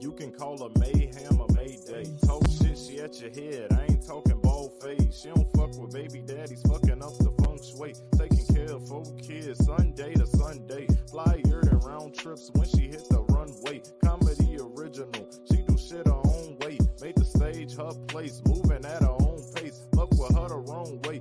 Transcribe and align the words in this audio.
You 0.00 0.12
can 0.12 0.32
call 0.32 0.58
her 0.58 0.70
mayhem 0.78 1.40
or 1.40 1.46
mayday. 1.54 2.04
Talk 2.26 2.42
shit, 2.48 2.78
she 2.78 3.00
at 3.00 3.20
your 3.20 3.30
head. 3.30 3.72
I 3.72 3.84
ain't 3.84 4.06
talking 4.06 4.40
bald 4.40 4.82
face. 4.82 5.20
She 5.20 5.28
don't 5.28 5.50
fuck 5.52 5.76
with 5.78 5.92
baby 5.92 6.20
daddies, 6.20 6.62
fucking 6.68 7.02
up 7.02 7.16
the 7.18 7.32
feng 7.42 7.60
shui. 7.62 7.94
Taking 8.16 8.46
care 8.54 8.74
of 8.74 8.86
four 8.88 9.04
kids, 9.16 9.64
Sunday 9.64 10.14
to 10.14 10.26
Sunday. 10.26 10.86
Flyer 11.10 11.62
than 11.62 11.78
round 11.80 12.14
trips 12.14 12.50
when 12.54 12.68
she 12.68 12.88
hit 12.88 13.08
the 13.08 13.20
runway. 13.30 13.82
Comedy 14.04 14.58
original, 14.60 15.28
she 15.50 15.62
do 15.62 15.76
shit 15.78 16.06
her 16.06 16.12
own 16.12 16.56
way. 16.60 16.78
Made 17.00 17.16
the 17.16 17.24
stage 17.24 17.76
her 17.76 17.92
place, 18.08 18.42
moving 18.46 18.84
at 18.84 19.02
her 19.02 19.16
own 19.20 19.42
pace. 19.54 19.86
Fuck 19.94 20.10
with 20.12 20.34
her 20.36 20.48
the 20.48 20.56
wrong 20.68 21.00
way. 21.02 21.13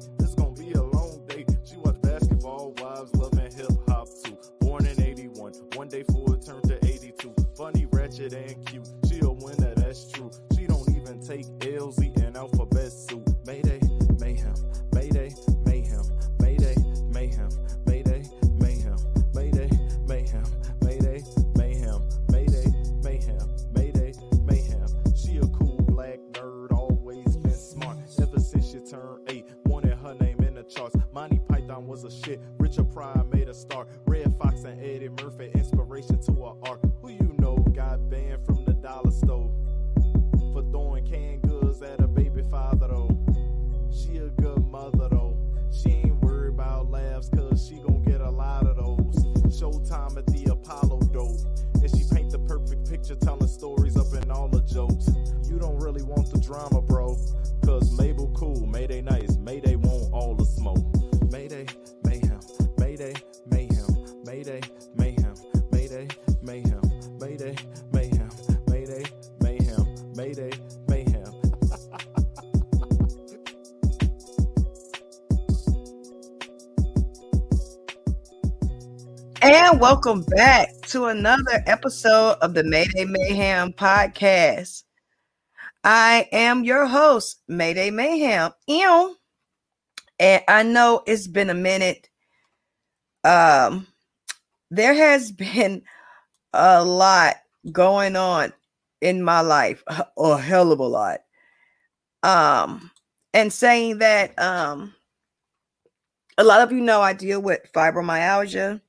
Ratchet, 8.20 8.34
and 8.34 8.66
cute. 8.66 8.83
And 79.46 79.82
welcome 79.82 80.24
back 80.24 80.70
to 80.84 81.08
another 81.08 81.62
episode 81.66 82.38
of 82.42 82.54
the 82.54 82.64
Mayday 82.64 83.04
Mayhem 83.04 83.74
podcast. 83.74 84.84
I 85.84 86.30
am 86.32 86.64
your 86.64 86.86
host, 86.86 87.42
Mayday 87.50 87.92
Mayhem. 87.92 88.52
Ew. 88.68 89.18
And 90.18 90.44
I 90.48 90.64
know 90.64 91.04
it's 91.06 91.28
been 91.28 91.50
a 91.50 91.54
minute. 91.54 92.10
Um, 93.26 93.88
there 94.72 94.94
has 94.94 95.34
been 95.34 95.84
a 96.54 96.82
lot 96.86 97.36
going 97.70 98.16
on 98.16 98.54
in 99.02 99.22
my 99.22 99.42
life, 99.42 99.84
a- 100.18 100.38
hell 100.38 100.72
of 100.72 100.80
a 100.80 100.88
lot. 100.88 101.20
Um, 102.24 102.92
and 103.34 103.52
saying 103.52 103.98
that 103.98 104.40
um 104.40 104.96
a 106.38 106.46
lot 106.46 106.62
of 106.62 106.72
you 106.72 106.80
know 106.80 107.02
I 107.02 107.12
deal 107.12 107.42
with 107.42 107.60
fibromyalgia 107.74 108.80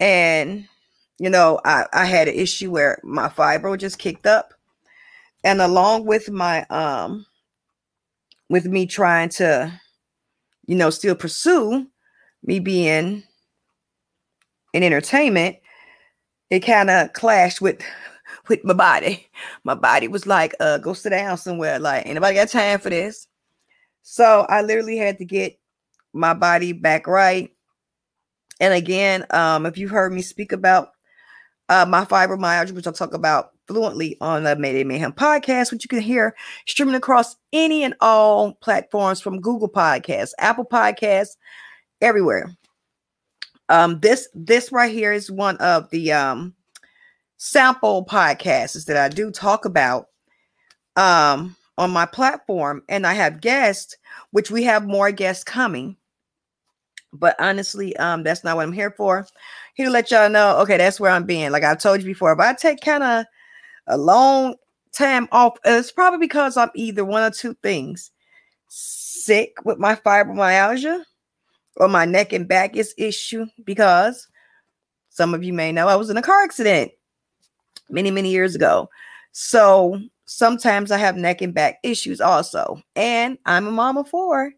and 0.00 0.66
you 1.18 1.30
know 1.30 1.60
I, 1.64 1.86
I 1.92 2.04
had 2.06 2.28
an 2.28 2.34
issue 2.34 2.70
where 2.70 3.00
my 3.04 3.28
fibro 3.28 3.78
just 3.78 3.98
kicked 3.98 4.26
up. 4.26 4.54
And 5.44 5.60
along 5.60 6.06
with 6.06 6.30
my 6.30 6.64
um 6.66 7.26
with 8.50 8.66
me 8.66 8.86
trying 8.86 9.28
to 9.30 9.72
you 10.66 10.76
know 10.76 10.90
still 10.90 11.14
pursue 11.14 11.86
me 12.42 12.60
being 12.60 13.22
in 14.72 14.82
entertainment 14.82 15.56
it 16.50 16.60
kind 16.60 16.90
of 16.90 17.12
clashed 17.12 17.60
with 17.60 17.80
with 18.48 18.64
my 18.64 18.74
body. 18.74 19.28
My 19.64 19.74
body 19.74 20.08
was 20.08 20.26
like 20.26 20.54
uh 20.60 20.78
go 20.78 20.92
sit 20.92 21.10
down 21.10 21.38
somewhere. 21.38 21.78
Like 21.78 22.06
anybody 22.06 22.34
got 22.34 22.48
time 22.48 22.78
for 22.80 22.90
this. 22.90 23.26
So 24.02 24.46
i 24.48 24.62
literally 24.62 24.96
had 24.96 25.18
to 25.18 25.24
get 25.24 25.58
my 26.14 26.32
body 26.32 26.72
back 26.72 27.06
right 27.06 27.50
and 28.60 28.74
again, 28.74 29.24
um, 29.30 29.66
if 29.66 29.78
you've 29.78 29.90
heard 29.90 30.12
me 30.12 30.22
speak 30.22 30.52
about 30.52 30.92
uh, 31.68 31.86
my 31.86 32.04
fibromyalgia, 32.04 32.72
which 32.72 32.86
I'll 32.86 32.92
talk 32.92 33.14
about 33.14 33.52
fluently 33.66 34.16
on 34.20 34.44
the 34.44 34.56
Mayday 34.56 34.84
Mayhem 34.84 35.12
podcast, 35.12 35.70
which 35.70 35.84
you 35.84 35.88
can 35.88 36.00
hear 36.00 36.34
streaming 36.66 36.94
across 36.94 37.36
any 37.52 37.84
and 37.84 37.94
all 38.00 38.54
platforms 38.54 39.20
from 39.20 39.40
Google 39.40 39.68
Podcasts, 39.68 40.32
Apple 40.38 40.64
Podcasts, 40.64 41.36
everywhere. 42.00 42.50
Um, 43.68 44.00
this 44.00 44.28
this 44.34 44.72
right 44.72 44.90
here 44.90 45.12
is 45.12 45.30
one 45.30 45.58
of 45.58 45.90
the 45.90 46.12
um, 46.12 46.54
sample 47.36 48.06
podcasts 48.06 48.86
that 48.86 48.96
I 48.96 49.10
do 49.10 49.30
talk 49.30 49.66
about 49.66 50.08
um, 50.96 51.54
on 51.76 51.90
my 51.90 52.06
platform, 52.06 52.82
and 52.88 53.06
I 53.06 53.12
have 53.12 53.42
guests, 53.42 53.94
which 54.30 54.50
we 54.50 54.64
have 54.64 54.86
more 54.86 55.12
guests 55.12 55.44
coming 55.44 55.96
but 57.12 57.34
honestly 57.38 57.96
um 57.96 58.22
that's 58.22 58.44
not 58.44 58.56
what 58.56 58.64
i'm 58.64 58.72
here 58.72 58.90
for. 58.90 59.26
Here 59.74 59.86
to 59.86 59.92
let 59.92 60.10
y'all 60.10 60.28
know 60.28 60.58
okay 60.58 60.76
that's 60.76 61.00
where 61.00 61.10
i'm 61.10 61.24
being 61.24 61.50
like 61.50 61.64
i 61.64 61.74
told 61.74 62.00
you 62.00 62.06
before 62.06 62.32
if 62.32 62.38
i 62.38 62.52
take 62.54 62.80
kind 62.80 63.02
of 63.02 63.24
a 63.86 63.96
long 63.96 64.54
time 64.92 65.28
off 65.32 65.56
it's 65.64 65.92
probably 65.92 66.18
because 66.18 66.56
i'm 66.56 66.70
either 66.74 67.04
one 67.04 67.22
or 67.22 67.30
two 67.30 67.54
things. 67.62 68.10
Sick 68.68 69.54
with 69.64 69.78
my 69.78 69.94
fibromyalgia 69.94 71.02
or 71.76 71.88
my 71.88 72.04
neck 72.04 72.32
and 72.32 72.46
back 72.46 72.76
is 72.76 72.94
issue 72.98 73.46
because 73.64 74.28
some 75.08 75.34
of 75.34 75.42
you 75.42 75.52
may 75.52 75.72
know 75.72 75.88
i 75.88 75.96
was 75.96 76.10
in 76.10 76.16
a 76.16 76.22
car 76.22 76.42
accident 76.42 76.90
many 77.88 78.10
many 78.10 78.30
years 78.30 78.54
ago. 78.54 78.90
So 79.32 80.00
sometimes 80.28 80.90
i 80.90 80.98
have 80.98 81.16
neck 81.16 81.40
and 81.40 81.54
back 81.54 81.78
issues 81.82 82.20
also 82.20 82.82
and 82.96 83.38
i'm 83.46 83.66
a 83.66 83.70
mom 83.70 83.96
of 83.96 84.06
four 84.06 84.52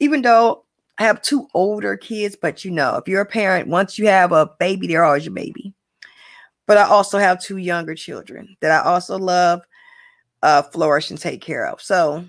even 0.00 0.22
though 0.22 0.64
I 0.98 1.04
have 1.04 1.22
two 1.22 1.48
older 1.54 1.96
kids, 1.96 2.36
but 2.40 2.64
you 2.64 2.70
know, 2.70 2.96
if 2.96 3.08
you're 3.08 3.22
a 3.22 3.26
parent, 3.26 3.68
once 3.68 3.98
you 3.98 4.06
have 4.06 4.32
a 4.32 4.50
baby, 4.58 4.86
they're 4.86 5.04
always 5.04 5.24
your 5.24 5.34
baby. 5.34 5.74
But 6.66 6.78
I 6.78 6.84
also 6.84 7.18
have 7.18 7.40
two 7.40 7.56
younger 7.56 7.94
children 7.94 8.56
that 8.60 8.70
I 8.70 8.88
also 8.88 9.18
love, 9.18 9.62
uh, 10.42 10.62
flourish 10.62 11.10
and 11.10 11.18
take 11.18 11.40
care 11.40 11.66
of. 11.66 11.80
So, 11.80 12.24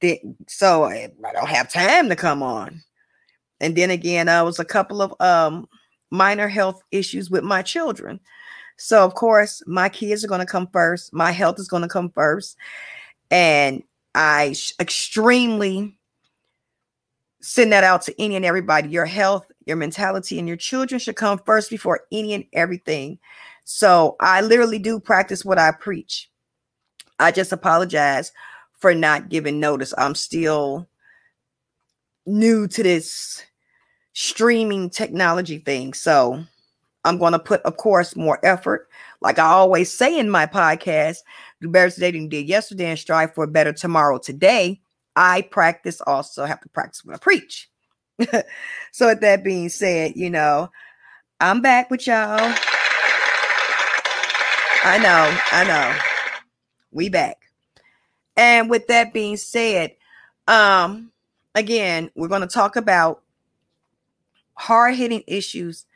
the, 0.00 0.20
so 0.48 0.84
I, 0.84 1.12
I 1.26 1.32
don't 1.32 1.48
have 1.48 1.70
time 1.70 2.08
to 2.08 2.16
come 2.16 2.42
on. 2.42 2.82
And 3.60 3.76
then 3.76 3.90
again, 3.90 4.28
I 4.28 4.42
was 4.42 4.58
a 4.58 4.64
couple 4.64 5.00
of 5.00 5.14
um 5.20 5.68
minor 6.10 6.48
health 6.48 6.82
issues 6.90 7.30
with 7.30 7.44
my 7.44 7.62
children. 7.62 8.20
So 8.76 9.04
of 9.04 9.14
course, 9.14 9.62
my 9.66 9.88
kids 9.88 10.24
are 10.24 10.28
going 10.28 10.40
to 10.40 10.46
come 10.46 10.68
first. 10.72 11.12
My 11.14 11.30
health 11.30 11.58
is 11.58 11.68
going 11.68 11.82
to 11.82 11.88
come 11.88 12.10
first, 12.10 12.56
and 13.30 13.82
I 14.14 14.52
sh- 14.52 14.72
extremely 14.80 15.96
send 17.42 17.72
that 17.72 17.84
out 17.84 18.02
to 18.02 18.14
any 18.22 18.36
and 18.36 18.44
everybody. 18.44 18.88
Your 18.88 19.04
health, 19.04 19.50
your 19.66 19.76
mentality, 19.76 20.38
and 20.38 20.48
your 20.48 20.56
children 20.56 20.98
should 20.98 21.16
come 21.16 21.38
first 21.44 21.68
before 21.70 22.06
any 22.10 22.32
and 22.32 22.44
everything. 22.52 23.18
So 23.64 24.16
I 24.20 24.40
literally 24.40 24.78
do 24.78 24.98
practice 24.98 25.44
what 25.44 25.58
I 25.58 25.72
preach. 25.72 26.30
I 27.18 27.30
just 27.30 27.52
apologize 27.52 28.32
for 28.78 28.94
not 28.94 29.28
giving 29.28 29.60
notice. 29.60 29.94
I'm 29.96 30.14
still 30.14 30.88
new 32.26 32.66
to 32.68 32.82
this 32.82 33.42
streaming 34.12 34.90
technology 34.90 35.58
thing. 35.58 35.94
So 35.94 36.44
I'm 37.04 37.18
going 37.18 37.32
to 37.32 37.38
put, 37.38 37.62
of 37.62 37.76
course, 37.76 38.16
more 38.16 38.44
effort. 38.44 38.88
Like 39.20 39.38
I 39.38 39.46
always 39.46 39.90
say 39.92 40.18
in 40.18 40.28
my 40.28 40.46
podcast, 40.46 41.18
do 41.60 41.68
better 41.68 41.90
today 41.90 42.10
than 42.10 42.22
you 42.22 42.28
did 42.28 42.48
yesterday 42.48 42.90
and 42.90 42.98
strive 42.98 43.34
for 43.34 43.44
a 43.44 43.48
better 43.48 43.72
tomorrow 43.72 44.18
today. 44.18 44.81
I 45.16 45.42
practice 45.42 46.00
also 46.00 46.44
have 46.44 46.60
to 46.60 46.68
practice 46.70 47.04
when 47.04 47.14
I 47.14 47.18
preach. 47.18 47.68
so 48.92 49.08
with 49.08 49.20
that 49.20 49.44
being 49.44 49.68
said, 49.68 50.12
you 50.16 50.30
know, 50.30 50.70
I'm 51.40 51.60
back 51.60 51.90
with 51.90 52.06
y'all. 52.06 52.54
I 54.84 54.98
know, 54.98 55.38
I 55.52 55.64
know. 55.64 55.98
We 56.90 57.08
back. 57.08 57.38
And 58.36 58.70
with 58.70 58.86
that 58.88 59.12
being 59.12 59.36
said, 59.36 59.96
um 60.48 61.12
again, 61.54 62.10
we're 62.14 62.28
going 62.28 62.40
to 62.40 62.46
talk 62.46 62.76
about 62.76 63.22
hard-hitting 64.54 65.22
issues, 65.26 65.86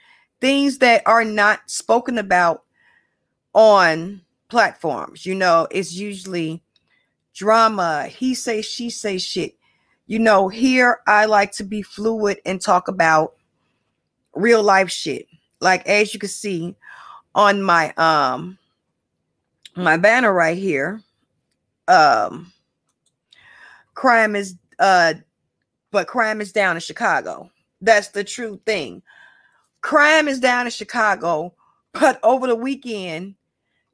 things 0.40 0.78
that 0.78 1.02
are 1.06 1.24
not 1.24 1.70
spoken 1.70 2.18
about 2.18 2.64
on 3.54 4.20
platforms. 4.48 5.24
You 5.24 5.34
know, 5.34 5.66
it's 5.70 5.94
usually 5.94 6.62
drama, 7.36 8.06
he 8.06 8.34
say, 8.34 8.62
she 8.62 8.90
say 8.90 9.18
shit. 9.18 9.54
You 10.06 10.18
know, 10.18 10.48
here 10.48 11.00
I 11.06 11.26
like 11.26 11.52
to 11.52 11.64
be 11.64 11.82
fluid 11.82 12.38
and 12.46 12.60
talk 12.60 12.88
about 12.88 13.34
real 14.34 14.62
life 14.62 14.90
shit. 14.90 15.26
Like 15.60 15.86
as 15.86 16.14
you 16.14 16.20
can 16.20 16.28
see 16.28 16.74
on 17.34 17.62
my 17.62 17.92
um 17.94 18.58
my 19.76 19.96
banner 19.96 20.32
right 20.32 20.56
here, 20.56 21.02
um 21.88 22.52
crime 23.94 24.36
is 24.36 24.54
uh 24.78 25.14
but 25.90 26.06
crime 26.06 26.40
is 26.40 26.52
down 26.52 26.76
in 26.76 26.80
Chicago. 26.80 27.50
That's 27.80 28.08
the 28.08 28.24
true 28.24 28.60
thing. 28.64 29.02
Crime 29.82 30.28
is 30.28 30.40
down 30.40 30.66
in 30.66 30.72
Chicago, 30.72 31.54
but 31.92 32.20
over 32.22 32.46
the 32.46 32.56
weekend, 32.56 33.34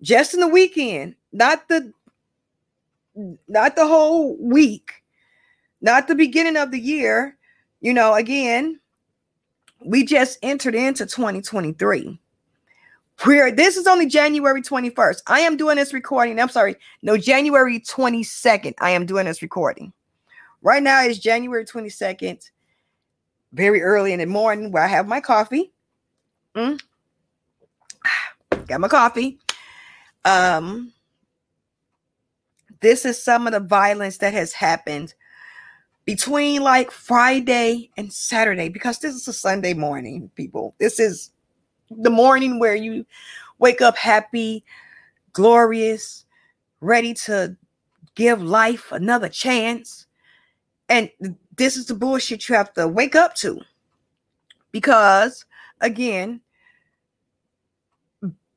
just 0.00 0.35
in 0.35 0.41
the 0.41 0.49
weekend, 0.49 1.17
not 1.33 1.69
the 1.69 1.93
not 3.49 3.76
the 3.76 3.87
whole 3.87 4.37
week, 4.38 4.91
not 5.81 6.09
the 6.09 6.14
beginning 6.14 6.56
of 6.56 6.70
the 6.70 6.81
year. 6.81 7.37
You 7.81 7.93
know, 7.93 8.14
again, 8.14 8.81
we 9.85 10.05
just 10.05 10.38
entered 10.43 10.75
into 10.75 11.06
2023. 11.06 12.19
We're, 13.26 13.53
this 13.53 13.76
is 13.76 13.87
only 13.87 14.06
January 14.06 14.62
21st. 14.62 15.23
I 15.26 15.41
am 15.41 15.56
doing 15.56 15.76
this 15.76 15.93
recording. 15.93 16.41
I'm 16.41 16.49
sorry, 16.49 16.76
no, 17.03 17.17
January 17.17 17.81
22nd. 17.81 18.75
I 18.81 18.91
am 18.91 19.06
doing 19.06 19.26
this 19.26 19.43
recording. 19.43 19.93
Right 20.62 20.82
now 20.82 21.03
is 21.03 21.19
January 21.19 21.65
22nd, 21.65 22.50
very 23.53 23.82
early 23.82 24.12
in 24.12 24.20
the 24.20 24.26
morning 24.26 24.73
where 24.73 24.82
I 24.82 24.88
have 24.88 25.06
my 25.06 25.20
coffee. 25.20 25.73
Mm. 26.55 26.81
Got 28.67 28.81
my 28.81 28.88
coffee. 28.88 29.38
Um, 30.25 30.93
this 32.82 33.05
is 33.05 33.23
some 33.23 33.46
of 33.46 33.52
the 33.52 33.61
violence 33.61 34.19
that 34.19 34.34
has 34.34 34.52
happened 34.52 35.14
between 36.05 36.62
like 36.62 36.90
Friday 36.90 37.90
and 37.96 38.12
Saturday 38.12 38.69
because 38.69 38.99
this 38.99 39.14
is 39.14 39.26
a 39.29 39.32
Sunday 39.32 39.73
morning, 39.73 40.31
people. 40.34 40.75
This 40.79 40.99
is 40.99 41.31
the 41.90 42.11
morning 42.11 42.58
where 42.58 42.75
you 42.75 43.06
wake 43.58 43.81
up 43.81 43.96
happy, 43.96 44.64
glorious, 45.32 46.26
ready 46.81 47.14
to 47.14 47.56
give 48.14 48.43
life 48.43 48.90
another 48.90 49.29
chance. 49.29 50.06
And 50.88 51.11
this 51.56 51.76
is 51.76 51.87
the 51.87 51.94
bullshit 51.94 52.49
you 52.49 52.56
have 52.56 52.73
to 52.75 52.88
wake 52.88 53.14
up 53.14 53.34
to. 53.37 53.61
Because 54.73 55.44
again, 55.81 56.40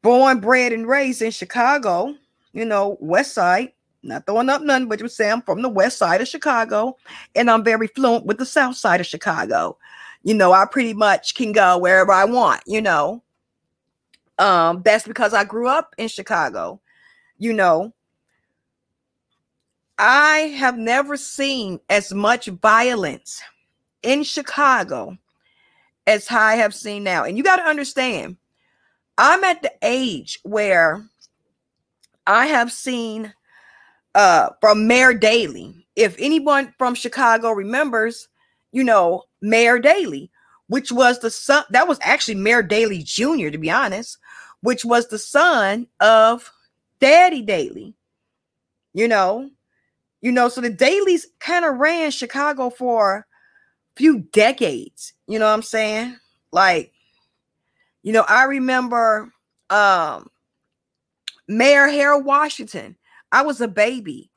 born, 0.01 0.39
bred, 0.39 0.73
and 0.73 0.87
raised 0.87 1.21
in 1.21 1.31
Chicago, 1.31 2.15
you 2.53 2.65
know, 2.65 2.97
West 2.99 3.33
Side, 3.33 3.73
not 4.05 4.25
throwing 4.25 4.49
up 4.49 4.61
none, 4.61 4.87
but 4.87 4.99
you 4.99 5.07
say 5.07 5.29
I'm 5.29 5.41
from 5.41 5.61
the 5.61 5.69
west 5.69 5.97
side 5.97 6.21
of 6.21 6.27
Chicago, 6.27 6.97
and 7.35 7.49
I'm 7.49 7.63
very 7.63 7.87
fluent 7.87 8.25
with 8.25 8.37
the 8.37 8.45
south 8.45 8.77
side 8.77 9.01
of 9.01 9.07
Chicago. 9.07 9.77
You 10.23 10.33
know, 10.33 10.53
I 10.53 10.65
pretty 10.65 10.93
much 10.93 11.35
can 11.35 11.51
go 11.51 11.77
wherever 11.77 12.11
I 12.11 12.25
want, 12.25 12.61
you 12.65 12.81
know. 12.81 13.23
Um, 14.37 14.81
that's 14.83 15.07
because 15.07 15.33
I 15.33 15.43
grew 15.43 15.67
up 15.67 15.93
in 15.97 16.07
Chicago, 16.07 16.81
you 17.37 17.53
know. 17.53 17.93
I 19.97 20.53
have 20.57 20.77
never 20.77 21.15
seen 21.15 21.79
as 21.89 22.13
much 22.13 22.47
violence 22.47 23.41
in 24.03 24.23
Chicago 24.23 25.17
as 26.05 26.29
I 26.29 26.55
have 26.55 26.75
seen 26.75 27.03
now. 27.03 27.23
And 27.23 27.37
you 27.37 27.43
got 27.43 27.57
to 27.57 27.63
understand, 27.63 28.37
I'm 29.17 29.43
at 29.43 29.61
the 29.61 29.71
age 29.81 30.39
where 30.43 31.05
I 32.27 32.47
have 32.47 32.71
seen 32.71 33.33
uh, 34.15 34.49
from 34.61 34.87
Mayor 34.87 35.13
Daley. 35.13 35.85
If 35.95 36.15
anyone 36.17 36.73
from 36.77 36.95
Chicago 36.95 37.51
remembers, 37.51 38.27
you 38.71 38.83
know, 38.83 39.23
Mayor 39.41 39.77
Daley, 39.77 40.31
which 40.67 40.91
was 40.91 41.19
the 41.19 41.29
son, 41.29 41.63
that 41.69 41.87
was 41.87 41.99
actually 42.01 42.35
Mayor 42.35 42.63
Daley 42.63 43.03
Jr., 43.03 43.49
to 43.49 43.57
be 43.57 43.69
honest, 43.69 44.17
which 44.61 44.83
was 44.83 45.07
the 45.07 45.19
son 45.19 45.87
of 45.99 46.51
Daddy 46.99 47.41
Daley. 47.41 47.93
You 48.93 49.07
know, 49.07 49.49
you 50.21 50.31
know, 50.31 50.47
so 50.49 50.61
the 50.61 50.71
Daleys 50.71 51.25
kind 51.39 51.65
of 51.65 51.75
ran 51.77 52.09
Chicago 52.11 52.69
for 52.69 53.17
a 53.17 53.25
few 53.97 54.19
decades. 54.31 55.13
You 55.27 55.37
know 55.37 55.45
what 55.45 55.53
I'm 55.53 55.61
saying? 55.61 56.17
Like, 56.51 56.93
you 58.01 58.13
know, 58.13 58.25
I 58.27 58.45
remember 58.45 59.31
um 59.69 60.29
Mayor 61.47 61.87
Harold 61.87 62.25
Washington 62.25 62.95
I 63.31 63.41
was 63.41 63.61
a 63.61 63.67
baby 63.67 64.31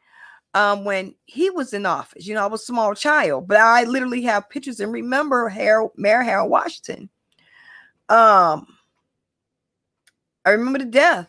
um, 0.54 0.84
when 0.84 1.14
he 1.26 1.50
was 1.50 1.72
in 1.72 1.86
office. 1.86 2.26
You 2.26 2.34
know, 2.34 2.42
I 2.42 2.46
was 2.46 2.62
a 2.62 2.66
small 2.66 2.94
child, 2.94 3.48
but 3.48 3.58
I 3.58 3.84
literally 3.84 4.22
have 4.22 4.50
pictures 4.50 4.80
and 4.80 4.92
remember 4.92 5.48
Harold, 5.48 5.92
Mayor 5.96 6.22
Harold 6.22 6.50
Washington. 6.50 7.08
Um, 8.08 8.66
I 10.44 10.50
remember 10.50 10.78
the 10.78 10.86
death. 10.86 11.28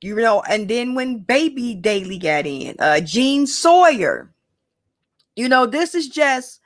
You 0.00 0.16
know, 0.16 0.42
and 0.42 0.68
then 0.68 0.94
when 0.94 1.20
Baby 1.20 1.74
Daley 1.74 2.18
got 2.18 2.46
in, 2.46 2.76
uh, 2.78 3.00
Jean 3.00 3.46
Sawyer. 3.46 4.30
You 5.34 5.48
know, 5.48 5.66
this 5.66 5.94
is 5.94 6.08
just 6.08 6.60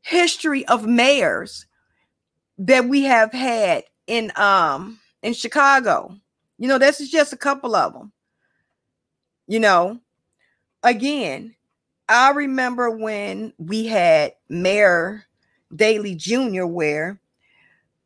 history 0.00 0.66
of 0.66 0.86
mayors 0.86 1.66
that 2.58 2.88
we 2.88 3.02
have 3.02 3.32
had 3.32 3.84
in 4.06 4.32
um 4.36 4.98
in 5.22 5.34
Chicago. 5.34 6.16
You 6.58 6.68
know, 6.68 6.78
this 6.78 7.00
is 7.00 7.10
just 7.10 7.32
a 7.32 7.36
couple 7.36 7.74
of 7.74 7.92
them. 7.92 8.12
You 9.52 9.60
know, 9.60 10.00
again, 10.82 11.54
I 12.08 12.30
remember 12.30 12.88
when 12.88 13.52
we 13.58 13.84
had 13.84 14.32
Mayor 14.48 15.26
Daley 15.76 16.14
Jr., 16.14 16.64
where, 16.64 17.20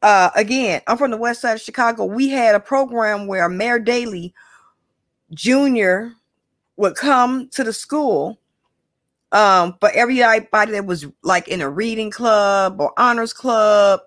uh, 0.03 0.31
again, 0.35 0.81
I'm 0.89 0.99
from 0.99 1.13
the 1.13 1.17
west 1.17 1.43
side 1.43 1.55
of 1.55 1.61
Chicago. 1.61 2.05
We 2.05 2.31
had 2.31 2.57
a 2.57 2.59
program 2.59 3.29
where 3.29 3.49
Mayor 3.49 3.79
Daley 3.79 4.35
Jr. 5.35 6.07
would 6.79 6.97
come 6.97 7.49
to 7.51 7.63
the 7.63 7.73
school 7.73 8.41
um, 9.31 9.77
for 9.79 9.93
everybody 9.93 10.73
that 10.73 10.85
was 10.85 11.07
like 11.23 11.47
in 11.47 11.61
a 11.61 11.71
reading 11.71 12.11
club 12.11 12.81
or 12.81 12.93
honors 12.99 13.33
club 13.33 14.01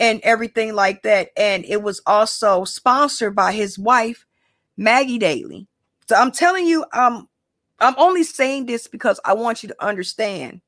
and 0.00 0.18
everything 0.24 0.74
like 0.74 1.04
that. 1.04 1.28
And 1.36 1.64
it 1.64 1.84
was 1.84 2.02
also 2.06 2.64
sponsored 2.64 3.36
by 3.36 3.52
his 3.52 3.78
wife, 3.78 4.26
Maggie 4.76 5.20
Daley. 5.20 5.68
So 6.08 6.14
I'm 6.16 6.30
telling 6.30 6.66
you, 6.66 6.84
um, 6.92 7.28
I'm 7.80 7.94
only 7.98 8.22
saying 8.22 8.66
this 8.66 8.86
because 8.86 9.20
I 9.24 9.34
want 9.34 9.62
you 9.62 9.68
to 9.68 9.84
understand. 9.84 10.60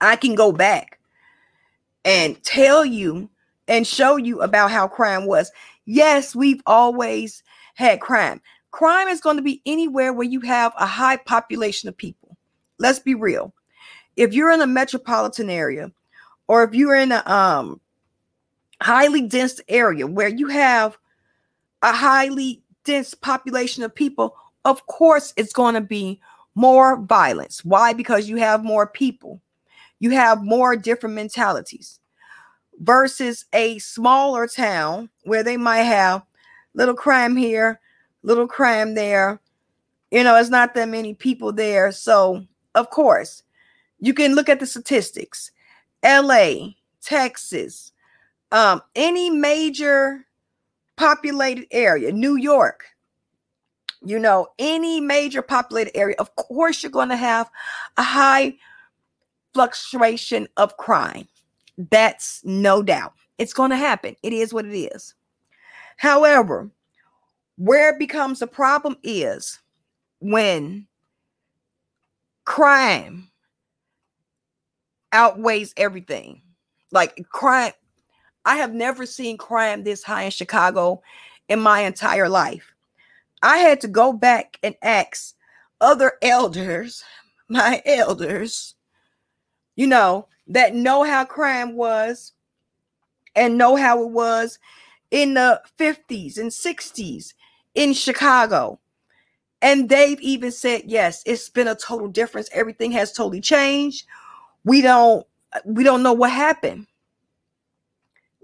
I 0.00 0.16
can 0.16 0.34
go 0.34 0.52
back 0.52 0.98
and 2.04 2.42
tell 2.42 2.84
you 2.84 3.30
and 3.68 3.86
show 3.86 4.16
you 4.16 4.40
about 4.42 4.70
how 4.70 4.88
crime 4.88 5.26
was. 5.26 5.50
Yes, 5.86 6.34
we've 6.34 6.60
always 6.66 7.42
had 7.74 8.00
crime. 8.00 8.40
Crime 8.72 9.08
is 9.08 9.20
going 9.20 9.36
to 9.36 9.42
be 9.42 9.62
anywhere 9.64 10.12
where 10.12 10.26
you 10.26 10.40
have 10.40 10.72
a 10.76 10.86
high 10.86 11.16
population 11.16 11.88
of 11.88 11.96
people. 11.96 12.36
Let's 12.78 12.98
be 12.98 13.14
real. 13.14 13.54
If 14.16 14.34
you're 14.34 14.50
in 14.50 14.60
a 14.60 14.66
metropolitan 14.66 15.48
area 15.48 15.92
or 16.48 16.62
if 16.64 16.74
you're 16.74 16.96
in 16.96 17.12
a 17.12 17.22
um, 17.26 17.80
highly 18.82 19.22
dense 19.22 19.60
area 19.68 20.06
where 20.06 20.28
you 20.28 20.48
have 20.48 20.98
a 21.82 21.92
highly 21.92 22.62
dense 22.86 23.12
population 23.12 23.82
of 23.82 23.94
people, 23.94 24.34
of 24.64 24.86
course 24.86 25.34
it's 25.36 25.52
going 25.52 25.74
to 25.74 25.80
be 25.82 26.20
more 26.54 26.96
violence. 26.96 27.64
Why? 27.64 27.92
Because 27.92 28.28
you 28.28 28.36
have 28.36 28.64
more 28.64 28.86
people, 28.86 29.42
you 29.98 30.10
have 30.10 30.42
more 30.42 30.74
different 30.74 31.14
mentalities 31.14 32.00
versus 32.80 33.44
a 33.52 33.78
smaller 33.78 34.46
town 34.46 35.10
where 35.24 35.42
they 35.42 35.56
might 35.56 35.82
have 35.82 36.22
little 36.74 36.94
crime 36.94 37.36
here, 37.36 37.80
little 38.22 38.46
crime 38.46 38.94
there. 38.94 39.40
You 40.10 40.24
know, 40.24 40.36
it's 40.36 40.50
not 40.50 40.74
that 40.74 40.88
many 40.88 41.14
people 41.14 41.52
there. 41.52 41.92
So, 41.92 42.44
of 42.74 42.90
course, 42.90 43.42
you 43.98 44.14
can 44.14 44.34
look 44.34 44.48
at 44.48 44.60
the 44.60 44.66
statistics. 44.66 45.50
LA, 46.04 46.68
Texas, 47.02 47.92
um, 48.52 48.82
any 48.94 49.30
major 49.30 50.25
populated 50.96 51.66
area, 51.70 52.12
New 52.12 52.36
York, 52.36 52.84
you 54.02 54.18
know, 54.18 54.48
any 54.58 55.00
major 55.00 55.42
populated 55.42 55.96
area, 55.96 56.16
of 56.18 56.34
course, 56.36 56.82
you're 56.82 56.92
going 56.92 57.08
to 57.08 57.16
have 57.16 57.50
a 57.96 58.02
high 58.02 58.54
fluctuation 59.54 60.46
of 60.56 60.76
crime. 60.76 61.26
That's 61.90 62.40
no 62.44 62.82
doubt. 62.82 63.14
It's 63.38 63.52
going 63.52 63.70
to 63.70 63.76
happen. 63.76 64.16
It 64.22 64.32
is 64.32 64.52
what 64.52 64.64
it 64.64 64.76
is. 64.76 65.14
However, 65.96 66.70
where 67.56 67.90
it 67.94 67.98
becomes 67.98 68.42
a 68.42 68.46
problem 68.46 68.96
is 69.02 69.58
when 70.20 70.86
crime 72.44 73.30
outweighs 75.12 75.72
everything. 75.76 76.42
Like 76.92 77.26
crime, 77.30 77.72
I 78.46 78.56
have 78.56 78.72
never 78.72 79.04
seen 79.04 79.36
crime 79.36 79.82
this 79.82 80.04
high 80.04 80.22
in 80.22 80.30
Chicago 80.30 81.02
in 81.48 81.60
my 81.60 81.80
entire 81.80 82.28
life. 82.28 82.72
I 83.42 83.58
had 83.58 83.80
to 83.82 83.88
go 83.88 84.12
back 84.12 84.58
and 84.62 84.76
ask 84.82 85.34
other 85.80 86.12
elders, 86.22 87.04
my 87.48 87.82
elders, 87.84 88.76
you 89.74 89.88
know, 89.88 90.28
that 90.46 90.74
know 90.74 91.02
how 91.02 91.24
crime 91.24 91.76
was 91.76 92.32
and 93.34 93.58
know 93.58 93.74
how 93.76 94.02
it 94.02 94.10
was 94.10 94.58
in 95.10 95.34
the 95.34 95.60
50s 95.78 96.38
and 96.38 96.50
60s 96.50 97.34
in 97.74 97.92
Chicago. 97.92 98.78
And 99.60 99.88
they've 99.88 100.20
even 100.20 100.52
said, 100.52 100.82
yes, 100.86 101.22
it's 101.26 101.48
been 101.48 101.68
a 101.68 101.74
total 101.74 102.08
difference. 102.08 102.48
Everything 102.52 102.92
has 102.92 103.12
totally 103.12 103.40
changed. 103.40 104.06
We 104.64 104.82
don't 104.82 105.26
we 105.64 105.84
don't 105.84 106.02
know 106.02 106.12
what 106.12 106.30
happened. 106.30 106.86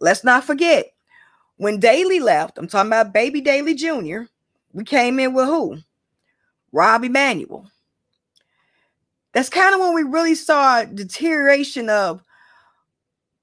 Let's 0.02 0.24
not 0.24 0.42
forget 0.42 0.92
when 1.58 1.78
Daley 1.78 2.18
left, 2.18 2.58
I'm 2.58 2.66
talking 2.66 2.88
about 2.88 3.14
baby 3.14 3.40
Daley 3.40 3.74
Jr. 3.74 4.22
We 4.72 4.82
came 4.82 5.20
in 5.20 5.32
with 5.32 5.46
who? 5.46 5.78
Rahm 6.74 7.06
Emanuel. 7.06 7.70
That's 9.32 9.48
kind 9.48 9.72
of 9.72 9.80
when 9.80 9.94
we 9.94 10.02
really 10.02 10.34
saw 10.34 10.84
deterioration 10.84 11.88
of 11.88 12.20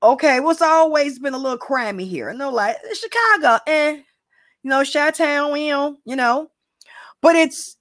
okay, 0.03 0.41
what's 0.41 0.61
always 0.61 1.17
been 1.17 1.33
a 1.33 1.37
little 1.37 1.57
crammy 1.57 2.07
here. 2.07 2.33
No, 2.33 2.49
like 2.49 2.75
Chicago, 2.93 3.59
eh, 3.65 4.01
you 4.63 4.69
know, 4.69 4.83
Chi-Town, 4.83 5.59
you 5.59 5.69
know, 5.69 5.97
you 6.03 6.15
know, 6.17 6.51
but 7.21 7.37
it's 7.37 7.77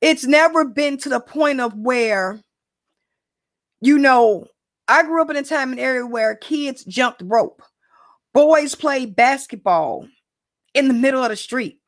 it's 0.00 0.26
never 0.26 0.64
been 0.64 0.98
to 0.98 1.08
the 1.08 1.20
point 1.20 1.60
of 1.60 1.74
where, 1.74 2.40
you 3.80 3.98
know, 3.98 4.46
I 4.88 5.04
grew 5.04 5.22
up 5.22 5.30
in 5.30 5.36
a 5.36 5.44
time 5.44 5.70
and 5.70 5.80
area 5.80 6.04
where 6.04 6.34
kids 6.34 6.84
jumped 6.84 7.22
rope, 7.24 7.62
boys 8.36 8.74
play 8.74 9.06
basketball 9.06 10.06
in 10.74 10.88
the 10.88 10.94
middle 10.94 11.22
of 11.22 11.30
the 11.30 11.36
street. 11.36 11.80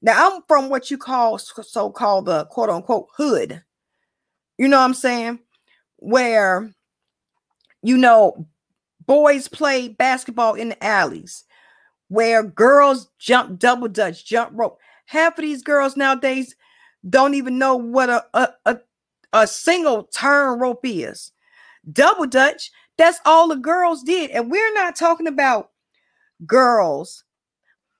Now 0.00 0.36
I'm 0.36 0.42
from 0.48 0.70
what 0.70 0.90
you 0.90 0.96
call 0.96 1.36
so-called 1.36 2.26
uh, 2.26 2.38
the 2.38 2.44
quote 2.46 2.70
unquote 2.70 3.08
hood. 3.14 3.62
You 4.56 4.66
know 4.66 4.78
what 4.78 4.84
I'm 4.86 4.94
saying? 4.94 5.40
Where 5.98 6.72
you 7.82 7.98
know 7.98 8.46
boys 9.04 9.46
play 9.46 9.88
basketball 9.88 10.54
in 10.54 10.70
the 10.70 10.82
alleys, 10.82 11.44
where 12.08 12.42
girls 12.42 13.10
jump 13.18 13.58
double 13.58 13.88
dutch, 13.88 14.24
jump 14.24 14.52
rope. 14.54 14.78
Half 15.04 15.36
of 15.36 15.42
these 15.42 15.62
girls 15.62 15.98
nowadays 15.98 16.56
don't 17.06 17.34
even 17.34 17.58
know 17.58 17.76
what 17.76 18.08
a, 18.08 18.24
a, 18.32 18.48
a, 18.64 18.78
a 19.34 19.46
single 19.46 20.04
turn 20.04 20.58
rope 20.58 20.80
is. 20.84 21.30
Double 21.92 22.26
dutch, 22.26 22.70
that's 22.96 23.20
all 23.26 23.48
the 23.48 23.56
girls 23.56 24.02
did. 24.02 24.30
And 24.30 24.50
we're 24.50 24.72
not 24.72 24.96
talking 24.96 25.26
about 25.26 25.72
girls. 26.46 27.24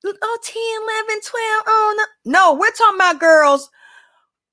Oh, 0.07 0.39
10, 0.43 0.57
11, 1.09 1.21
12. 1.23 1.65
Oh, 1.67 2.07
no. 2.25 2.33
No, 2.33 2.55
we're 2.55 2.71
talking 2.73 2.97
about 2.97 3.21
girls 3.21 3.71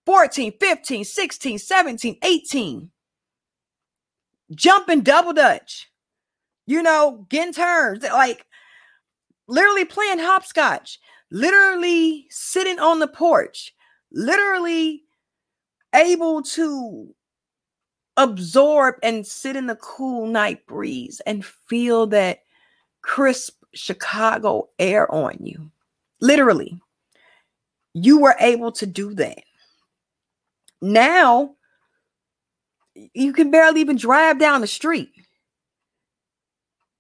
14, 0.06 0.54
15, 0.60 1.04
16, 1.04 1.60
17, 1.60 2.18
18. 2.24 2.92
Jumping 4.56 5.02
double 5.02 5.34
dutch 5.34 5.92
you 6.72 6.82
know, 6.82 7.26
getting 7.30 7.54
turns, 7.54 8.04
like 8.04 8.46
literally 9.48 9.86
playing 9.86 10.20
hopscotch, 10.20 11.00
literally 11.30 12.28
sitting 12.30 12.80
on 12.80 13.00
the 13.00 13.08
porch, 13.08 13.74
literally 14.12 15.04
able 15.94 16.42
to 16.42 17.14
absorb 18.18 18.96
and 19.04 19.28
sit 19.28 19.56
in 19.56 19.68
the 19.68 19.76
cool 19.76 20.28
night 20.28 20.66
breeze 20.66 21.22
and 21.26 21.46
feel 21.46 22.08
that 22.08 22.40
crisp 23.02 23.61
Chicago 23.74 24.70
air 24.80 25.12
on 25.12 25.38
you. 25.40 25.72
Literally, 26.20 26.80
you 27.94 28.20
were 28.20 28.36
able 28.40 28.72
to 28.74 28.86
do 28.86 29.14
that. 29.16 29.44
Now, 30.82 31.56
you 33.14 33.34
can 33.34 33.52
barely 33.52 33.82
even 33.82 33.98
drive 33.98 34.40
down 34.40 34.62
the 34.62 34.68
street. 34.68 35.12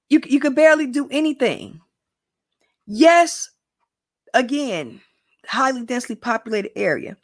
You, 0.09 0.21
you 0.25 0.39
could 0.39 0.55
barely 0.55 0.87
do 0.87 1.07
anything. 1.09 1.79
Yes, 2.85 3.49
again, 4.33 5.01
highly 5.47 5.83
densely 5.83 6.15
populated 6.15 6.77
area 6.77 7.17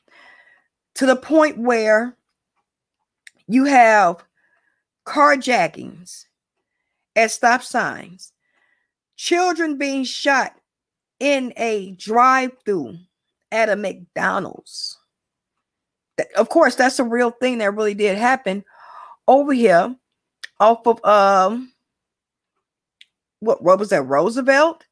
to 0.96 1.06
the 1.06 1.16
point 1.16 1.58
where 1.58 2.16
you 3.48 3.66
have 3.66 4.24
carjackings 5.06 6.26
at 7.16 7.32
stop 7.32 7.64
signs, 7.64 8.34
children 9.18 9.78
being 9.78 10.06
shot 10.06 10.54
in 11.20 11.52
a 11.58 11.92
drive 11.92 12.52
through 12.64 12.98
at 13.52 13.70
a 13.70 13.76
McDonald's. 13.76 14.98
Of 16.36 16.50
course, 16.50 16.76
that's 16.76 17.00
a 17.00 17.04
real 17.04 17.32
thing 17.32 17.58
that 17.58 17.76
really 17.76 17.94
did 17.94 18.18
happen 18.18 18.64
over 19.28 19.54
here 19.54 19.96
off 20.60 20.88
of 20.88 21.04
um 21.06 21.72
what 23.40 23.62
what 23.64 23.80
was 23.80 23.90
that 23.90 24.04
Roosevelt? 24.04 24.86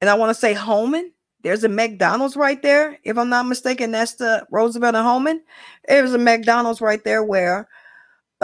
And 0.00 0.08
I 0.08 0.14
want 0.14 0.30
to 0.30 0.40
say 0.40 0.54
Homan. 0.54 1.12
There's 1.42 1.64
a 1.64 1.68
McDonald's 1.68 2.36
right 2.36 2.62
there. 2.62 2.98
If 3.04 3.18
I'm 3.18 3.28
not 3.28 3.46
mistaken, 3.46 3.90
that's 3.90 4.14
the 4.14 4.46
Roosevelt 4.50 4.94
and 4.94 5.06
Homan. 5.06 5.42
There's 5.86 6.14
a 6.14 6.18
McDonald's 6.18 6.80
right 6.80 7.04
there 7.04 7.22
where 7.22 7.68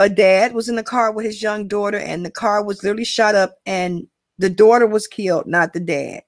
a 0.01 0.09
dad 0.09 0.53
was 0.53 0.67
in 0.67 0.75
the 0.75 0.83
car 0.83 1.11
with 1.11 1.25
his 1.25 1.41
young 1.41 1.67
daughter, 1.67 1.97
and 1.97 2.25
the 2.25 2.31
car 2.31 2.63
was 2.63 2.83
literally 2.83 3.05
shot 3.05 3.35
up, 3.35 3.55
and 3.65 4.07
the 4.39 4.49
daughter 4.49 4.87
was 4.87 5.07
killed, 5.07 5.45
not 5.45 5.73
the 5.73 5.79
dad. 5.79 6.23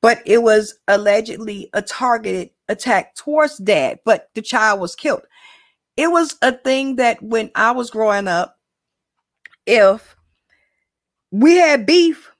But 0.00 0.22
it 0.24 0.42
was 0.42 0.78
allegedly 0.86 1.70
a 1.72 1.82
targeted 1.82 2.50
attack 2.68 3.16
towards 3.16 3.58
dad, 3.58 3.98
but 4.04 4.30
the 4.34 4.42
child 4.42 4.80
was 4.80 4.94
killed. 4.94 5.22
It 5.96 6.12
was 6.12 6.36
a 6.40 6.52
thing 6.52 6.96
that 6.96 7.20
when 7.20 7.50
I 7.56 7.72
was 7.72 7.90
growing 7.90 8.28
up, 8.28 8.56
if 9.66 10.16
we 11.30 11.56
had 11.56 11.84
beef. 11.84 12.30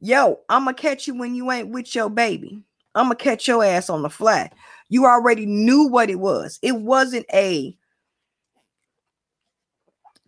Yo, 0.00 0.40
I'm 0.48 0.64
gonna 0.64 0.74
catch 0.74 1.06
you 1.06 1.14
when 1.14 1.34
you 1.34 1.50
ain't 1.50 1.68
with 1.68 1.94
your 1.94 2.08
baby. 2.08 2.62
I'm 2.94 3.06
gonna 3.06 3.16
catch 3.16 3.46
your 3.46 3.62
ass 3.62 3.90
on 3.90 4.02
the 4.02 4.08
flat. 4.08 4.54
You 4.88 5.04
already 5.04 5.44
knew 5.44 5.88
what 5.88 6.08
it 6.08 6.20
was. 6.20 6.58
It 6.62 6.76
wasn't 6.76 7.26
a 7.32 7.76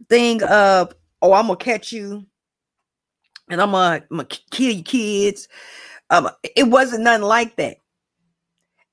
thing 0.09 0.43
of, 0.43 0.95
oh, 1.23 1.33
I'm 1.33 1.47
gonna 1.47 1.57
catch 1.57 1.93
you 1.93 2.27
and 3.51 3.61
I'm 3.61 3.73
gonna, 3.73 4.05
I'm 4.11 4.17
gonna 4.19 4.29
kill 4.51 4.73
your 4.73 4.85
kids. 4.85 5.49
Um, 6.11 6.29
it 6.57 6.69
wasn't 6.69 7.05
nothing 7.05 7.27
like 7.27 7.57
that. 7.57 7.77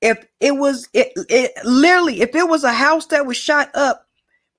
If 0.00 0.24
it 0.40 0.52
was, 0.56 0.88
it, 0.94 1.12
it 1.28 1.52
literally, 1.64 2.20
if 2.20 2.34
it 2.34 2.48
was 2.48 2.62
a 2.62 2.72
house 2.72 3.06
that 3.06 3.26
was 3.26 3.36
shot 3.36 3.70
up, 3.74 4.06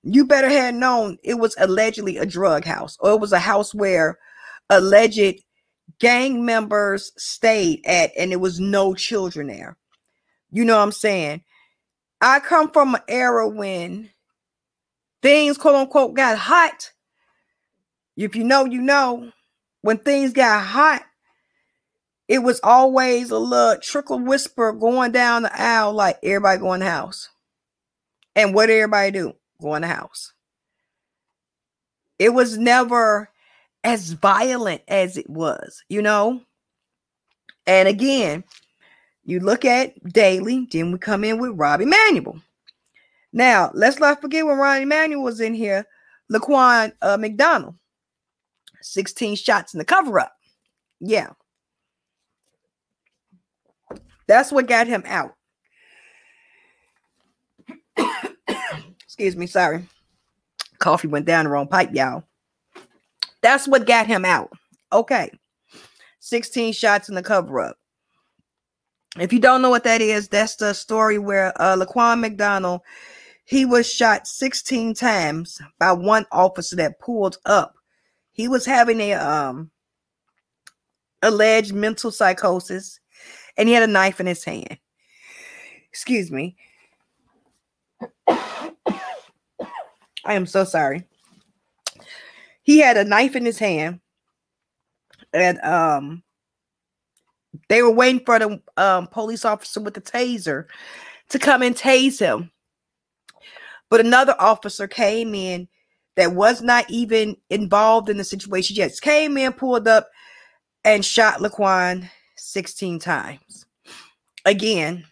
you 0.02 0.26
better 0.26 0.48
had 0.48 0.74
known 0.74 1.18
it 1.22 1.34
was 1.34 1.54
allegedly 1.58 2.16
a 2.16 2.26
drug 2.26 2.64
house 2.64 2.96
or 3.00 3.12
it 3.12 3.20
was 3.20 3.32
a 3.32 3.38
house 3.38 3.74
where 3.74 4.18
alleged 4.70 5.42
gang 5.98 6.44
members 6.44 7.12
stayed 7.16 7.84
at, 7.86 8.10
and 8.18 8.30
there 8.30 8.38
was 8.38 8.60
no 8.60 8.94
children 8.94 9.48
there. 9.48 9.76
You 10.50 10.64
know 10.64 10.76
what 10.76 10.82
I'm 10.82 10.92
saying? 10.92 11.42
I 12.20 12.40
come 12.40 12.70
from 12.70 12.94
an 12.94 13.02
era 13.08 13.48
when 13.48 14.10
things, 15.22 15.58
quote 15.58 15.74
unquote, 15.74 16.14
got 16.14 16.38
hot. 16.38 16.92
If 18.16 18.36
you 18.36 18.44
know, 18.44 18.64
you 18.64 18.80
know. 18.80 19.32
When 19.82 19.96
things 19.96 20.34
got 20.34 20.62
hot, 20.62 21.02
it 22.28 22.40
was 22.40 22.60
always 22.62 23.30
a 23.30 23.38
little 23.38 23.80
trickle 23.80 24.18
whisper 24.18 24.72
going 24.72 25.12
down 25.12 25.44
the 25.44 25.60
aisle, 25.60 25.94
like 25.94 26.18
everybody 26.22 26.60
going 26.60 26.82
in 26.82 26.86
the 26.86 26.92
house. 26.92 27.30
And 28.36 28.54
what 28.54 28.66
did 28.66 28.74
everybody 28.74 29.10
do? 29.10 29.32
Go 29.60 29.74
in 29.74 29.82
the 29.82 29.88
house. 29.88 30.32
It 32.18 32.34
was 32.34 32.58
never 32.58 33.30
as 33.82 34.12
violent 34.12 34.82
as 34.86 35.16
it 35.16 35.28
was, 35.28 35.82
you 35.88 36.02
know? 36.02 36.42
And 37.66 37.88
again, 37.88 38.44
you 39.24 39.40
look 39.40 39.64
at 39.64 39.94
Daley 40.12 40.68
then 40.70 40.92
we 40.92 40.98
come 40.98 41.24
in 41.24 41.38
with 41.38 41.56
Rahm 41.56 41.82
Emanuel. 41.82 42.40
Now, 43.32 43.70
let's 43.74 43.98
not 43.98 44.20
forget 44.20 44.44
when 44.44 44.56
Rahm 44.56 44.82
Emanuel 44.82 45.22
was 45.22 45.40
in 45.40 45.54
here, 45.54 45.86
Laquan 46.32 46.92
uh, 47.02 47.16
McDonald, 47.16 47.76
16 48.82 49.36
shots 49.36 49.74
in 49.74 49.78
the 49.78 49.84
cover 49.84 50.18
up. 50.18 50.32
Yeah. 51.00 51.30
That's 54.26 54.52
what 54.52 54.68
got 54.68 54.86
him 54.86 55.02
out. 55.06 55.34
Excuse 59.04 59.36
me, 59.36 59.46
sorry. 59.46 59.84
Coffee 60.78 61.08
went 61.08 61.26
down 61.26 61.44
the 61.44 61.50
wrong 61.50 61.66
pipe, 61.66 61.90
y'all. 61.92 62.24
That's 63.42 63.66
what 63.66 63.86
got 63.86 64.06
him 64.06 64.24
out. 64.24 64.50
Okay. 64.92 65.30
16 66.20 66.72
shots 66.72 67.08
in 67.08 67.14
the 67.14 67.22
cover 67.22 67.60
up. 67.60 67.76
If 69.18 69.32
you 69.32 69.40
don't 69.40 69.62
know 69.62 69.70
what 69.70 69.84
that 69.84 70.00
is, 70.00 70.28
that's 70.28 70.56
the 70.56 70.72
story 70.72 71.18
where 71.18 71.52
uh, 71.60 71.76
Laquan 71.76 72.20
McDonald 72.20 72.82
he 73.50 73.64
was 73.64 73.92
shot 73.92 74.28
16 74.28 74.94
times 74.94 75.60
by 75.80 75.90
one 75.90 76.24
officer 76.30 76.76
that 76.76 77.00
pulled 77.00 77.36
up. 77.44 77.74
He 78.30 78.46
was 78.46 78.64
having 78.64 79.00
a 79.00 79.14
um 79.14 79.72
alleged 81.20 81.74
mental 81.74 82.12
psychosis, 82.12 83.00
and 83.56 83.68
he 83.68 83.74
had 83.74 83.82
a 83.82 83.88
knife 83.88 84.20
in 84.20 84.26
his 84.26 84.44
hand. 84.44 84.78
Excuse 85.88 86.30
me. 86.30 86.54
I 88.28 88.68
am 90.24 90.46
so 90.46 90.62
sorry. 90.62 91.08
He 92.62 92.78
had 92.78 92.96
a 92.96 93.04
knife 93.04 93.34
in 93.34 93.44
his 93.44 93.58
hand, 93.58 93.98
and 95.32 95.58
um, 95.62 96.22
they 97.68 97.82
were 97.82 97.90
waiting 97.90 98.24
for 98.24 98.38
the 98.38 98.62
um, 98.76 99.08
police 99.08 99.44
officer 99.44 99.80
with 99.80 99.94
the 99.94 100.00
taser 100.00 100.66
to 101.30 101.40
come 101.40 101.62
and 101.62 101.74
tase 101.74 102.20
him. 102.20 102.52
But 103.90 104.00
another 104.00 104.34
officer 104.38 104.88
came 104.88 105.34
in 105.34 105.68
that 106.16 106.32
was 106.32 106.62
not 106.62 106.88
even 106.88 107.36
involved 107.50 108.08
in 108.08 108.16
the 108.16 108.24
situation, 108.24 108.76
just 108.76 109.02
came 109.02 109.36
in, 109.36 109.52
pulled 109.52 109.88
up, 109.88 110.08
and 110.84 111.04
shot 111.04 111.40
Laquan 111.40 112.08
16 112.36 112.98
times. 112.98 113.66
Again, 114.44 115.04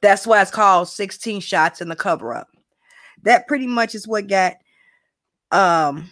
that's 0.00 0.26
why 0.26 0.40
it's 0.42 0.50
called 0.50 0.88
16 0.88 1.40
shots 1.40 1.80
in 1.80 1.88
the 1.88 1.96
cover 1.96 2.34
up. 2.34 2.48
That 3.22 3.48
pretty 3.48 3.66
much 3.66 3.94
is 3.94 4.06
what 4.06 4.28
got 4.28 4.54
um 5.50 6.10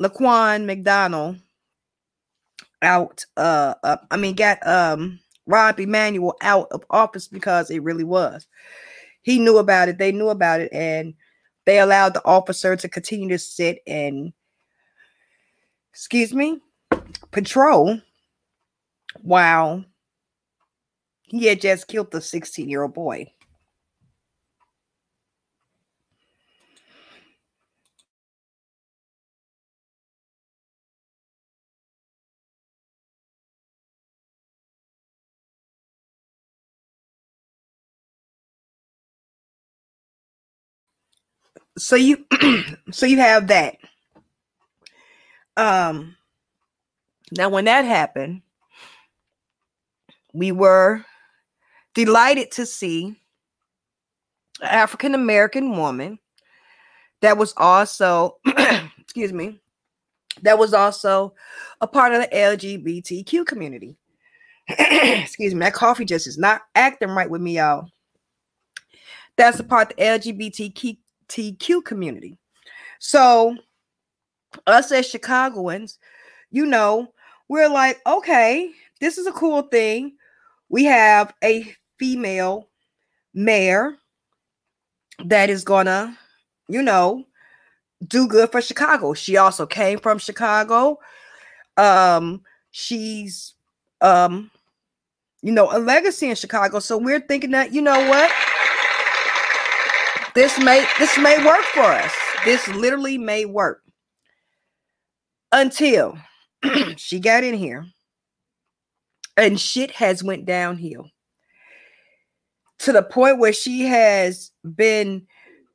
Laquan 0.00 0.66
McDonald 0.66 1.38
out 2.82 3.24
uh, 3.38 3.74
uh 3.82 3.96
I 4.10 4.16
mean 4.18 4.34
got 4.34 4.64
um 4.66 5.18
Rahm 5.48 5.78
Emanuel 5.78 6.36
out 6.42 6.68
of 6.70 6.84
office 6.90 7.26
because 7.26 7.70
it 7.70 7.82
really 7.82 8.04
was. 8.04 8.46
He 9.24 9.38
knew 9.38 9.56
about 9.56 9.88
it, 9.88 9.96
they 9.96 10.12
knew 10.12 10.28
about 10.28 10.60
it, 10.60 10.70
and 10.70 11.14
they 11.64 11.80
allowed 11.80 12.12
the 12.12 12.24
officer 12.26 12.76
to 12.76 12.88
continue 12.90 13.30
to 13.30 13.38
sit 13.38 13.78
and 13.86 14.34
excuse 15.92 16.34
me 16.34 16.60
patrol 17.30 17.98
while 19.22 19.82
he 21.22 21.46
had 21.46 21.62
just 21.62 21.88
killed 21.88 22.10
the 22.10 22.20
16 22.20 22.68
year 22.68 22.82
old 22.82 22.92
boy. 22.92 23.32
So 41.76 41.96
you 41.96 42.24
so 42.90 43.06
you 43.06 43.18
have 43.18 43.48
that 43.48 43.76
um 45.56 46.16
now 47.36 47.48
when 47.48 47.64
that 47.64 47.84
happened 47.84 48.42
we 50.32 50.52
were 50.52 51.04
delighted 51.94 52.50
to 52.50 52.66
see 52.66 53.16
an 54.60 54.68
African 54.68 55.14
American 55.14 55.76
woman 55.76 56.18
that 57.22 57.38
was 57.38 57.54
also, 57.56 58.36
excuse 58.98 59.32
me, 59.32 59.58
that 60.42 60.58
was 60.58 60.74
also 60.74 61.34
a 61.80 61.86
part 61.86 62.12
of 62.12 62.20
the 62.20 62.28
LGBTQ 62.28 63.46
community. 63.46 63.96
excuse 64.68 65.54
me, 65.54 65.60
that 65.60 65.72
coffee 65.72 66.04
just 66.04 66.26
is 66.26 66.36
not 66.36 66.62
acting 66.74 67.10
right 67.10 67.30
with 67.30 67.40
me, 67.40 67.56
y'all. 67.56 67.88
That's 69.36 69.58
a 69.60 69.64
part 69.64 69.88
the 69.88 69.94
LGBTQ 69.94 70.98
community. 71.84 72.38
So, 72.98 73.56
us 74.66 74.92
as 74.92 75.06
Chicagoans, 75.06 75.98
you 76.50 76.66
know, 76.66 77.12
we're 77.48 77.68
like, 77.68 78.00
okay, 78.06 78.70
this 79.00 79.18
is 79.18 79.26
a 79.26 79.32
cool 79.32 79.62
thing. 79.62 80.14
We 80.68 80.84
have 80.84 81.34
a 81.42 81.74
female 81.98 82.68
mayor 83.34 83.96
that 85.24 85.50
is 85.50 85.64
gonna, 85.64 86.16
you 86.68 86.82
know, 86.82 87.24
do 88.06 88.26
good 88.26 88.50
for 88.50 88.60
Chicago. 88.60 89.14
She 89.14 89.36
also 89.36 89.66
came 89.66 89.98
from 89.98 90.18
Chicago. 90.18 90.98
Um, 91.76 92.42
she's 92.70 93.54
um, 94.00 94.50
you 95.42 95.52
know, 95.52 95.68
a 95.70 95.78
legacy 95.78 96.30
in 96.30 96.36
Chicago. 96.36 96.78
So 96.78 96.96
we're 96.96 97.20
thinking 97.20 97.50
that, 97.50 97.72
you 97.72 97.82
know 97.82 98.08
what? 98.08 98.32
This 100.34 100.58
may 100.58 100.84
this 100.98 101.16
may 101.18 101.44
work 101.44 101.62
for 101.62 101.82
us. 101.82 102.12
This 102.44 102.66
literally 102.68 103.18
may 103.18 103.44
work. 103.44 103.82
Until 105.52 106.18
she 106.96 107.20
got 107.20 107.44
in 107.44 107.54
here 107.54 107.86
and 109.36 109.60
shit 109.60 109.92
has 109.92 110.24
went 110.24 110.44
downhill 110.44 111.08
to 112.80 112.92
the 112.92 113.02
point 113.02 113.38
where 113.38 113.52
she 113.52 113.82
has 113.82 114.50
been 114.74 115.26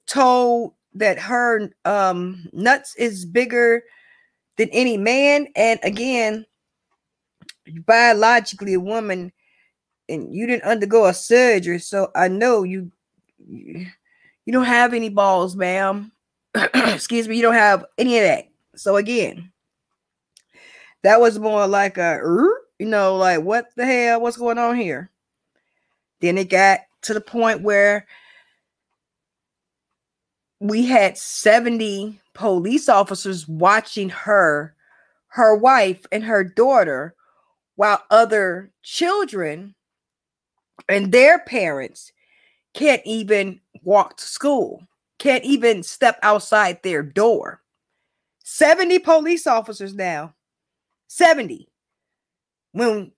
told 0.08 0.74
that 0.93 1.19
her 1.19 1.72
um, 1.86 2.45
nuts 2.52 2.95
is 2.98 3.26
bigger 3.26 3.84
than 4.58 4.69
any 4.69 4.98
man. 4.98 5.48
And 5.56 5.80
again, 5.84 6.45
biologically 7.86 8.74
a 8.74 8.80
woman, 8.80 9.32
and 10.10 10.36
you 10.36 10.45
didn't 10.48 10.63
undergo 10.63 11.06
a 11.06 11.13
surgery, 11.13 11.80
so 11.80 12.12
I 12.15 12.28
know 12.28 12.63
you 12.63 12.91
you 13.48 13.88
don't 14.51 14.65
have 14.65 14.93
any 14.93 15.09
balls, 15.09 15.55
ma'am. 15.55 16.12
Excuse 16.73 17.27
me, 17.27 17.35
you 17.35 17.41
don't 17.41 17.53
have 17.53 17.85
any 17.97 18.17
of 18.17 18.23
that. 18.23 18.47
So 18.75 18.95
again, 18.95 19.51
that 21.03 21.19
was 21.19 21.39
more 21.39 21.67
like 21.67 21.97
a 21.97 22.19
you 22.79 22.85
know, 22.85 23.17
like 23.17 23.41
what 23.41 23.67
the 23.75 23.85
hell, 23.85 24.21
what's 24.21 24.38
going 24.38 24.57
on 24.57 24.75
here? 24.75 25.09
Then 26.21 26.38
it 26.38 26.49
got 26.49 26.81
to 27.03 27.13
the 27.13 27.21
point 27.21 27.62
where 27.62 28.07
we 30.59 30.85
had 30.85 31.17
70 31.17 32.19
police 32.33 32.89
officers 32.89 33.47
watching 33.47 34.09
her, 34.09 34.75
her 35.27 35.55
wife, 35.55 36.05
and 36.12 36.23
her 36.23 36.43
daughter, 36.43 37.15
while 37.75 38.03
other 38.09 38.71
children 38.83 39.75
and 40.89 41.12
their 41.12 41.39
parents 41.39 42.12
can't 42.73 43.01
even 43.05 43.59
walk 43.84 44.18
to 44.18 44.26
school, 44.26 44.84
can't 45.18 45.44
even 45.44 45.84
step 45.84 46.20
outside 46.24 46.82
their 46.82 47.04
door. 47.04 47.62
70 48.44 49.00
police 49.00 49.46
officers 49.46 49.94
now. 49.94 50.34
70. 51.08 51.68
When 52.72 53.12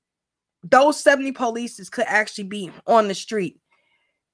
those 0.64 1.00
70 1.00 1.32
police 1.34 1.90
could 1.90 2.06
actually 2.08 2.46
be 2.46 2.72
on 2.86 3.08
the 3.08 3.16
street 3.16 3.60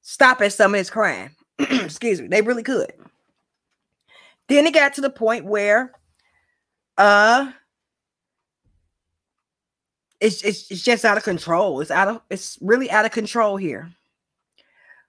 stopping 0.02 0.50
some 0.50 0.74
of 0.74 0.80
this 0.80 0.90
crime. 0.90 1.36
Excuse 1.60 2.22
me, 2.22 2.28
they 2.28 2.42
really 2.42 2.63
could. 2.63 2.94
Then 4.48 4.66
it 4.66 4.74
got 4.74 4.94
to 4.94 5.02
the 5.02 5.10
point 5.10 5.46
where 5.46 5.92
uh 6.98 7.52
it's, 10.20 10.42
it's 10.44 10.72
it's 10.72 10.82
just 10.82 11.06
out 11.06 11.18
of 11.18 11.24
control. 11.24 11.82
It's 11.82 11.92
out 11.92 12.08
of 12.08 12.22
it's 12.30 12.58
really 12.62 12.90
out 12.90 13.06
of 13.06 13.12
control 13.12 13.58
here. 13.58 13.92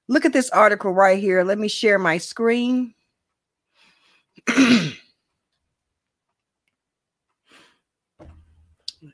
Look 0.09 0.25
at 0.25 0.33
this 0.33 0.49
article 0.51 0.92
right 0.92 1.18
here. 1.18 1.44
Let 1.44 1.59
me 1.59 1.68
share 1.68 1.99
my 1.99 2.16
screen. 2.16 2.94
Let's 4.49 4.94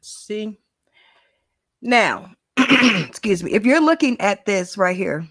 see. 0.03 0.57
Now, 1.83 2.31
excuse 2.57 3.43
me. 3.43 3.53
If 3.53 3.67
you're 3.67 3.81
looking 3.81 4.21
at 4.21 4.47
this 4.47 4.79
right 4.79 4.97
here, 4.97 5.27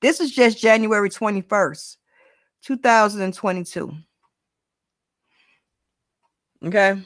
this 0.00 0.18
is 0.20 0.32
just 0.32 0.58
January 0.58 1.08
21st, 1.08 1.96
2022. 2.64 3.92
Okay. 6.64 7.00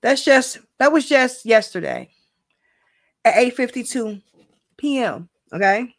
That's 0.00 0.24
just 0.24 0.58
that 0.78 0.92
was 0.92 1.08
just 1.08 1.44
yesterday 1.44 2.11
at 3.24 3.34
8:52 3.34 4.22
p.m. 4.76 5.28
Okay. 5.52 5.94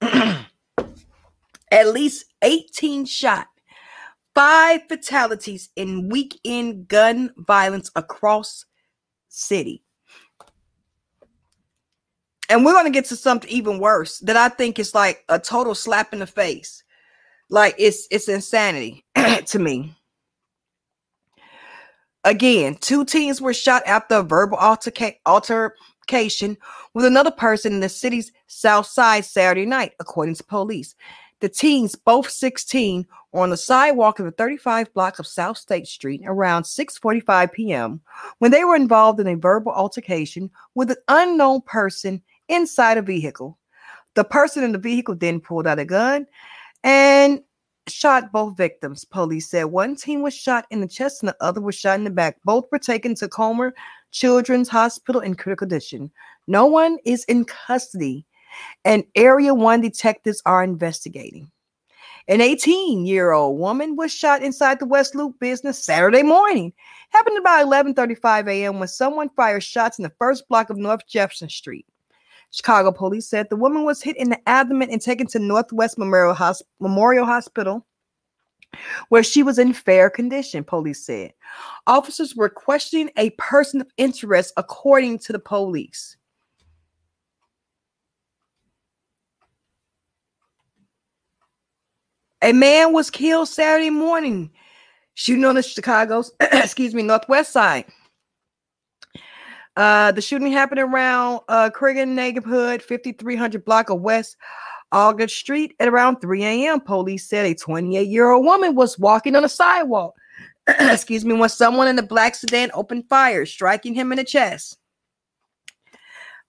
at 0.02 1.88
least 1.88 2.26
18 2.42 3.06
shot, 3.06 3.46
five 4.34 4.82
fatalities 4.88 5.70
in 5.76 6.08
weekend 6.08 6.86
gun 6.88 7.30
violence 7.36 7.90
across 7.96 8.64
city. 9.28 9.82
And 12.48 12.64
we're 12.64 12.74
going 12.74 12.84
to 12.84 12.90
get 12.90 13.06
to 13.06 13.16
something 13.16 13.48
even 13.48 13.78
worse 13.78 14.18
that 14.18 14.36
I 14.36 14.50
think 14.50 14.78
is 14.78 14.94
like 14.94 15.24
a 15.30 15.38
total 15.38 15.74
slap 15.74 16.12
in 16.12 16.18
the 16.18 16.26
face. 16.26 16.84
Like 17.48 17.74
it's 17.78 18.06
it's 18.10 18.28
insanity 18.28 19.04
to 19.46 19.58
me. 19.58 19.96
Again, 22.24 22.76
two 22.76 23.04
teens 23.04 23.40
were 23.40 23.52
shot 23.52 23.82
after 23.84 24.16
a 24.16 24.22
verbal 24.22 24.56
alterca- 24.58 25.16
altercation 25.26 26.56
with 26.94 27.04
another 27.04 27.32
person 27.32 27.72
in 27.72 27.80
the 27.80 27.88
city's 27.88 28.30
south 28.46 28.86
side 28.86 29.24
Saturday 29.24 29.66
night, 29.66 29.92
according 29.98 30.36
to 30.36 30.44
police. 30.44 30.94
The 31.40 31.48
teens, 31.48 31.96
both 31.96 32.30
16, 32.30 33.04
were 33.32 33.40
on 33.40 33.50
the 33.50 33.56
sidewalk 33.56 34.20
of 34.20 34.26
the 34.26 34.30
35 34.32 34.94
block 34.94 35.18
of 35.18 35.26
South 35.26 35.58
State 35.58 35.88
Street 35.88 36.22
around 36.24 36.62
6:45 36.62 37.52
p.m. 37.52 38.00
when 38.38 38.52
they 38.52 38.64
were 38.64 38.76
involved 38.76 39.18
in 39.18 39.26
a 39.26 39.34
verbal 39.34 39.72
altercation 39.72 40.48
with 40.76 40.92
an 40.92 40.98
unknown 41.08 41.62
person 41.62 42.22
inside 42.48 42.98
a 42.98 43.02
vehicle. 43.02 43.58
The 44.14 44.22
person 44.22 44.62
in 44.62 44.70
the 44.70 44.78
vehicle 44.78 45.16
then 45.16 45.40
pulled 45.40 45.66
out 45.66 45.80
a 45.80 45.84
gun 45.84 46.26
and 46.84 47.42
shot 47.88 48.32
both 48.32 48.56
victims. 48.56 49.04
Police 49.04 49.50
said 49.50 49.64
one 49.64 49.96
teen 49.96 50.22
was 50.22 50.34
shot 50.34 50.66
in 50.70 50.80
the 50.80 50.88
chest 50.88 51.22
and 51.22 51.28
the 51.28 51.36
other 51.40 51.60
was 51.60 51.74
shot 51.74 51.98
in 51.98 52.04
the 52.04 52.10
back. 52.10 52.36
Both 52.44 52.66
were 52.70 52.78
taken 52.78 53.14
to 53.16 53.28
Comer 53.28 53.74
Children's 54.10 54.68
Hospital 54.68 55.20
in 55.20 55.34
critical 55.34 55.66
condition. 55.66 56.10
No 56.46 56.66
one 56.66 56.98
is 57.04 57.24
in 57.24 57.44
custody, 57.44 58.26
and 58.84 59.04
Area 59.14 59.54
1 59.54 59.80
detectives 59.80 60.42
are 60.44 60.62
investigating. 60.62 61.50
An 62.28 62.40
18 62.40 63.04
year 63.04 63.32
old 63.32 63.58
woman 63.58 63.96
was 63.96 64.12
shot 64.12 64.42
inside 64.42 64.78
the 64.78 64.86
West 64.86 65.14
Loop 65.14 65.38
business 65.40 65.82
Saturday 65.82 66.22
morning. 66.22 66.72
Happened 67.10 67.38
about 67.38 67.66
11:35 67.66 68.48
a.m. 68.48 68.78
when 68.78 68.88
someone 68.88 69.28
fired 69.30 69.64
shots 69.64 69.98
in 69.98 70.04
the 70.04 70.12
first 70.18 70.48
block 70.48 70.70
of 70.70 70.76
North 70.76 71.06
Jefferson 71.08 71.48
Street. 71.48 71.84
Chicago 72.52 72.92
police 72.92 73.26
said 73.26 73.48
the 73.48 73.56
woman 73.56 73.84
was 73.84 74.02
hit 74.02 74.16
in 74.16 74.28
the 74.28 74.48
abdomen 74.48 74.90
and 74.90 75.00
taken 75.00 75.26
to 75.26 75.38
Northwest 75.38 75.98
Memorial, 75.98 76.36
Memorial 76.80 77.24
Hospital, 77.24 77.86
where 79.08 79.22
she 79.22 79.42
was 79.42 79.58
in 79.58 79.72
fair 79.72 80.10
condition, 80.10 80.62
police 80.62 81.04
said. 81.04 81.32
Officers 81.86 82.36
were 82.36 82.50
questioning 82.50 83.10
a 83.16 83.30
person 83.30 83.80
of 83.80 83.90
interest, 83.96 84.52
according 84.58 85.18
to 85.20 85.32
the 85.32 85.38
police. 85.38 86.16
A 92.42 92.52
man 92.52 92.92
was 92.92 93.08
killed 93.08 93.48
Saturday 93.48 93.88
morning 93.88 94.50
shooting 95.14 95.44
on 95.44 95.54
the 95.54 95.62
Chicago's, 95.62 96.32
excuse 96.40 96.94
me, 96.94 97.02
Northwest 97.02 97.52
side. 97.52 97.86
Uh, 99.76 100.12
the 100.12 100.20
shooting 100.20 100.52
happened 100.52 100.80
around 100.80 101.40
uh 101.48 101.70
Cragin 101.74 102.08
neighborhood, 102.08 102.82
5300 102.82 103.64
block 103.64 103.90
of 103.90 104.00
West 104.00 104.36
August 104.92 105.36
Street 105.36 105.74
at 105.80 105.88
around 105.88 106.20
3 106.20 106.44
a.m. 106.44 106.80
Police 106.80 107.26
said 107.26 107.46
a 107.46 107.54
28 107.54 108.06
year 108.06 108.30
old 108.30 108.44
woman 108.44 108.74
was 108.74 108.98
walking 108.98 109.34
on 109.34 109.44
a 109.44 109.48
sidewalk. 109.48 110.14
Excuse 110.68 111.24
me, 111.24 111.34
when 111.34 111.48
someone 111.48 111.88
in 111.88 111.96
the 111.96 112.02
black 112.02 112.34
sedan 112.34 112.70
opened 112.74 113.08
fire, 113.08 113.46
striking 113.46 113.94
him 113.94 114.12
in 114.12 114.18
the 114.18 114.24
chest. 114.24 114.78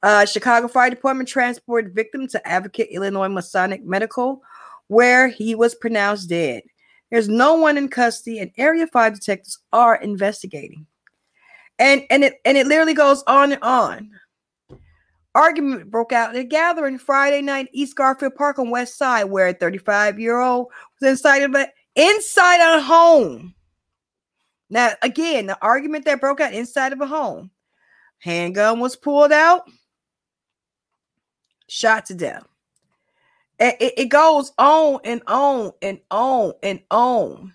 Uh, 0.04 0.26
Chicago 0.26 0.68
Fire 0.68 0.90
Department 0.90 1.30
transported 1.30 1.96
victim 1.96 2.28
to 2.28 2.46
Advocate 2.48 2.90
Illinois 2.92 3.30
Masonic 3.30 3.86
Medical, 3.86 4.42
where 4.88 5.30
he 5.30 5.56
was 5.56 5.76
pronounced 5.76 6.30
dead. 6.30 6.64
There's 7.10 7.30
no 7.30 7.56
one 7.56 7.78
in 7.78 7.88
custody, 7.88 8.40
and 8.40 8.52
Area 8.58 8.86
5 8.86 9.14
detectives 9.14 9.60
are 9.72 9.96
investigating 9.96 10.86
and 11.84 12.04
and 12.10 12.24
it 12.24 12.40
and 12.46 12.58
it 12.58 12.66
literally 12.66 12.94
goes 12.94 13.24
on 13.28 13.52
and 13.52 13.62
on. 13.62 14.10
Argument 15.36 15.92
broke 15.92 16.14
out 16.14 16.30
at 16.30 16.36
a 16.38 16.44
gathering 16.44 16.98
Friday 16.98 17.42
night 17.42 17.68
East 17.74 17.96
Garfield 17.96 18.36
Park 18.36 18.58
on 18.58 18.70
West 18.70 18.98
Side, 18.98 19.26
where 19.26 19.48
a 19.48 19.54
35 19.54 20.18
year 20.20 20.40
old 20.40 20.68
was 21.02 21.10
inside 21.10 21.44
of 21.44 21.54
a 21.56 21.68
inside 21.96 22.62
a 22.62 22.82
home. 22.82 23.54
Now, 24.70 24.92
again, 25.02 25.46
the 25.46 25.58
argument 25.62 26.06
that 26.06 26.22
broke 26.22 26.40
out 26.40 26.54
inside 26.54 26.94
of 26.94 27.02
a 27.02 27.06
home, 27.06 27.52
handgun 28.20 28.80
was 28.80 28.96
pulled 28.96 29.34
out, 29.34 29.64
shot 31.68 32.06
to 32.08 32.14
death. 32.14 32.48
It, 33.60 33.76
it, 33.80 33.94
it 33.98 34.10
goes 34.10 34.54
on 34.58 35.00
and 35.04 35.22
on 35.28 35.74
and 35.82 36.00
on 36.10 36.54
and 36.64 36.80
on. 36.90 37.54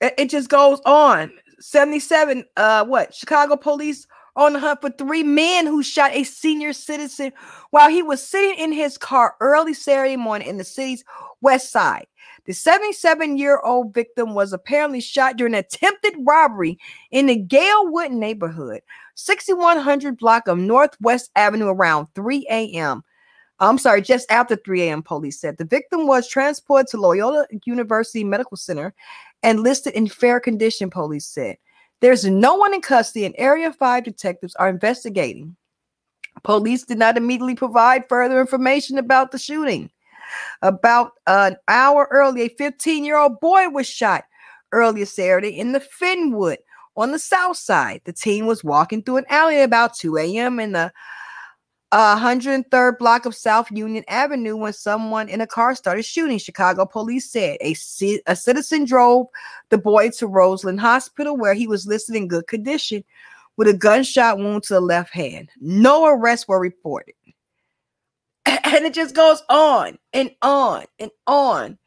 It, 0.00 0.14
it 0.16 0.30
just 0.30 0.48
goes 0.48 0.80
on. 0.86 1.32
77 1.60 2.44
uh 2.56 2.84
what 2.84 3.14
chicago 3.14 3.56
police 3.56 4.06
on 4.36 4.52
the 4.52 4.58
hunt 4.58 4.80
for 4.80 4.90
three 4.90 5.22
men 5.22 5.66
who 5.66 5.82
shot 5.82 6.12
a 6.12 6.24
senior 6.24 6.72
citizen 6.72 7.32
while 7.70 7.90
he 7.90 8.02
was 8.02 8.22
sitting 8.26 8.58
in 8.58 8.72
his 8.72 8.96
car 8.96 9.34
early 9.40 9.74
saturday 9.74 10.16
morning 10.16 10.48
in 10.48 10.58
the 10.58 10.64
city's 10.64 11.04
west 11.40 11.70
side 11.70 12.06
the 12.44 12.52
77 12.52 13.36
year 13.36 13.60
old 13.60 13.92
victim 13.92 14.34
was 14.34 14.52
apparently 14.52 15.00
shot 15.00 15.36
during 15.36 15.54
an 15.54 15.60
attempted 15.60 16.14
robbery 16.20 16.78
in 17.10 17.26
the 17.26 17.42
galewood 17.42 18.10
neighborhood 18.10 18.80
6100 19.14 20.16
block 20.16 20.46
of 20.48 20.58
northwest 20.58 21.30
avenue 21.34 21.68
around 21.68 22.06
3 22.14 22.46
a.m 22.50 23.02
I'm 23.60 23.78
sorry, 23.78 24.02
just 24.02 24.30
after 24.30 24.54
3 24.54 24.82
a.m., 24.82 25.02
police 25.02 25.40
said. 25.40 25.56
The 25.56 25.64
victim 25.64 26.06
was 26.06 26.28
transported 26.28 26.88
to 26.88 27.00
Loyola 27.00 27.46
University 27.64 28.22
Medical 28.22 28.56
Center 28.56 28.94
and 29.42 29.60
listed 29.60 29.94
in 29.94 30.08
fair 30.08 30.40
condition, 30.40 30.90
police 30.90 31.26
said. 31.26 31.56
There's 32.00 32.24
no 32.24 32.54
one 32.54 32.74
in 32.74 32.80
custody, 32.80 33.24
and 33.24 33.34
Area 33.38 33.72
5 33.72 34.04
detectives 34.04 34.54
are 34.56 34.68
investigating. 34.68 35.56
Police 36.44 36.84
did 36.84 36.98
not 36.98 37.16
immediately 37.16 37.56
provide 37.56 38.08
further 38.08 38.40
information 38.40 38.98
about 38.98 39.32
the 39.32 39.38
shooting. 39.38 39.90
About 40.62 41.12
an 41.26 41.56
hour 41.66 42.06
earlier, 42.10 42.44
a 42.44 42.48
15 42.48 43.04
year 43.04 43.16
old 43.16 43.40
boy 43.40 43.68
was 43.68 43.88
shot 43.88 44.24
earlier 44.72 45.06
Saturday 45.06 45.58
in 45.58 45.72
the 45.72 45.80
Fernwood 45.80 46.58
on 46.96 47.12
the 47.12 47.18
south 47.18 47.56
side. 47.56 48.02
The 48.04 48.12
teen 48.12 48.46
was 48.46 48.62
walking 48.62 49.02
through 49.02 49.18
an 49.18 49.26
alley 49.30 49.60
about 49.62 49.94
2 49.94 50.16
a.m. 50.18 50.60
in 50.60 50.72
the 50.72 50.92
uh, 51.92 52.18
103rd 52.18 52.98
block 52.98 53.24
of 53.24 53.34
South 53.34 53.70
Union 53.70 54.04
Avenue 54.08 54.56
when 54.56 54.72
someone 54.72 55.28
in 55.28 55.40
a 55.40 55.46
car 55.46 55.74
started 55.74 56.04
shooting. 56.04 56.38
Chicago 56.38 56.84
police 56.84 57.30
said 57.30 57.56
a, 57.62 57.74
a 58.26 58.36
citizen 58.36 58.84
drove 58.84 59.26
the 59.70 59.78
boy 59.78 60.10
to 60.10 60.26
Roseland 60.26 60.80
Hospital 60.80 61.36
where 61.36 61.54
he 61.54 61.66
was 61.66 61.86
listed 61.86 62.14
in 62.14 62.28
good 62.28 62.46
condition 62.46 63.02
with 63.56 63.68
a 63.68 63.74
gunshot 63.74 64.38
wound 64.38 64.64
to 64.64 64.74
the 64.74 64.80
left 64.80 65.12
hand. 65.12 65.50
No 65.60 66.06
arrests 66.06 66.46
were 66.48 66.60
reported. 66.60 67.14
And 68.64 68.84
it 68.84 68.92
just 68.92 69.14
goes 69.14 69.42
on 69.48 69.98
and 70.12 70.30
on 70.42 70.84
and 70.98 71.10
on. 71.26 71.78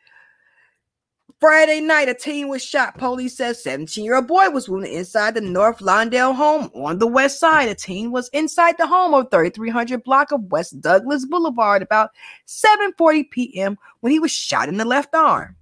Friday 1.42 1.82
night, 1.82 2.08
a 2.08 2.14
teen 2.14 2.50
was 2.50 2.64
shot. 2.64 3.00
Police 3.00 3.36
says 3.36 3.64
17 3.64 4.06
year 4.06 4.16
old 4.16 4.28
boy 4.28 4.52
was 4.52 4.70
wounded 4.70 4.92
inside 4.92 5.34
the 5.34 5.42
North 5.42 5.80
Lawndale 5.80 6.36
home 6.36 6.70
on 6.76 7.00
the 7.00 7.08
west 7.08 7.40
side. 7.40 7.68
A 7.68 7.74
teen 7.74 8.12
was 8.12 8.30
inside 8.30 8.78
the 8.78 8.86
home 8.86 9.16
of 9.16 9.32
3300 9.32 10.04
block 10.04 10.32
of 10.32 10.52
West 10.52 10.80
Douglas 10.82 11.26
Boulevard 11.26 11.82
about 11.82 12.12
7:40 12.46 13.32
p.m. 13.32 13.76
when 14.02 14.12
he 14.12 14.20
was 14.20 14.32
shot 14.32 14.70
in 14.70 14.78
the 14.78 14.86
left 14.86 15.16
arm. 15.16 15.56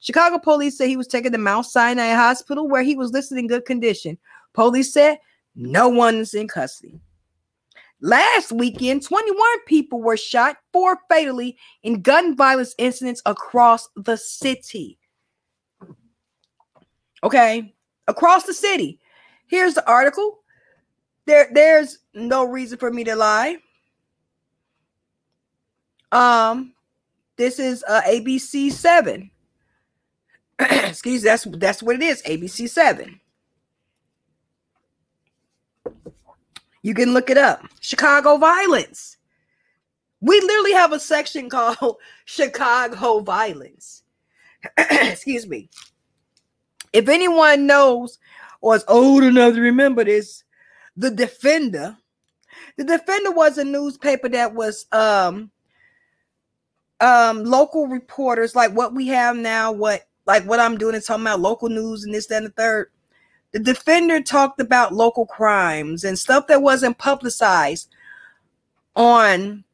Chicago 0.00 0.36
police 0.36 0.76
say 0.76 0.88
he 0.88 0.96
was 0.96 1.06
taken 1.06 1.30
to 1.30 1.38
Mount 1.38 1.66
Sinai 1.66 2.14
Hospital 2.14 2.66
where 2.66 2.82
he 2.82 2.96
was 2.96 3.12
listed 3.12 3.38
in 3.38 3.46
good 3.46 3.66
condition. 3.66 4.18
Police 4.52 4.92
said 4.92 5.18
no 5.54 5.88
one 5.88 6.16
is 6.16 6.34
in 6.34 6.48
custody. 6.48 6.98
Last 8.00 8.52
weekend, 8.52 9.02
21 9.02 9.36
people 9.66 10.00
were 10.00 10.16
shot, 10.16 10.56
four 10.72 10.98
fatally, 11.08 11.56
in 11.82 12.00
gun 12.00 12.36
violence 12.36 12.74
incidents 12.78 13.20
across 13.26 13.88
the 13.96 14.16
city. 14.16 14.98
Okay, 17.24 17.74
across 18.06 18.44
the 18.44 18.54
city. 18.54 19.00
Here's 19.48 19.74
the 19.74 19.88
article. 19.88 20.38
There, 21.26 21.50
there's 21.52 21.98
no 22.14 22.44
reason 22.44 22.78
for 22.78 22.92
me 22.92 23.02
to 23.04 23.16
lie. 23.16 23.56
Um, 26.12 26.74
this 27.36 27.58
is 27.58 27.84
uh, 27.88 28.02
ABC 28.02 28.70
seven. 28.70 29.30
Excuse, 30.58 31.22
that's 31.22 31.44
that's 31.58 31.82
what 31.82 31.96
it 31.96 32.02
is. 32.02 32.22
ABC 32.22 32.68
seven. 32.68 33.20
You 36.82 36.94
can 36.94 37.12
look 37.12 37.30
it 37.30 37.38
up. 37.38 37.66
Chicago 37.80 38.36
violence. 38.36 39.16
We 40.20 40.40
literally 40.40 40.72
have 40.72 40.92
a 40.92 41.00
section 41.00 41.48
called 41.50 41.96
Chicago 42.24 43.20
violence. 43.20 44.02
Excuse 44.78 45.46
me. 45.46 45.68
If 46.92 47.08
anyone 47.08 47.66
knows 47.66 48.18
or 48.60 48.76
is 48.76 48.84
old 48.88 49.22
enough 49.22 49.54
to 49.54 49.60
remember 49.60 50.04
this, 50.04 50.44
the 50.96 51.10
Defender. 51.10 51.96
The 52.76 52.84
Defender 52.84 53.30
was 53.30 53.58
a 53.58 53.64
newspaper 53.64 54.28
that 54.30 54.54
was 54.54 54.86
um 54.92 55.50
um 57.00 57.44
local 57.44 57.86
reporters 57.86 58.56
like 58.56 58.72
what 58.72 58.94
we 58.94 59.08
have 59.08 59.36
now, 59.36 59.70
what 59.70 60.08
like 60.26 60.44
what 60.44 60.60
I'm 60.60 60.78
doing 60.78 60.94
is 60.94 61.06
talking 61.06 61.22
about 61.22 61.40
local 61.40 61.68
news 61.68 62.04
and 62.04 62.14
this, 62.14 62.26
that, 62.26 62.38
and 62.38 62.46
the 62.46 62.50
third 62.50 62.90
the 63.52 63.58
defender 63.58 64.20
talked 64.20 64.60
about 64.60 64.94
local 64.94 65.26
crimes 65.26 66.04
and 66.04 66.18
stuff 66.18 66.46
that 66.48 66.62
wasn't 66.62 66.98
publicized 66.98 67.88
on 68.94 69.64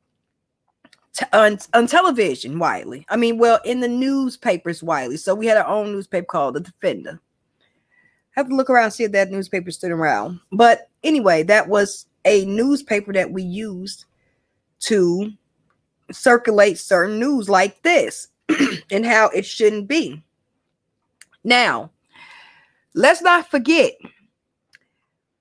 t- 1.14 1.26
on, 1.32 1.58
on 1.72 1.86
television 1.86 2.58
widely. 2.58 3.04
I 3.08 3.16
mean, 3.16 3.38
well, 3.38 3.60
in 3.64 3.80
the 3.80 3.88
newspapers 3.88 4.82
widely. 4.82 5.16
So 5.16 5.34
we 5.34 5.46
had 5.46 5.56
our 5.56 5.66
own 5.66 5.92
newspaper 5.92 6.26
called 6.26 6.54
The 6.54 6.60
Defender. 6.60 7.20
I 8.36 8.40
have 8.40 8.48
to 8.48 8.56
look 8.56 8.70
around 8.70 8.90
see 8.90 9.04
if 9.04 9.12
that 9.12 9.30
newspaper 9.30 9.70
stood 9.70 9.92
around. 9.92 10.40
But 10.52 10.88
anyway, 11.02 11.44
that 11.44 11.68
was 11.68 12.06
a 12.24 12.44
newspaper 12.44 13.12
that 13.12 13.30
we 13.30 13.42
used 13.42 14.06
to 14.80 15.32
circulate 16.10 16.78
certain 16.78 17.18
news 17.18 17.48
like 17.48 17.82
this 17.82 18.28
and 18.90 19.06
how 19.06 19.28
it 19.28 19.46
shouldn't 19.46 19.88
be. 19.88 20.22
Now, 21.44 21.90
let's 22.94 23.22
not 23.22 23.50
forget 23.50 23.94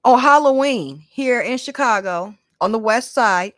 on 0.04 0.20
Halloween 0.20 1.04
here 1.10 1.39
in 1.39 1.58
Chicago 1.58 2.36
on 2.60 2.72
the 2.72 2.80
west 2.80 3.13
side, 3.13 3.54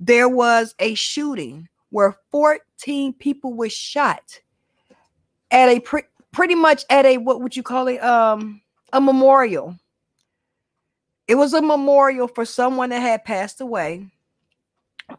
there 0.00 0.28
was 0.28 0.74
a 0.78 0.94
shooting 0.94 1.68
where 1.90 2.16
14 2.30 3.12
people 3.14 3.54
were 3.54 3.68
shot 3.68 4.40
at 5.50 5.68
a 5.68 5.80
pre- 5.80 6.02
pretty 6.32 6.54
much 6.54 6.84
at 6.90 7.06
a 7.06 7.18
what 7.18 7.40
would 7.40 7.54
you 7.54 7.62
call 7.62 7.86
it? 7.88 8.02
Um 8.02 8.60
a 8.92 9.00
memorial. 9.00 9.76
It 11.26 11.36
was 11.36 11.54
a 11.54 11.62
memorial 11.62 12.28
for 12.28 12.44
someone 12.44 12.90
that 12.90 13.00
had 13.00 13.24
passed 13.24 13.60
away. 13.60 14.08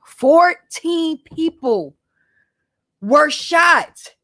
14 0.06 1.20
people 1.36 1.96
were 3.02 3.30
shot 3.30 4.16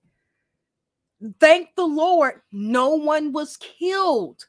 thank 1.40 1.70
the 1.76 1.86
lord 1.86 2.42
no 2.52 2.96
one 2.96 3.32
was 3.32 3.58
killed. 3.58 4.46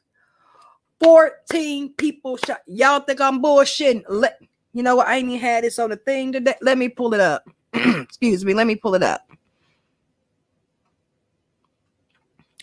14 1.01 1.93
people 1.93 2.37
shot. 2.37 2.61
Y'all 2.67 2.99
think 2.99 3.19
i'm 3.19 3.41
bullshitting? 3.41 4.03
Let 4.07 4.39
you 4.73 4.83
know 4.83 4.95
what? 4.97 5.07
I 5.07 5.17
ain't 5.17 5.29
even 5.29 5.39
had 5.39 5.63
this 5.63 5.77
on 5.79 5.89
the 5.89 5.97
thing 5.97 6.31
today. 6.31 6.55
Let 6.61 6.77
me 6.77 6.89
pull 6.89 7.13
it 7.13 7.19
up. 7.19 7.43
Excuse 7.73 8.43
me. 8.43 8.53
Let 8.53 8.65
me 8.65 8.75
pull 8.75 8.95
it 8.95 9.03
up. 9.03 9.21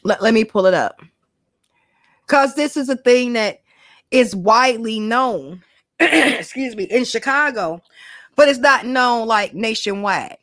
Let, 0.03 0.23
let 0.23 0.35
me 0.35 0.45
pull 0.45 0.67
it 0.67 0.75
up. 0.75 1.01
Because 2.27 2.55
this 2.55 2.77
is 2.77 2.89
a 2.89 2.97
thing 2.97 3.35
that 3.35 3.61
is 4.11 4.35
widely 4.35 4.99
known 4.99 5.63
excuse 6.01 6.75
me 6.75 6.85
in 6.85 7.05
chicago 7.05 7.81
but 8.37 8.49
it's 8.49 8.59
not 8.59 8.87
known 8.87 9.27
like 9.27 9.55
nationwide 9.55 10.37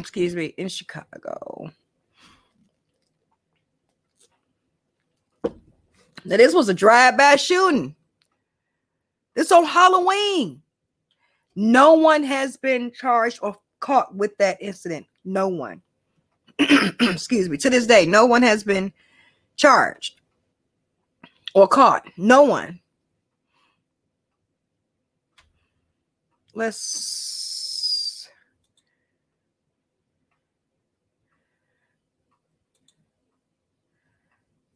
excuse 0.00 0.34
me, 0.34 0.46
in 0.56 0.68
Chicago. 0.68 1.70
Now, 6.24 6.36
this 6.36 6.54
was 6.54 6.68
a 6.68 6.74
drive-by 6.74 7.36
shooting. 7.36 7.94
This 9.34 9.52
on 9.52 9.64
Halloween. 9.64 10.62
No 11.56 11.94
one 11.94 12.24
has 12.24 12.56
been 12.56 12.92
charged 12.92 13.38
or 13.42 13.56
caught 13.80 14.14
with 14.14 14.36
that 14.38 14.58
incident. 14.60 15.06
No 15.24 15.48
one. 15.48 15.82
excuse 16.58 17.48
me. 17.48 17.56
To 17.58 17.70
this 17.70 17.86
day, 17.86 18.06
no 18.06 18.26
one 18.26 18.42
has 18.42 18.64
been 18.64 18.92
charged 19.56 20.20
or 21.54 21.66
caught. 21.66 22.06
No 22.16 22.42
one. 22.42 22.80
Let's 26.54 26.78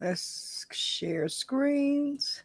Let's 0.04 0.66
share 0.70 1.30
screens. 1.30 2.42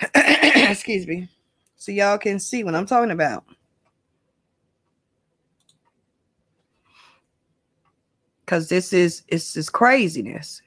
Excuse 0.16 1.06
me. 1.06 1.28
So 1.76 1.92
y'all 1.92 2.18
can 2.18 2.40
see 2.40 2.64
what 2.64 2.74
I'm 2.74 2.86
talking 2.86 3.12
about. 3.12 3.44
Cause 8.46 8.68
this 8.68 8.92
is 8.92 9.22
this 9.28 9.70
craziness. 9.70 10.60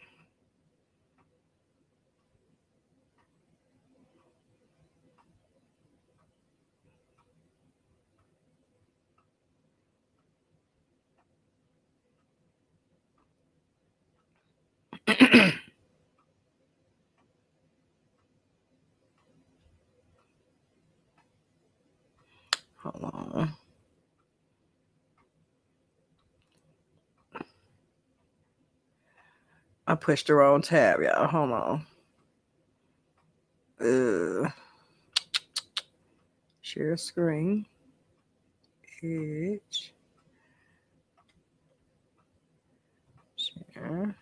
Hold 22.96 23.14
on. 23.14 23.54
I 29.88 29.96
pushed 29.96 30.28
the 30.28 30.36
wrong 30.36 30.62
tab, 30.62 31.02
y'all. 31.02 31.28
Hold 31.28 31.52
on. 31.52 31.86
Uh, 33.80 34.50
share 36.62 36.98
screen. 36.98 37.66
Edge. 39.04 39.94
Share. 43.36 44.16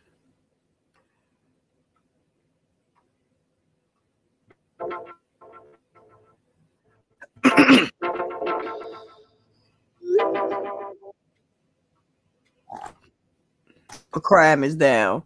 A 14.13 14.21
crime 14.21 14.63
is 14.63 14.75
down. 14.75 15.23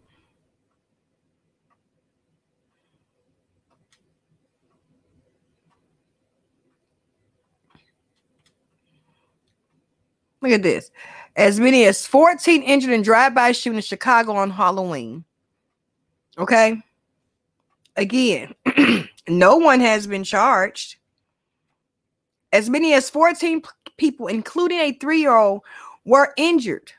Look 10.40 10.52
at 10.52 10.62
this. 10.62 10.90
As 11.36 11.60
many 11.60 11.84
as 11.84 12.06
14 12.06 12.62
injured 12.62 12.92
in 12.92 13.02
drive-by 13.02 13.52
shooting 13.52 13.76
in 13.76 13.82
Chicago 13.82 14.32
on 14.34 14.50
Halloween. 14.50 15.24
Okay. 16.38 16.82
Again, 17.96 18.54
no 19.28 19.56
one 19.56 19.80
has 19.80 20.06
been 20.06 20.24
charged. 20.24 20.96
As 22.52 22.70
many 22.70 22.94
as 22.94 23.10
14 23.10 23.60
p- 23.62 23.68
people, 24.00 24.26
including 24.26 24.78
a 24.80 24.92
three-year-old, 24.92 25.60
were 26.06 26.32
injured. 26.38 26.90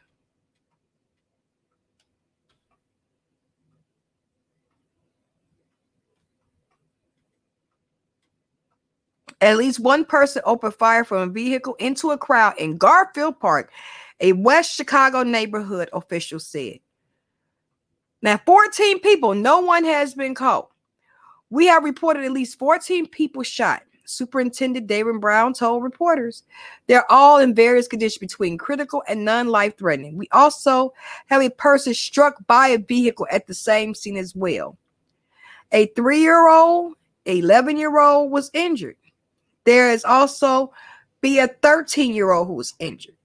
At 9.41 9.57
least 9.57 9.79
one 9.79 10.05
person 10.05 10.43
opened 10.45 10.75
fire 10.75 11.03
from 11.03 11.27
a 11.29 11.31
vehicle 11.33 11.73
into 11.79 12.11
a 12.11 12.17
crowd 12.17 12.53
in 12.59 12.77
Garfield 12.77 13.39
Park, 13.39 13.71
a 14.19 14.33
West 14.33 14.75
Chicago 14.75 15.23
neighborhood, 15.23 15.89
officials 15.93 16.45
said. 16.45 16.77
Now, 18.21 18.39
14 18.45 18.99
people, 18.99 19.33
no 19.33 19.61
one 19.61 19.83
has 19.83 20.13
been 20.13 20.35
caught. 20.35 20.69
We 21.49 21.65
have 21.65 21.83
reported 21.83 22.23
at 22.23 22.31
least 22.31 22.59
14 22.59 23.07
people 23.07 23.41
shot. 23.41 23.81
Superintendent 24.11 24.87
David 24.87 25.19
Brown 25.21 25.53
told 25.53 25.83
reporters 25.83 26.43
they're 26.87 27.09
all 27.11 27.39
in 27.39 27.55
various 27.55 27.87
conditions 27.87 28.19
between 28.19 28.57
critical 28.57 29.03
and 29.07 29.25
non 29.25 29.47
life 29.47 29.77
threatening. 29.77 30.17
We 30.17 30.27
also 30.31 30.93
have 31.27 31.41
a 31.41 31.49
person 31.49 31.93
struck 31.93 32.35
by 32.47 32.69
a 32.69 32.77
vehicle 32.77 33.27
at 33.31 33.47
the 33.47 33.53
same 33.53 33.95
scene 33.95 34.17
as 34.17 34.35
well. 34.35 34.77
A 35.71 35.87
three 35.87 36.19
year 36.19 36.49
old, 36.49 36.93
11 37.25 37.77
year 37.77 37.97
old 37.99 38.31
was 38.31 38.51
injured. 38.53 38.97
There 39.63 39.91
is 39.91 40.03
also 40.03 40.73
be 41.21 41.39
a 41.39 41.47
13 41.47 42.13
year 42.13 42.31
old 42.31 42.47
who 42.47 42.53
was 42.53 42.73
injured. 42.79 43.15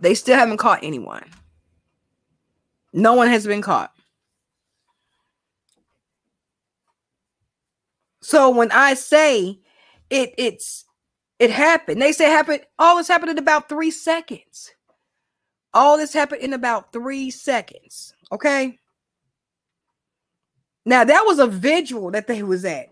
They 0.00 0.14
still 0.14 0.36
haven't 0.36 0.56
caught 0.56 0.82
anyone. 0.82 1.24
No 2.92 3.14
one 3.14 3.28
has 3.28 3.46
been 3.46 3.62
caught. 3.62 3.95
So 8.26 8.50
when 8.50 8.72
I 8.72 8.94
say 8.94 9.60
it, 10.10 10.34
it's 10.36 10.84
it 11.38 11.48
happened. 11.48 12.02
They 12.02 12.10
say 12.10 12.24
happened. 12.24 12.62
All 12.76 12.96
this 12.96 13.06
happened 13.06 13.30
in 13.30 13.38
about 13.38 13.68
three 13.68 13.92
seconds. 13.92 14.72
All 15.72 15.96
this 15.96 16.12
happened 16.12 16.42
in 16.42 16.52
about 16.52 16.92
three 16.92 17.30
seconds. 17.30 18.14
Okay. 18.32 18.80
Now 20.84 21.04
that 21.04 21.22
was 21.24 21.38
a 21.38 21.46
vigil 21.46 22.10
that 22.10 22.26
they 22.26 22.42
was 22.42 22.64
at. 22.64 22.88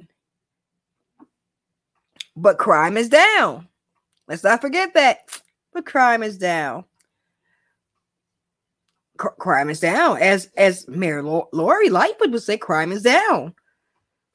But 2.37 2.59
crime 2.59 2.97
is 2.97 3.09
down. 3.09 3.66
Let's 4.29 4.44
not 4.44 4.61
forget 4.61 4.94
that. 4.94 5.40
But 5.73 5.85
crime 5.85 6.23
is 6.23 6.38
down. 6.38 6.85
crime 9.18 9.68
is 9.68 9.81
down. 9.81 10.18
As 10.18 10.49
as 10.57 10.87
Mayor 10.87 11.25
Lori 11.25 11.90
Lightfoot 11.90 12.31
would 12.31 12.42
say, 12.44 12.57
crime 12.57 12.92
is 12.92 13.03
down. 13.03 13.53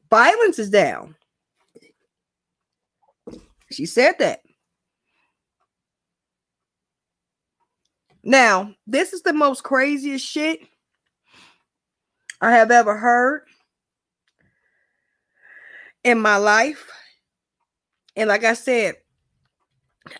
Violence 0.09 0.59
is 0.59 0.69
down. 0.69 1.15
She 3.71 3.85
said 3.85 4.15
that. 4.19 4.41
Now, 8.23 8.73
this 8.85 9.13
is 9.13 9.21
the 9.21 9.33
most 9.33 9.63
craziest 9.63 10.25
shit 10.25 10.59
I 12.41 12.51
have 12.51 12.71
ever 12.71 12.97
heard 12.97 13.43
in 16.03 16.19
my 16.19 16.37
life. 16.37 16.89
And 18.15 18.27
like 18.27 18.43
I 18.43 18.53
said, 18.53 18.95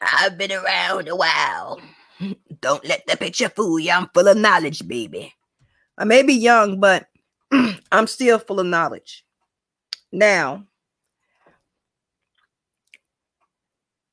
I've 0.02 0.38
been 0.38 0.52
around 0.52 1.08
a 1.08 1.15
while. 1.15 1.80
Don't 2.62 2.86
let 2.86 3.06
the 3.08 3.17
picture 3.17 3.49
fool 3.49 3.80
you. 3.80 3.91
I'm 3.91 4.10
full 4.13 4.28
of 4.28 4.38
knowledge, 4.38 4.88
baby. 4.88 5.34
I 5.97 6.06
may 6.06 6.23
be 6.23 6.34
young, 6.34 6.80
but 6.80 7.08
I'm 7.91 8.08
still 8.08 8.39
full 8.39 8.60
of 8.60 8.67
knowledge. 8.67 9.25
Now, 10.12 10.65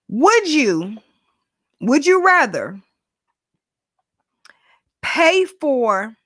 would 0.08 0.48
you 0.48 0.98
would 1.80 2.06
you 2.06 2.24
rather 2.24 2.80
pay 5.02 5.44
for 5.44 6.16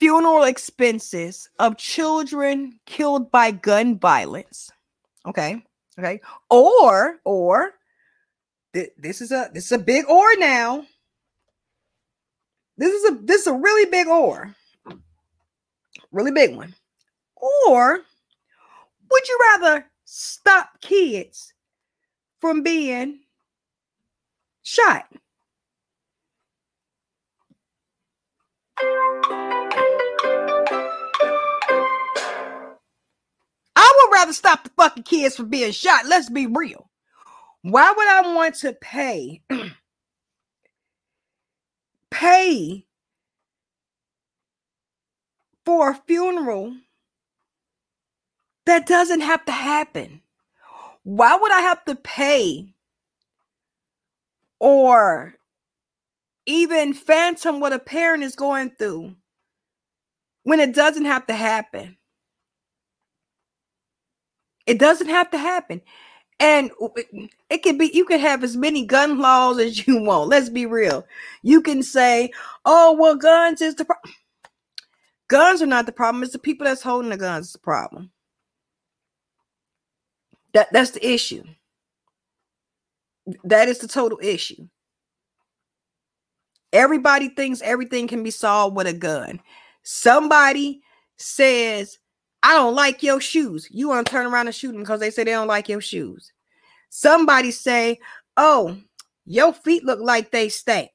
funeral 0.00 0.44
expenses 0.44 1.48
of 1.58 1.76
children 1.76 2.78
killed 2.86 3.30
by 3.30 3.50
gun 3.50 3.98
violence? 3.98 4.70
Okay. 5.26 5.62
Okay. 5.98 6.20
Or 6.50 7.16
or 7.24 7.72
th- 8.72 8.92
this 8.96 9.20
is 9.20 9.32
a 9.32 9.50
this 9.52 9.66
is 9.66 9.72
a 9.72 9.78
big 9.78 10.08
or 10.08 10.36
now. 10.36 10.86
This 12.78 12.92
is 12.92 13.10
a 13.10 13.14
this 13.22 13.42
is 13.42 13.46
a 13.48 13.54
really 13.54 13.90
big 13.90 14.06
or. 14.06 14.54
Really 16.10 16.30
big 16.30 16.56
one. 16.56 16.74
Or 17.36 18.00
would 19.10 19.28
you 19.28 19.38
rather 19.52 19.86
stop 20.04 20.80
kids 20.80 21.52
from 22.40 22.62
being 22.62 23.20
shot? 24.62 25.06
I 33.76 33.76
would 33.76 34.12
rather 34.12 34.32
stop 34.32 34.64
the 34.64 34.70
fucking 34.76 35.02
kids 35.02 35.36
from 35.36 35.48
being 35.48 35.72
shot. 35.72 36.06
Let's 36.06 36.30
be 36.30 36.46
real. 36.46 36.88
Why 37.62 37.92
would 37.94 38.08
I 38.08 38.34
want 38.34 38.54
to 38.56 38.72
pay 38.72 39.42
pay 42.10 42.86
for 45.68 45.90
a 45.90 46.00
funeral 46.06 46.74
that 48.64 48.86
doesn't 48.86 49.20
have 49.20 49.44
to 49.44 49.52
happen? 49.52 50.22
Why 51.02 51.36
would 51.36 51.52
I 51.52 51.60
have 51.60 51.84
to 51.84 51.94
pay 51.94 52.72
or 54.58 55.34
even 56.46 56.94
phantom 56.94 57.60
what 57.60 57.74
a 57.74 57.78
parent 57.78 58.22
is 58.22 58.34
going 58.34 58.70
through 58.78 59.14
when 60.44 60.58
it 60.58 60.74
doesn't 60.74 61.04
have 61.04 61.26
to 61.26 61.34
happen? 61.34 61.98
It 64.66 64.78
doesn't 64.78 65.08
have 65.08 65.30
to 65.32 65.38
happen. 65.38 65.82
And 66.40 66.70
it 67.50 67.62
can 67.62 67.76
be, 67.76 67.90
you 67.92 68.06
can 68.06 68.20
have 68.20 68.42
as 68.42 68.56
many 68.56 68.86
gun 68.86 69.18
laws 69.18 69.58
as 69.58 69.86
you 69.86 70.00
want. 70.00 70.30
Let's 70.30 70.48
be 70.48 70.64
real. 70.64 71.04
You 71.42 71.60
can 71.60 71.82
say, 71.82 72.30
oh, 72.64 72.96
well, 72.98 73.16
guns 73.16 73.60
is 73.60 73.74
the 73.74 73.84
problem. 73.84 74.14
Guns 75.28 75.60
are 75.60 75.66
not 75.66 75.86
the 75.86 75.92
problem. 75.92 76.22
It's 76.22 76.32
the 76.32 76.38
people 76.38 76.64
that's 76.66 76.82
holding 76.82 77.10
the 77.10 77.16
guns 77.16 77.48
is 77.48 77.52
the 77.52 77.58
problem. 77.58 78.10
That, 80.54 80.72
that's 80.72 80.92
the 80.92 81.06
issue. 81.06 81.44
That 83.44 83.68
is 83.68 83.78
the 83.78 83.88
total 83.88 84.18
issue. 84.22 84.66
Everybody 86.72 87.28
thinks 87.28 87.62
everything 87.62 88.08
can 88.08 88.22
be 88.22 88.30
solved 88.30 88.76
with 88.76 88.86
a 88.86 88.92
gun. 88.92 89.40
Somebody 89.82 90.82
says, 91.16 91.98
I 92.42 92.54
don't 92.54 92.74
like 92.74 93.02
your 93.02 93.20
shoes. 93.20 93.68
You 93.70 93.88
want 93.88 94.06
to 94.06 94.10
turn 94.10 94.26
around 94.26 94.46
and 94.46 94.54
shoot 94.54 94.72
them 94.72 94.80
because 94.80 95.00
they 95.00 95.10
say 95.10 95.24
they 95.24 95.32
don't 95.32 95.46
like 95.46 95.68
your 95.68 95.80
shoes. 95.80 96.32
Somebody 96.90 97.50
say, 97.50 97.98
Oh, 98.36 98.76
your 99.26 99.52
feet 99.52 99.84
look 99.84 100.00
like 100.00 100.30
they 100.30 100.48
stink. 100.48 100.90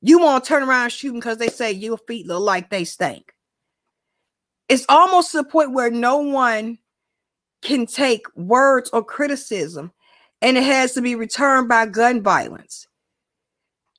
You 0.00 0.18
want 0.20 0.44
to 0.44 0.48
turn 0.48 0.62
around 0.62 0.84
and 0.84 0.92
shoot 0.92 1.08
them 1.08 1.16
because 1.16 1.38
they 1.38 1.48
say 1.48 1.72
your 1.72 1.98
feet 1.98 2.26
look 2.26 2.42
like 2.42 2.70
they 2.70 2.84
stink. 2.84 3.32
It's 4.68 4.86
almost 4.88 5.30
to 5.32 5.38
the 5.38 5.44
point 5.44 5.72
where 5.72 5.90
no 5.90 6.18
one 6.18 6.78
can 7.62 7.86
take 7.86 8.26
words 8.36 8.90
or 8.92 9.04
criticism 9.04 9.92
and 10.42 10.56
it 10.56 10.64
has 10.64 10.92
to 10.92 11.02
be 11.02 11.14
returned 11.14 11.68
by 11.68 11.86
gun 11.86 12.22
violence. 12.22 12.86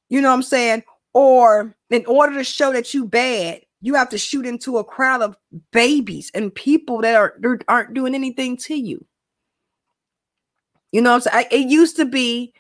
You 0.10 0.22
know 0.22 0.30
what 0.30 0.36
I'm 0.36 0.44
saying? 0.44 0.84
Or 1.14 1.76
in 1.90 2.06
order 2.06 2.36
to 2.36 2.44
show 2.44 2.72
that 2.74 2.94
you 2.94 3.06
bad, 3.06 3.62
you 3.82 3.96
have 3.96 4.10
to 4.10 4.18
shoot 4.18 4.46
into 4.46 4.78
a 4.78 4.84
crowd 4.84 5.22
of 5.22 5.38
babies 5.72 6.32
and 6.34 6.54
people 6.54 7.02
that 7.02 7.16
are 7.16 7.38
aren't 7.68 7.94
doing 7.94 8.16
anything 8.16 8.58
to 8.58 8.76
you. 8.76 9.06
You 10.92 11.02
know 11.02 11.14
I'm 11.14 11.22
saying? 11.22 11.48
It 11.52 11.70
used 11.70 11.96
to 11.98 12.06
be 12.06 12.54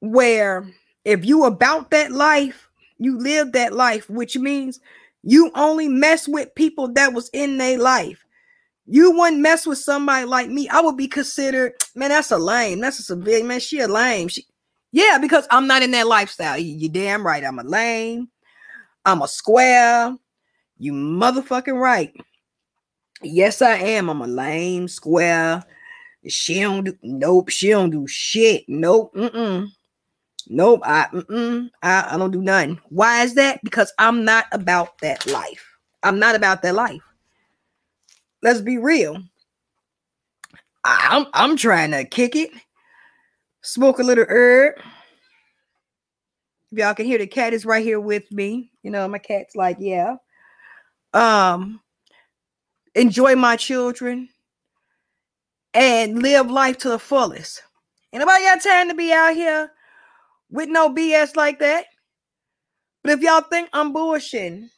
where 0.00 0.68
if 1.04 1.24
you 1.24 1.44
about 1.44 1.90
that 1.90 2.12
life, 2.12 2.68
you 2.98 3.18
live 3.18 3.52
that 3.52 3.72
life, 3.72 4.08
which 4.10 4.36
means 4.36 4.80
you 5.28 5.50
only 5.56 5.88
mess 5.88 6.28
with 6.28 6.54
people 6.54 6.92
that 6.92 7.12
was 7.12 7.28
in 7.32 7.58
their 7.58 7.78
life. 7.78 8.24
You 8.86 9.10
wouldn't 9.10 9.42
mess 9.42 9.66
with 9.66 9.78
somebody 9.78 10.24
like 10.24 10.48
me. 10.48 10.68
I 10.68 10.80
would 10.80 10.96
be 10.96 11.08
considered, 11.08 11.72
man, 11.96 12.10
that's 12.10 12.30
a 12.30 12.38
lame. 12.38 12.80
That's 12.80 13.00
a 13.00 13.02
civilian, 13.02 13.48
man. 13.48 13.58
She 13.58 13.80
a 13.80 13.88
lame. 13.88 14.28
She, 14.28 14.46
yeah, 14.92 15.18
because 15.20 15.48
I'm 15.50 15.66
not 15.66 15.82
in 15.82 15.90
that 15.90 16.06
lifestyle. 16.06 16.56
You, 16.56 16.72
you 16.76 16.88
damn 16.88 17.26
right. 17.26 17.42
I'm 17.42 17.58
a 17.58 17.64
lame. 17.64 18.28
I'm 19.04 19.20
a 19.20 19.26
square. 19.26 20.16
You 20.78 20.92
motherfucking 20.92 21.76
right. 21.76 22.14
Yes, 23.20 23.60
I 23.62 23.78
am. 23.78 24.08
I'm 24.08 24.20
a 24.20 24.28
lame 24.28 24.86
square. 24.86 25.64
She 26.28 26.60
don't 26.60 26.84
do 26.84 26.96
nope. 27.02 27.48
She 27.48 27.70
don't 27.70 27.90
do 27.90 28.06
shit. 28.06 28.64
Nope. 28.68 29.12
Mm-mm. 29.16 29.66
Nope. 30.48 30.80
I. 30.84 31.08
I, 31.82 32.14
I 32.14 32.18
don't 32.18 32.30
do 32.30 32.42
nothing. 32.42 32.80
Why 32.88 33.22
is 33.22 33.34
that? 33.34 33.60
Because 33.64 33.92
I'm 33.98 34.24
not 34.24 34.46
about 34.52 34.98
that 35.00 35.26
life. 35.26 35.66
I'm 36.02 36.18
not 36.18 36.34
about 36.34 36.62
that 36.62 36.74
life. 36.74 37.02
Let's 38.42 38.60
be 38.60 38.78
real. 38.78 39.22
I'm 40.84 41.26
I'm 41.34 41.56
trying 41.56 41.90
to 41.90 42.04
kick 42.04 42.36
it, 42.36 42.50
smoke 43.62 43.98
a 43.98 44.04
little 44.04 44.26
herb 44.28 44.74
If 46.70 46.78
y'all 46.78 46.94
can 46.94 47.06
hear 47.06 47.18
the 47.18 47.26
cat 47.26 47.52
is 47.52 47.66
right 47.66 47.84
here 47.84 48.00
with 48.00 48.30
me. 48.30 48.70
You 48.82 48.90
know, 48.92 49.08
my 49.08 49.18
cat's 49.18 49.56
like, 49.56 49.78
yeah. 49.80 50.16
Um, 51.12 51.80
enjoy 52.94 53.34
my 53.34 53.56
children 53.56 54.28
and 55.74 56.22
live 56.22 56.50
life 56.50 56.78
to 56.78 56.90
the 56.90 56.98
fullest. 56.98 57.62
Anybody 58.12 58.44
got 58.44 58.62
time 58.62 58.88
to 58.88 58.94
be 58.94 59.12
out 59.12 59.34
here 59.34 59.72
with 60.50 60.68
no 60.68 60.90
BS 60.90 61.36
like 61.36 61.58
that? 61.60 61.86
But 63.02 63.12
if 63.12 63.20
y'all 63.20 63.42
think 63.42 63.68
I'm 63.72 63.94
bullshitting, 63.94 64.68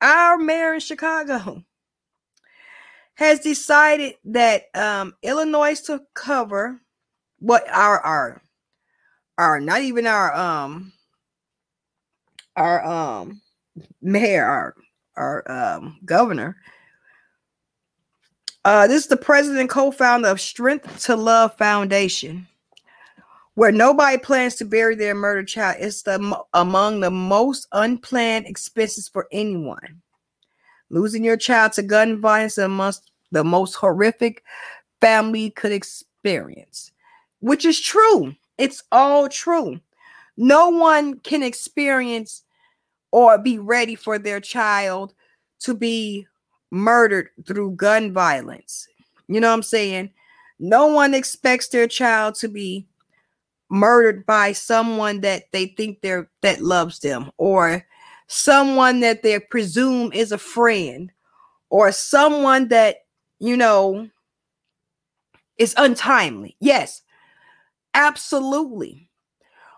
our 0.00 0.38
mayor 0.38 0.74
in 0.74 0.80
Chicago 0.80 1.62
has 3.14 3.40
decided 3.40 4.14
that 4.24 4.64
um, 4.74 5.14
Illinois 5.22 5.80
to 5.82 6.02
cover 6.14 6.80
what 7.38 7.68
our 7.70 8.00
our 8.00 8.42
our 9.36 9.60
not 9.60 9.82
even 9.82 10.06
our 10.06 10.34
um 10.34 10.92
our 12.56 12.84
um 12.84 13.40
mayor, 14.00 14.44
our 14.44 14.74
our 15.16 15.50
um 15.50 15.98
governor. 16.04 16.56
Uh, 18.64 18.86
this 18.86 19.02
is 19.02 19.08
the 19.08 19.16
president 19.16 19.68
co-founder 19.68 20.28
of 20.28 20.40
Strength 20.40 21.04
to 21.04 21.14
Love 21.14 21.54
Foundation, 21.58 22.48
where 23.54 23.72
nobody 23.72 24.18
plans 24.18 24.56
to 24.56 24.64
bury 24.64 24.94
their 24.94 25.14
murdered 25.14 25.48
child. 25.48 25.76
It's 25.78 26.02
the 26.02 26.44
among 26.54 27.00
the 27.00 27.10
most 27.10 27.66
unplanned 27.72 28.46
expenses 28.46 29.08
for 29.08 29.28
anyone. 29.32 30.02
Losing 30.90 31.24
your 31.24 31.36
child 31.36 31.72
to 31.72 31.82
gun 31.82 32.20
violence 32.20 32.58
amongst 32.58 33.10
the 33.32 33.44
most 33.44 33.74
horrific 33.74 34.42
family 35.00 35.50
could 35.50 35.72
experience, 35.72 36.92
which 37.40 37.64
is 37.64 37.80
true. 37.80 38.34
It's 38.58 38.82
all 38.92 39.28
true. 39.28 39.80
No 40.36 40.68
one 40.68 41.18
can 41.20 41.42
experience 41.42 42.42
or 43.12 43.38
be 43.38 43.58
ready 43.58 43.94
for 43.94 44.18
their 44.18 44.40
child 44.40 45.14
to 45.60 45.74
be 45.74 46.26
murdered 46.70 47.28
through 47.46 47.72
gun 47.72 48.12
violence. 48.12 48.88
You 49.28 49.40
know 49.40 49.48
what 49.48 49.54
I'm 49.54 49.62
saying? 49.62 50.10
No 50.58 50.86
one 50.86 51.14
expects 51.14 51.68
their 51.68 51.86
child 51.86 52.34
to 52.36 52.48
be 52.48 52.86
murdered 53.70 54.26
by 54.26 54.52
someone 54.52 55.20
that 55.20 55.44
they 55.52 55.66
think 55.66 56.00
they're 56.00 56.30
that 56.42 56.60
loves 56.60 57.00
them 57.00 57.30
or 57.38 57.84
someone 58.28 59.00
that 59.00 59.22
they 59.22 59.38
presume 59.38 60.12
is 60.12 60.32
a 60.32 60.38
friend 60.38 61.10
or 61.70 61.90
someone 61.92 62.68
that 62.68 62.96
you 63.40 63.56
know 63.56 64.08
is 65.58 65.74
untimely. 65.76 66.56
Yes 66.60 67.02
absolutely. 67.94 69.08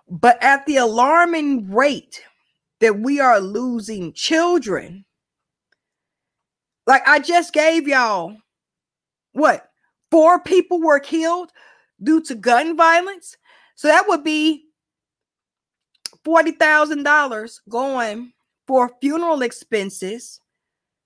But 0.09 0.43
at 0.43 0.65
the 0.67 0.77
alarming 0.77 1.71
rate 1.71 2.23
that 2.81 3.01
we 3.01 3.21
are 3.21 3.41
losing 3.41 4.13
children 4.13 5.05
like 6.87 7.03
i 7.09 7.19
just 7.19 7.55
gave 7.55 7.89
y'all 7.89 8.37
what 9.33 9.71
four 10.11 10.39
people 10.41 10.79
were 10.79 11.01
killed 11.01 11.51
due 12.03 12.21
to 12.21 12.35
gun 12.35 12.77
violence 12.77 13.37
so 13.77 13.89
that 13.89 14.09
would 14.09 14.25
be 14.25 14.65
$40,000 16.27 17.61
going 17.69 18.33
for 18.67 18.91
funeral 19.01 19.43
expenses 19.43 20.41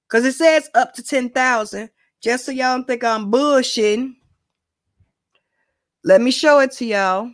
because 0.08 0.24
it 0.24 0.32
says 0.32 0.70
up 0.74 0.94
to 0.94 1.02
10,000 1.02 1.90
just 2.22 2.46
so 2.46 2.52
y'all 2.52 2.76
don't 2.76 2.86
think 2.86 3.04
I'm 3.04 3.30
bullshitting. 3.30 4.14
Let 6.04 6.20
me 6.20 6.30
show 6.30 6.60
it 6.60 6.72
to 6.72 6.86
y'all. 6.86 7.30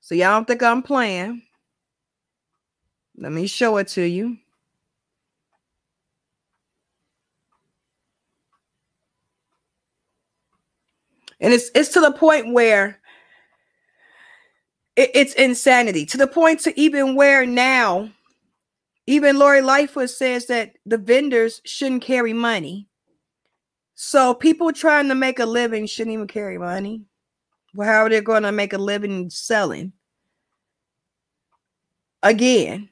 So 0.00 0.14
y'all 0.14 0.36
don't 0.36 0.46
think 0.46 0.62
I'm 0.62 0.82
playing. 0.82 1.42
Let 3.16 3.32
me 3.32 3.46
show 3.46 3.76
it 3.76 3.88
to 3.88 4.02
you. 4.02 4.36
And 11.40 11.52
it's 11.54 11.70
it's 11.74 11.90
to 11.90 12.00
the 12.00 12.12
point 12.12 12.52
where 12.52 13.00
it, 14.96 15.10
it's 15.14 15.34
insanity. 15.34 16.04
To 16.06 16.18
the 16.18 16.26
point 16.26 16.60
to 16.60 16.78
even 16.78 17.14
where 17.14 17.46
now, 17.46 18.10
even 19.06 19.38
Lori 19.38 19.62
Lightfoot 19.62 20.10
says 20.10 20.46
that 20.46 20.76
the 20.84 20.98
vendors 20.98 21.62
shouldn't 21.64 22.02
carry 22.02 22.32
money. 22.32 22.86
So 23.94 24.34
people 24.34 24.72
trying 24.72 25.08
to 25.08 25.14
make 25.14 25.38
a 25.38 25.46
living 25.46 25.86
shouldn't 25.86 26.14
even 26.14 26.26
carry 26.26 26.58
money. 26.58 27.04
Well, 27.74 27.88
how 27.88 28.04
are 28.04 28.10
they 28.10 28.20
going 28.20 28.42
to 28.42 28.52
make 28.52 28.72
a 28.72 28.78
living 28.78 29.30
selling? 29.30 29.92
Again. 32.22 32.88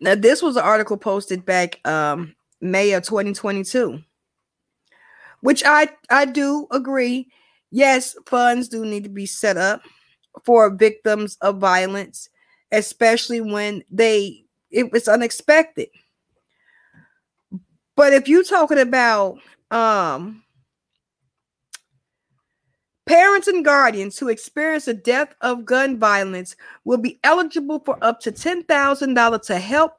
Now, 0.00 0.14
this 0.14 0.42
was 0.42 0.56
an 0.56 0.62
article 0.62 0.96
posted 0.96 1.44
back 1.44 1.80
um 1.86 2.36
May 2.60 2.92
of 2.92 3.02
2022 3.04 4.02
which 5.40 5.62
I 5.64 5.88
I 6.10 6.24
do 6.24 6.66
agree. 6.70 7.28
Yes, 7.70 8.16
funds 8.26 8.68
do 8.68 8.84
need 8.84 9.04
to 9.04 9.10
be 9.10 9.26
set 9.26 9.56
up 9.56 9.82
for 10.44 10.70
victims 10.70 11.36
of 11.40 11.58
violence, 11.58 12.28
especially 12.72 13.40
when 13.40 13.82
they 13.90 14.44
it 14.70 14.92
was 14.92 15.08
unexpected. 15.08 15.88
But 17.96 18.12
if 18.12 18.28
you're 18.28 18.44
talking 18.44 18.78
about 18.78 19.38
um 19.70 20.42
Parents 23.06 23.46
and 23.46 23.64
guardians 23.64 24.18
who 24.18 24.28
experience 24.28 24.88
a 24.88 24.94
death 24.94 25.32
of 25.40 25.64
gun 25.64 25.96
violence 25.96 26.56
will 26.84 26.98
be 26.98 27.20
eligible 27.22 27.78
for 27.78 27.96
up 28.02 28.18
to 28.20 28.32
$10,000 28.32 29.42
to 29.42 29.58
help 29.60 29.92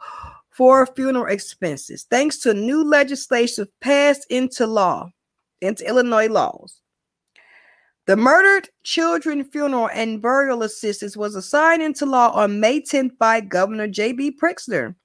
for 0.50 0.86
funeral 0.86 1.32
expenses, 1.32 2.04
thanks 2.12 2.38
to 2.40 2.54
new 2.54 2.84
legislation 2.84 3.66
passed 3.80 4.28
into 4.30 4.68
law 4.68 5.10
into 5.62 5.88
Illinois 5.88 6.28
laws. 6.28 6.82
The 8.08 8.16
Murdered 8.16 8.70
Children 8.84 9.44
Funeral 9.44 9.90
and 9.90 10.22
Burial 10.22 10.64
Assistance 10.64 11.18
was 11.18 11.36
assigned 11.36 11.84
into 11.84 12.06
law 12.06 12.32
on 12.32 12.62
May 12.62 12.80
10th 12.80 13.18
by 13.18 13.42
Governor 13.42 13.90
J.B. 13.90 14.38
Pritzker. 14.42 14.96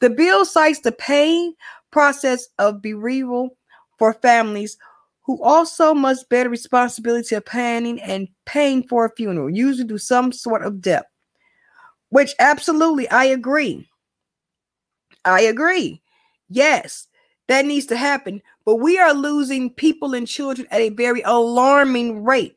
The 0.00 0.10
bill 0.10 0.44
cites 0.44 0.80
the 0.80 0.92
pain 0.92 1.54
process 1.90 2.48
of 2.58 2.82
bereavement 2.82 3.52
for 3.98 4.12
families 4.12 4.76
who 5.22 5.42
also 5.42 5.94
must 5.94 6.28
bear 6.28 6.44
the 6.44 6.50
responsibility 6.50 7.34
of 7.34 7.46
planning 7.46 8.00
and 8.02 8.28
paying 8.44 8.82
for 8.82 9.06
a 9.06 9.14
funeral, 9.16 9.48
usually 9.48 9.88
through 9.88 9.98
some 9.98 10.32
sort 10.32 10.62
of 10.62 10.82
debt. 10.82 11.06
Which 12.10 12.34
absolutely 12.40 13.08
I 13.08 13.24
agree. 13.24 13.88
I 15.24 15.42
agree. 15.42 16.02
Yes, 16.48 17.06
that 17.48 17.64
needs 17.64 17.86
to 17.86 17.96
happen. 17.96 18.42
But 18.70 18.76
we 18.76 19.00
are 19.00 19.12
losing 19.12 19.74
people 19.74 20.14
and 20.14 20.28
children 20.28 20.68
at 20.70 20.80
a 20.80 20.90
very 20.90 21.22
alarming 21.22 22.22
rate 22.22 22.56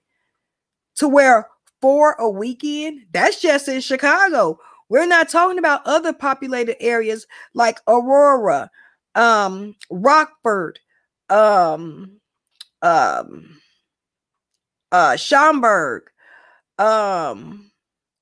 to 0.97 1.07
where 1.07 1.47
for 1.81 2.15
a 2.19 2.29
weekend, 2.29 3.07
that's 3.11 3.41
just 3.41 3.67
in 3.67 3.81
Chicago. 3.81 4.59
We're 4.89 5.07
not 5.07 5.27
talking 5.27 5.57
about 5.57 5.81
other 5.87 6.13
populated 6.13 6.79
areas 6.79 7.25
like 7.55 7.79
Aurora, 7.87 8.69
um, 9.15 9.75
Rockford, 9.89 10.79
um, 11.31 12.19
um, 12.83 13.59
uh, 14.91 15.15
Schaumburg. 15.15 16.03
Um, 16.77 17.71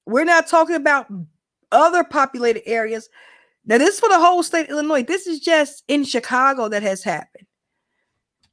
we're 0.06 0.24
not 0.24 0.48
talking 0.48 0.78
about 0.78 1.08
other 1.74 2.06
populated 2.06 2.66
areas 2.66 3.10
now, 3.66 3.78
this 3.78 3.96
is 3.96 4.00
for 4.00 4.08
the 4.08 4.18
whole 4.18 4.44
state 4.44 4.64
of 4.64 4.70
Illinois. 4.70 5.04
This 5.04 5.28
is 5.28 5.42
just 5.42 5.84
in 5.90 6.06
Chicago 6.06 6.70
that 6.70 6.84
has 6.84 7.04
happened. 7.04 7.48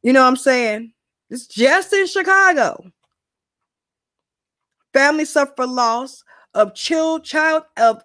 You 0.03 0.12
know 0.12 0.22
what 0.22 0.28
I'm 0.28 0.36
saying? 0.36 0.92
It's 1.30 1.46
just 1.46 1.92
in 1.92 2.07
Chicago. 2.07 2.90
Family 4.92 5.24
suffer 5.24 5.66
loss 5.66 6.24
of 6.55 6.74
child 6.74 7.24
child 7.24 7.64
of 7.76 8.03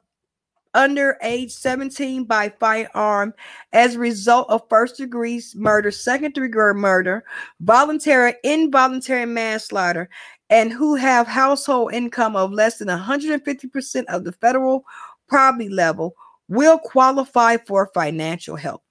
under 0.74 1.18
age 1.22 1.52
17 1.52 2.24
by 2.24 2.50
firearm 2.60 3.34
as 3.74 3.96
a 3.96 4.00
result 4.00 4.50
of 4.50 4.68
first 4.70 4.98
degree 4.98 5.42
murder, 5.56 5.92
second 5.92 6.34
degree 6.34 6.74
murder, 6.74 7.24
voluntary, 7.62 8.34
involuntary 8.44 9.26
manslaughter, 9.26 10.10
and 10.50 10.72
who 10.72 10.96
have 10.96 11.28
household 11.28 11.94
income 11.94 12.36
of 12.36 12.52
less 12.52 12.80
than 12.80 12.88
150% 12.88 14.06
of 14.06 14.24
the 14.24 14.32
federal 14.34 14.84
poverty 15.30 15.70
level 15.70 16.16
will 16.48 16.80
qualify 16.80 17.58
for 17.58 17.92
financial 17.94 18.56
help. 18.56 18.84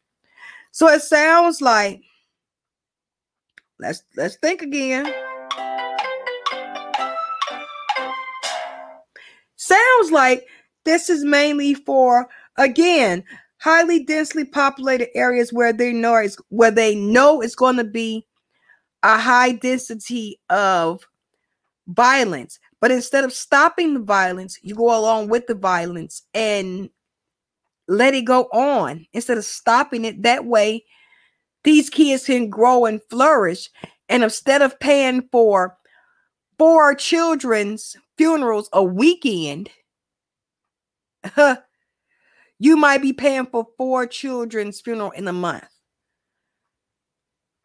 So 0.71 0.89
it 0.89 1.03
sounds 1.03 1.61
like 1.61 2.01
let's 3.83 4.03
let's 4.17 4.37
think 4.37 4.63
again. 4.63 5.13
Sounds 9.57 10.11
like 10.11 10.47
this 10.85 11.11
is 11.11 11.25
mainly 11.25 11.75
for 11.75 12.29
again 12.59 13.25
highly 13.59 14.05
densely 14.05 14.45
populated 14.45 15.09
areas 15.17 15.53
where 15.53 15.73
they 15.73 15.93
know 15.93 16.17
is 16.17 16.37
where 16.49 16.71
they 16.71 16.95
know 16.95 17.41
it's 17.41 17.55
going 17.55 17.77
to 17.77 17.85
be 17.85 18.27
a 19.03 19.19
high 19.19 19.53
density 19.53 20.41
of 20.51 21.07
violence 21.89 22.59
but 22.81 22.91
instead 22.91 23.25
of 23.25 23.33
stopping 23.33 23.95
the 23.95 24.01
violence 24.01 24.59
you 24.63 24.75
go 24.75 24.97
along 24.97 25.29
with 25.29 25.47
the 25.47 25.55
violence 25.55 26.23
and 26.35 26.91
let 27.89 28.15
it 28.15 28.23
go 28.23 28.45
on 28.53 29.07
instead 29.13 29.39
of 29.39 29.45
stopping 29.45 30.05
it. 30.05 30.23
That 30.23 30.45
way, 30.45 30.85
these 31.65 31.91
kids 31.91 32.27
can 32.27 32.51
grow 32.51 32.85
and 32.85 33.01
flourish. 33.11 33.71
And 34.09 34.23
instead 34.23 34.63
of 34.63 34.79
paying 34.81 35.29
for 35.31 35.77
four 36.59 36.95
children's 36.95 37.97
funerals 38.17 38.69
a 38.73 38.83
weekend, 38.83 39.71
you 42.59 42.77
might 42.77 43.03
be 43.03 43.13
paying 43.13 43.47
for 43.47 43.67
four 43.79 44.07
children's 44.07 44.81
funeral 44.81 45.11
in 45.13 45.27
a 45.29 45.33
month. 45.33 45.65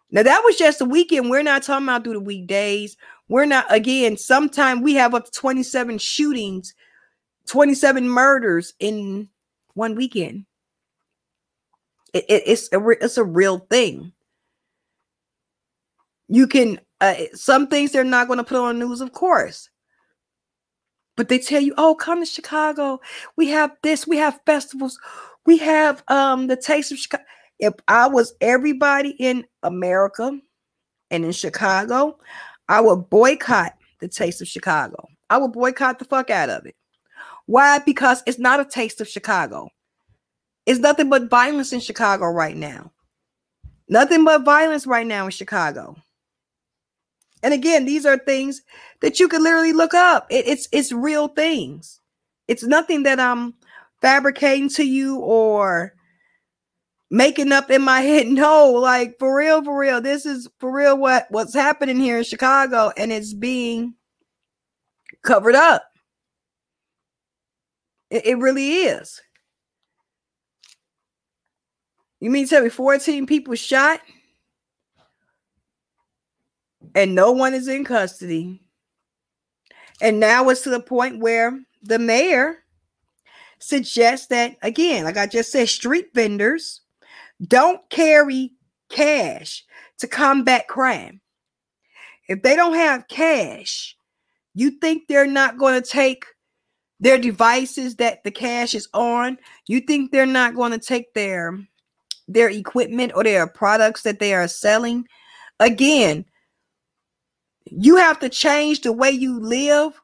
Now 0.10 0.24
that 0.24 0.42
was 0.46 0.56
just 0.56 0.80
a 0.82 0.86
weekend. 0.86 1.30
We're 1.30 1.44
not 1.44 1.64
talking 1.64 1.86
about 1.86 2.04
through 2.04 2.14
the 2.14 2.20
weekdays. 2.22 2.96
We're 3.28 3.46
not 3.46 3.66
again. 3.70 4.16
Sometimes 4.16 4.82
we 4.82 4.94
have 4.94 5.14
up 5.14 5.26
to 5.26 5.32
27 5.32 5.98
shootings, 5.98 6.74
27 7.48 8.08
murders 8.08 8.74
in 8.80 9.28
one 9.74 9.96
weekend. 9.96 10.46
It, 12.14 12.26
it, 12.30 12.44
it's 12.46 12.70
a 12.74 12.80
it's 12.90 13.18
a 13.18 13.24
real 13.24 13.60
thing. 13.60 14.12
You 16.30 16.48
can 16.48 16.80
uh, 17.02 17.16
some 17.34 17.68
things 17.68 17.92
they're 17.92 18.04
not 18.04 18.28
going 18.28 18.38
to 18.38 18.44
put 18.44 18.58
on 18.58 18.80
news, 18.80 19.02
of 19.02 19.14
course, 19.14 19.70
but 21.16 21.30
they 21.30 21.40
tell 21.40 21.62
you, 21.62 21.74
"Oh, 21.78 21.96
come 21.96 22.20
to 22.20 22.26
Chicago. 22.26 23.00
We 23.36 23.48
have 23.50 23.72
this. 23.84 24.08
We 24.08 24.18
have 24.18 24.40
festivals. 24.46 25.00
We 25.46 25.58
have 25.60 26.04
um 26.08 26.48
the 26.48 26.58
taste 26.58 26.92
of 26.92 26.98
Chicago." 26.98 27.24
If 27.60 27.74
I 27.88 28.08
was 28.08 28.34
everybody 28.42 29.12
in 29.20 29.46
America 29.64 30.38
and 31.10 31.26
in 31.26 31.32
Chicago, 31.32 32.20
I 32.70 32.82
would 32.82 33.10
boycott 33.10 33.74
the 34.00 34.08
taste 34.08 34.42
of 34.42 34.48
Chicago. 34.48 35.08
I 35.30 35.38
would 35.38 35.54
boycott 35.54 36.00
the 36.00 36.06
fuck 36.06 36.30
out 36.30 36.50
of 36.50 36.66
it. 36.66 36.76
Why? 37.48 37.80
Because 37.80 38.22
it's 38.26 38.40
not 38.40 38.60
a 38.60 38.66
taste 38.66 39.02
of 39.02 39.08
Chicago. 39.08 39.70
It's 40.68 40.82
nothing 40.82 41.10
but 41.10 41.30
violence 41.30 41.72
in 41.72 41.80
Chicago 41.80 42.28
right 42.28 42.56
now. 42.56 42.92
Nothing 43.88 44.26
but 44.26 44.44
violence 44.44 44.86
right 44.86 45.08
now 45.08 45.24
in 45.26 45.32
Chicago. 45.32 45.96
And 47.42 47.54
again, 47.54 47.86
these 47.86 48.06
are 48.06 48.18
things 48.18 48.62
that 49.00 49.18
you 49.18 49.30
can 49.30 49.42
literally 49.44 49.72
look 49.72 49.94
up. 49.94 50.28
It, 50.30 50.46
it's 50.46 50.68
it's 50.74 50.92
real 50.92 51.30
things. 51.30 52.02
It's 52.50 52.64
nothing 52.64 53.04
that 53.04 53.18
I'm 53.18 53.54
fabricating 54.02 54.68
to 54.72 54.84
you 54.84 55.20
or 55.20 55.94
making 57.10 57.54
up 57.54 57.72
in 57.72 57.82
my 57.82 58.02
head. 58.02 58.28
No, 58.28 58.72
like 58.72 59.18
for 59.20 59.38
real, 59.38 59.64
for 59.64 59.80
real. 59.80 60.02
This 60.02 60.26
is 60.26 60.50
for 60.60 60.70
real 60.70 60.98
what 60.98 61.28
what's 61.30 61.54
happening 61.54 61.98
here 61.98 62.18
in 62.18 62.26
Chicago, 62.26 62.92
and 62.98 63.14
it's 63.14 63.34
being 63.34 63.94
covered 65.22 65.56
up. 65.56 65.84
It, 68.10 68.26
it 68.26 68.38
really 68.40 68.82
is. 68.84 69.22
You 72.20 72.32
mean 72.32 72.48
tell 72.48 72.64
me 72.64 72.70
14 72.70 73.26
people 73.28 73.56
shot 73.56 74.02
and 76.96 77.14
no 77.14 77.32
one 77.32 77.54
is 77.54 77.68
in 77.68 77.84
custody? 77.84 78.62
And 80.02 80.20
now 80.20 80.50
it's 80.50 80.62
to 80.62 80.70
the 80.70 80.80
point 80.80 81.20
where 81.20 81.60
the 81.84 82.00
mayor 82.00 82.64
suggests 83.60 84.28
that, 84.28 84.56
again, 84.62 85.04
like 85.04 85.18
I 85.18 85.28
just 85.28 85.52
said, 85.52 85.70
street 85.70 86.08
vendors 86.14 86.82
don't 87.44 87.88
carry 87.90 88.54
cash 88.90 89.66
to 90.00 90.08
combat 90.08 90.68
crime. 90.68 91.22
If 92.28 92.42
they 92.42 92.56
don't 92.56 92.76
have 92.76 93.08
cash, 93.08 93.96
you 94.54 94.72
think 94.72 95.08
they're 95.08 95.28
not 95.28 95.58
going 95.58 95.82
to 95.82 95.88
take 95.88 96.26
their 97.00 97.18
devices 97.18 97.96
that 97.98 98.24
the 98.24 98.32
cash 98.32 98.74
is 98.74 98.88
on? 98.94 99.38
You 99.68 99.82
think 99.82 100.12
they're 100.12 100.26
not 100.26 100.56
going 100.56 100.72
to 100.72 100.80
take 100.80 101.14
their 101.14 101.60
their 102.28 102.50
equipment 102.50 103.12
or 103.16 103.24
their 103.24 103.48
products 103.48 104.04
that 104.04 104.20
they 104.20 104.34
are 104.34 104.48
selling? 104.48 105.08
Again, 105.60 106.26
you 107.66 107.98
have 107.98 108.20
to 108.20 108.30
change 108.30 108.82
the 108.82 108.94
way 108.94 109.12
you 109.12 109.40
live 109.40 110.00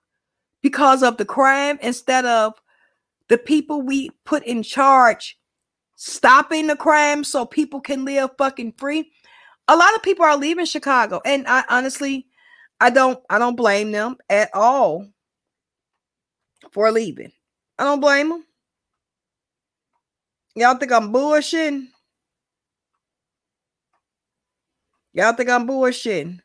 because 0.61 1.03
of 1.03 1.17
the 1.17 1.25
crime 1.25 1.77
instead 1.81 2.25
of 2.25 2.53
the 3.27 3.37
people 3.37 3.81
we 3.81 4.09
put 4.25 4.43
in 4.45 4.63
charge 4.63 5.37
stopping 5.95 6.67
the 6.67 6.75
crime 6.75 7.23
so 7.23 7.45
people 7.45 7.79
can 7.79 8.03
live 8.03 8.29
fucking 8.37 8.73
free. 8.77 9.11
A 9.67 9.75
lot 9.75 9.95
of 9.95 10.03
people 10.03 10.25
are 10.25 10.37
leaving 10.37 10.65
Chicago 10.65 11.21
and 11.25 11.47
I 11.47 11.63
honestly 11.69 12.27
I 12.81 12.89
don't 12.89 13.19
I 13.29 13.39
don't 13.39 13.55
blame 13.55 13.91
them 13.91 14.17
at 14.29 14.49
all 14.53 15.07
for 16.71 16.91
leaving. 16.91 17.31
I 17.79 17.85
don't 17.85 18.01
blame 18.01 18.29
them. 18.29 18.45
Y'all 20.55 20.75
think 20.75 20.91
I'm 20.91 21.13
bullshitting? 21.13 21.87
Y'all 25.13 25.33
think 25.33 25.49
I'm 25.49 25.67
bullshitting? 25.67 26.39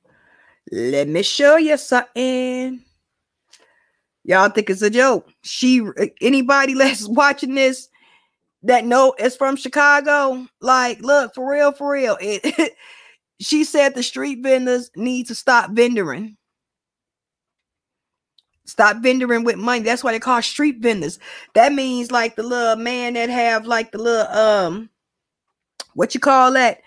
Let 0.71 1.09
me 1.09 1.23
show 1.23 1.57
you 1.57 1.77
something. 1.79 2.83
Y'all 4.25 4.51
think 4.51 4.69
it's 4.69 4.83
a 4.83 4.91
joke. 4.91 5.31
She 5.43 5.83
anybody 6.21 6.75
that's 6.75 7.09
watching 7.09 7.55
this 7.55 7.89
that 8.63 8.85
know 8.85 9.15
it's 9.19 9.37
from 9.37 9.57
Chicago, 9.57 10.47
like, 10.61 11.01
look, 11.01 11.35
for 11.35 11.51
real, 11.51 11.73
for 11.73 11.93
real. 11.93 12.19
It, 12.21 12.75
she 13.41 13.65
said 13.65 13.95
the 13.95 14.03
street 14.03 14.41
vendors 14.43 14.91
need 14.97 15.29
to 15.29 15.35
stop 15.35 15.71
vendoring. 15.71 16.37
Stop 18.67 18.99
vendoring 18.99 19.47
with 19.47 19.57
money. 19.57 19.83
That's 19.83 20.05
why 20.05 20.13
they 20.13 20.19
call 20.19 20.43
street 20.43 20.81
vendors. 20.81 21.19
That 21.55 21.73
means 21.73 22.11
like 22.11 22.37
the 22.37 22.43
little 22.43 22.77
man 22.77 23.15
that 23.15 23.31
have 23.31 23.67
like 23.67 23.93
the 23.93 23.99
little 23.99 24.31
um 24.31 24.91
what 25.95 26.13
you 26.13 26.21
call 26.21 26.53
that? 26.53 26.83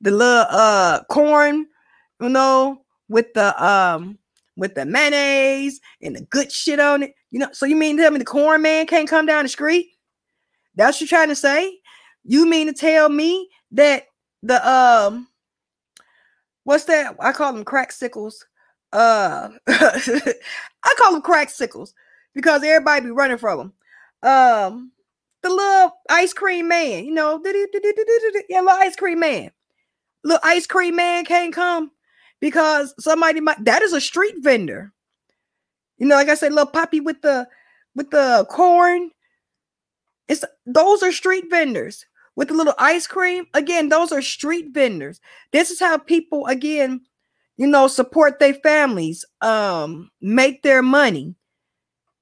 The 0.00 0.10
little 0.10 0.46
uh 0.48 1.04
corn, 1.10 1.66
you 2.20 2.28
know, 2.28 2.82
with 3.08 3.32
the 3.34 3.64
um 3.64 4.18
with 4.56 4.74
the 4.74 4.84
mayonnaise 4.84 5.80
and 6.02 6.16
the 6.16 6.22
good 6.22 6.52
shit 6.52 6.80
on 6.80 7.02
it. 7.02 7.14
You 7.30 7.40
know, 7.40 7.48
so 7.52 7.66
you 7.66 7.76
mean 7.76 7.96
to 7.96 8.02
tell 8.02 8.12
me 8.12 8.18
the 8.18 8.24
corn 8.24 8.62
man 8.62 8.86
can't 8.86 9.08
come 9.08 9.26
down 9.26 9.44
the 9.44 9.48
street? 9.48 9.88
That's 10.76 10.96
what 10.96 11.10
you're 11.10 11.18
trying 11.18 11.28
to 11.28 11.36
say? 11.36 11.78
You 12.24 12.48
mean 12.48 12.66
to 12.66 12.72
tell 12.72 13.08
me 13.08 13.48
that 13.72 14.04
the 14.42 14.66
um 14.68 15.28
what's 16.64 16.84
that? 16.84 17.16
I 17.20 17.32
call 17.32 17.52
them 17.52 17.64
crack 17.64 17.92
sickles. 17.92 18.44
Uh 18.92 19.50
I 19.68 20.94
call 20.98 21.12
them 21.12 21.22
crack 21.22 21.50
sickles 21.50 21.94
because 22.34 22.62
everybody 22.62 23.06
be 23.06 23.10
running 23.10 23.38
from 23.38 23.58
them. 24.22 24.30
Um 24.30 24.92
the 25.42 25.50
little 25.50 25.92
ice 26.08 26.32
cream 26.32 26.68
man, 26.68 27.04
you 27.04 27.12
know, 27.12 27.40
yeah, 27.44 28.60
little 28.60 28.70
ice 28.70 28.96
cream 28.96 29.20
man. 29.20 29.50
Little 30.24 30.40
ice 30.42 30.66
cream 30.66 30.96
man 30.96 31.24
can't 31.24 31.52
come 31.52 31.90
because 32.40 32.94
somebody 32.98 33.40
might 33.40 33.62
that 33.64 33.82
is 33.82 33.92
a 33.92 34.00
street 34.00 34.34
vendor. 34.38 34.92
You 35.98 36.06
know, 36.06 36.14
like 36.16 36.28
I 36.28 36.34
said, 36.34 36.52
little 36.52 36.70
poppy 36.70 37.00
with 37.00 37.20
the 37.22 37.46
with 37.94 38.10
the 38.10 38.46
corn. 38.50 39.10
It's 40.28 40.44
those 40.66 41.02
are 41.02 41.12
street 41.12 41.44
vendors 41.50 42.06
with 42.36 42.48
the 42.48 42.54
little 42.54 42.74
ice 42.78 43.06
cream. 43.06 43.46
Again, 43.54 43.90
those 43.90 44.12
are 44.12 44.22
street 44.22 44.72
vendors. 44.72 45.20
This 45.52 45.70
is 45.70 45.78
how 45.78 45.98
people 45.98 46.46
again, 46.46 47.02
you 47.56 47.66
know, 47.66 47.86
support 47.86 48.38
their 48.38 48.54
families, 48.54 49.24
um, 49.42 50.10
make 50.20 50.62
their 50.62 50.82
money. 50.82 51.34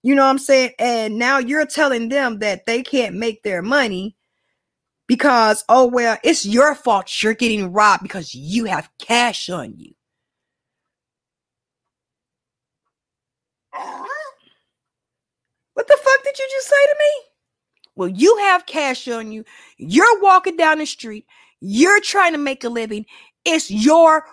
You 0.03 0.17
know 0.17 0.25
what 0.25 0.31
I'm 0.31 0.39
saying? 0.39 0.73
And 0.81 1.19
now 1.19 1.39
you're 1.39 1.67
telling 1.67 2.09
them 2.09 2.41
that 2.41 2.67
they 2.67 2.83
can't 2.83 3.15
make 3.15 3.45
their 3.45 3.63
money 3.63 4.17
because, 5.13 5.63
oh, 5.69 5.87
well, 5.87 6.17
it's 6.25 6.47
your 6.47 6.75
fault 6.75 7.23
you're 7.23 7.35
getting 7.35 7.71
robbed 7.71 8.03
because 8.03 8.35
you 8.35 8.65
have 8.65 8.89
cash 8.99 9.51
on 9.51 9.75
you. 9.77 9.93
What 15.75 15.87
the 15.87 15.99
fuck 16.03 16.25
did 16.25 16.39
you 16.39 16.49
just 16.51 16.67
say 16.67 16.87
to 16.87 16.97
me? 16.99 17.27
Well, 17.95 18.09
you 18.09 18.39
have 18.39 18.65
cash 18.65 19.07
on 19.07 19.33
you. 19.33 19.45
You're 19.77 20.23
walking 20.23 20.57
down 20.57 20.79
the 20.79 20.87
street. 20.87 21.27
You're 21.61 22.01
trying 22.01 22.33
to 22.33 22.39
make 22.39 22.65
a 22.65 22.71
living. 22.71 23.05
It's 23.45 23.71
your 23.71 24.25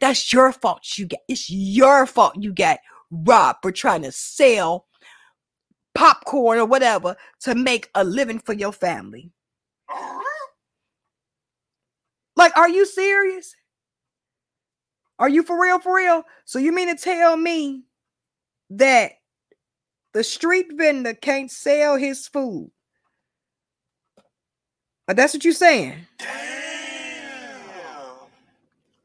that's 0.00 0.32
your 0.32 0.50
fault. 0.52 0.96
You 0.96 1.08
get 1.08 1.20
it's 1.28 1.50
your 1.50 2.06
fault 2.06 2.36
you 2.38 2.54
got 2.54 2.78
robbed 3.10 3.58
for 3.60 3.70
trying 3.70 4.00
to 4.04 4.12
sell 4.12 4.86
popcorn 5.94 6.58
or 6.58 6.64
whatever 6.64 7.16
to 7.42 7.54
make 7.54 7.90
a 7.94 8.02
living 8.02 8.38
for 8.38 8.54
your 8.54 8.72
family. 8.72 9.30
Like, 12.36 12.56
are 12.56 12.68
you 12.68 12.86
serious? 12.86 13.54
Are 15.18 15.28
you 15.28 15.42
for 15.42 15.60
real? 15.60 15.78
For 15.78 15.94
real? 15.94 16.24
So 16.44 16.58
you 16.58 16.72
mean 16.72 16.88
to 16.88 17.00
tell 17.00 17.36
me 17.36 17.84
that 18.70 19.12
the 20.12 20.24
street 20.24 20.66
vendor 20.72 21.14
can't 21.14 21.50
sell 21.50 21.96
his 21.96 22.26
food. 22.26 22.70
That's 25.06 25.34
what 25.34 25.44
you're 25.44 25.52
saying. 25.52 25.94
Damn. 26.18 26.32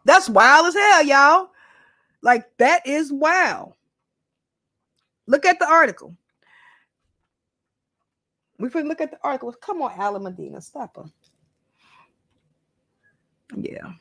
That's 0.05 0.29
wild 0.29 0.67
as 0.67 0.73
hell, 0.73 1.03
y'all. 1.03 1.49
Like 2.21 2.45
that 2.57 2.87
is 2.87 3.11
wow. 3.11 3.73
Look 5.27 5.45
at 5.45 5.59
the 5.59 5.67
article. 5.67 6.15
We 8.59 8.69
can 8.69 8.87
look 8.87 9.01
at 9.01 9.11
the 9.11 9.19
articles. 9.23 9.55
Come 9.61 9.81
on, 9.81 9.91
Alan 9.97 10.23
Medina, 10.23 10.61
stop 10.61 10.95
her. 10.95 11.05
Yeah. 13.55 13.93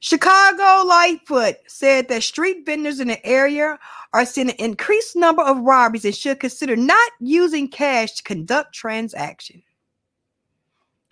Chicago 0.00 0.86
Lightfoot 0.86 1.56
said 1.66 2.08
that 2.08 2.22
street 2.22 2.64
vendors 2.64 3.00
in 3.00 3.08
the 3.08 3.26
area 3.26 3.78
are 4.12 4.24
seeing 4.24 4.50
an 4.50 4.56
increased 4.58 5.16
number 5.16 5.42
of 5.42 5.58
robberies 5.58 6.04
and 6.04 6.14
should 6.14 6.38
consider 6.38 6.76
not 6.76 7.10
using 7.20 7.68
cash 7.68 8.12
to 8.12 8.22
conduct 8.22 8.74
transaction. 8.74 9.62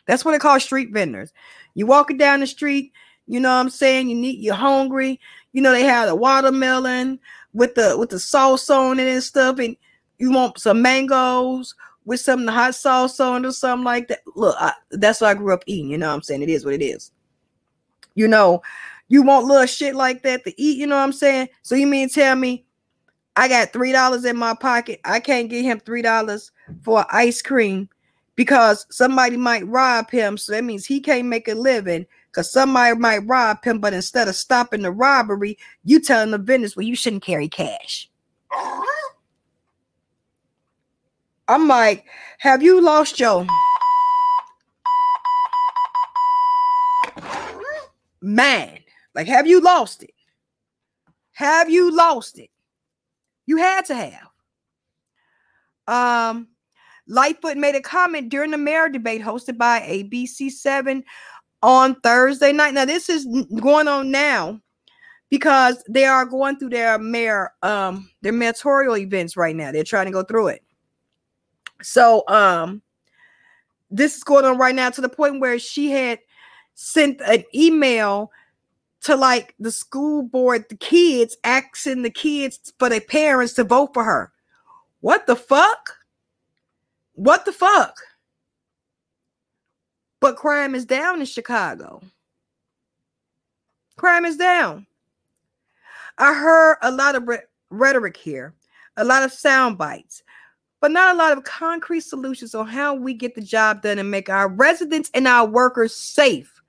That's 0.07 0.25
what 0.25 0.33
they 0.33 0.39
call 0.39 0.61
street 0.61 0.93
vendors. 0.93 1.33
You 1.75 1.87
walking 1.87 2.17
down 2.17 2.41
the 2.41 2.47
street, 2.47 2.93
you 3.27 3.41
know 3.41 3.49
what 3.49 3.61
I'm 3.61 3.71
saying? 3.71 4.09
You 4.09 4.15
need 4.15 4.39
you're 4.39 4.55
hungry. 4.55 5.21
You 5.53 5.63
know, 5.63 5.73
they 5.73 5.83
have 5.83 6.07
the 6.07 6.15
watermelon 6.15 7.19
with 7.53 7.75
the 7.75 7.97
with 7.99 8.11
the 8.11 8.21
sauce 8.21 8.71
on 8.71 9.01
it 9.01 9.09
and 9.09 9.23
stuff, 9.23 9.59
and 9.59 9.77
you 10.19 10.31
want 10.31 10.61
some 10.61 10.81
mangoes 10.81 11.75
with 12.07 12.21
some 12.21 12.47
hot 12.47 12.75
sauce 12.75 13.21
on 13.21 13.45
or 13.45 13.53
something 13.53 13.85
like 13.85 14.09
that. 14.09 14.21
Look, 14.35 14.57
I, 14.59 14.73
that's 14.93 15.21
what 15.21 15.29
I 15.29 15.35
grew 15.35 15.53
up 15.53 15.65
eating. 15.67 15.91
You 15.91 15.99
know 15.99 16.09
what 16.09 16.15
I'm 16.15 16.23
saying? 16.23 16.43
It 16.43 16.49
is 16.49 16.65
what 16.65 16.75
it 16.75 16.83
is 16.83 17.11
you 18.17 18.27
know, 18.27 18.63
you 19.07 19.23
want 19.23 19.47
little 19.47 19.67
shit 19.67 19.95
like 19.95 20.25
that 20.25 20.43
to 20.45 20.61
eat, 20.61 20.79
you 20.79 20.89
know 20.89 20.97
what 20.97 21.05
I'm 21.05 21.13
saying? 21.13 21.49
So 21.63 21.77
you 21.77 21.87
mean 21.87 22.09
tell 22.09 22.35
me 22.35 22.65
I 23.37 23.49
got 23.49 23.73
three 23.73 23.93
dollars 23.93 24.25
in 24.25 24.37
my 24.37 24.55
pocket, 24.55 25.01
I 25.05 25.21
can't 25.21 25.49
get 25.49 25.63
him 25.65 25.79
three 25.79 26.03
dollars 26.03 26.51
for 26.83 27.07
ice 27.11 27.41
cream 27.41 27.89
because 28.35 28.87
somebody 28.91 29.37
might 29.37 29.67
rob 29.69 30.11
him. 30.11 30.37
So 30.37 30.53
that 30.53 30.65
means 30.65 30.85
he 30.85 31.01
can't 31.01 31.29
make 31.29 31.47
a 31.47 31.55
living 31.55 32.07
because 32.31 32.51
somebody 32.51 32.99
might 32.99 33.27
rob 33.27 33.65
him, 33.65 33.79
but 33.79 33.95
instead 33.95 34.27
of 34.27 34.35
stopping 34.35 34.83
the 34.83 34.91
robbery, 34.91 35.57
you 35.85 36.01
telling 36.01 36.33
the 36.33 36.39
vendors, 36.39 36.75
well, 36.75 36.85
you 36.85 36.97
shouldn't 36.97 37.23
carry 37.23 37.49
cash. 37.49 38.11
I'm 41.49 41.69
like, 41.69 42.05
have 42.39 42.63
you 42.63 42.81
lost 42.81 43.21
your 43.21 43.47
man. 48.27 48.79
Like, 49.15 49.29
have 49.29 49.47
you 49.47 49.61
lost 49.61 50.03
it? 50.03 50.13
Have 51.33 51.71
you 51.71 51.95
lost 51.95 52.39
it? 52.39 52.51
You 53.47 53.57
had 53.59 53.85
to 53.87 53.95
have. 53.95 54.29
Um, 55.87 56.49
Lightfoot 57.07 57.57
made 57.57 57.77
a 57.77 57.81
comment 57.81 58.29
during 58.29 58.51
the 58.51 58.59
mayor 58.59 58.89
debate 58.89 59.23
hosted 59.23 59.57
by 59.57 59.81
ABC7 59.81 61.03
on 61.63 61.95
Thursday 62.01 62.53
night. 62.53 62.75
Now, 62.75 62.85
this 62.85 63.09
is 63.09 63.27
going 63.61 63.87
on 63.87 64.11
now 64.11 64.61
because 65.31 65.83
they 65.89 66.05
are 66.05 66.25
going 66.27 66.59
through 66.59 66.71
their 66.71 66.99
mayor 66.99 67.53
um 67.63 68.09
their 68.23 68.33
mayoral 68.33 68.97
events 68.97 69.37
right 69.37 69.55
now. 69.55 69.71
They're 69.71 69.85
trying 69.85 70.07
to 70.07 70.13
go 70.13 70.25
through 70.25 70.49
it. 70.49 70.66
So 71.83 72.25
um 72.29 72.83
this 73.91 74.17
is 74.17 74.25
going 74.25 74.45
on 74.45 74.59
right 74.59 74.75
now 74.75 74.91
to 74.91 75.01
the 75.01 75.09
point 75.09 75.41
where 75.41 75.59
she 75.59 75.91
had 75.91 76.19
sent 76.75 77.21
an 77.23 77.45
email 77.55 78.31
to 79.03 79.15
like 79.15 79.55
the 79.61 79.71
school 79.71 80.23
board, 80.23 80.67
the 80.69 80.77
kids, 80.77 81.37
asking 81.45 82.03
the 82.03 82.11
kids 82.11 82.73
for 82.79 82.89
their 82.89 83.01
parents 83.01 83.55
to 83.55 83.65
vote 83.65 83.95
for 83.95 84.03
her. 84.03 84.33
What 85.01 85.27
the 85.27 85.37
fuck? 85.37 85.97
What 87.15 87.45
the 87.45 87.53
fuck? 87.53 87.97
But 90.21 90.37
crime 90.37 90.75
is 90.75 90.85
down 90.85 91.21
in 91.21 91.27
Chicago. 91.27 92.03
Crime 93.97 94.25
is 94.25 94.37
down. 94.37 94.87
I 96.19 96.35
heard 96.35 96.79
a 96.83 96.91
lot 96.91 97.15
of 97.15 97.29
re- 97.29 97.39
rhetoric 97.71 98.17
here, 98.17 98.55
a 98.97 99.05
lot 99.05 99.23
of 99.23 99.33
sound 99.33 99.79
bites, 99.79 100.23
but 100.87 100.93
not 100.93 101.17
a 101.17 101.19
lot 101.19 101.37
of 101.37 101.43
concrete 101.43 102.03
solutions 102.03 102.55
on 102.55 102.65
how 102.65 102.95
we 102.95 103.13
get 103.13 103.35
the 103.35 103.41
job 103.41 103.83
done 103.83 103.99
and 103.99 104.09
make 104.09 104.29
our 104.29 104.49
residents 104.49 105.11
and 105.15 105.27
our 105.27 105.45
workers 105.45 105.93
safe. 105.93 106.63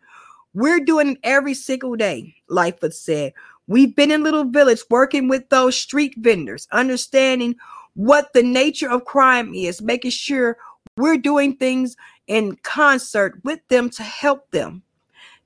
We're 0.56 0.80
doing 0.80 1.10
it 1.10 1.20
every 1.22 1.54
single 1.54 1.96
day, 1.96 2.34
Lightfoot 2.50 2.96
said. 2.96 3.34
We've 3.68 3.96
been 3.96 4.10
in 4.10 4.24
Little 4.24 4.46
Village 4.46 4.82
working 4.90 5.28
with 5.28 5.48
those 5.50 5.78
street 5.78 6.16
vendors, 6.18 6.68
understanding 6.72 7.58
what 7.94 8.34
the 8.34 8.42
nature 8.42 8.90
of 8.90 9.06
crime 9.06 9.54
is, 9.54 9.84
making 9.84 10.10
sure 10.10 10.58
we're 10.96 11.18
doing 11.18 11.56
things 11.56 11.96
in 12.26 12.56
concert 12.64 13.40
with 13.44 13.60
them 13.68 13.88
to 13.92 14.02
help 14.02 14.50
them, 14.50 14.82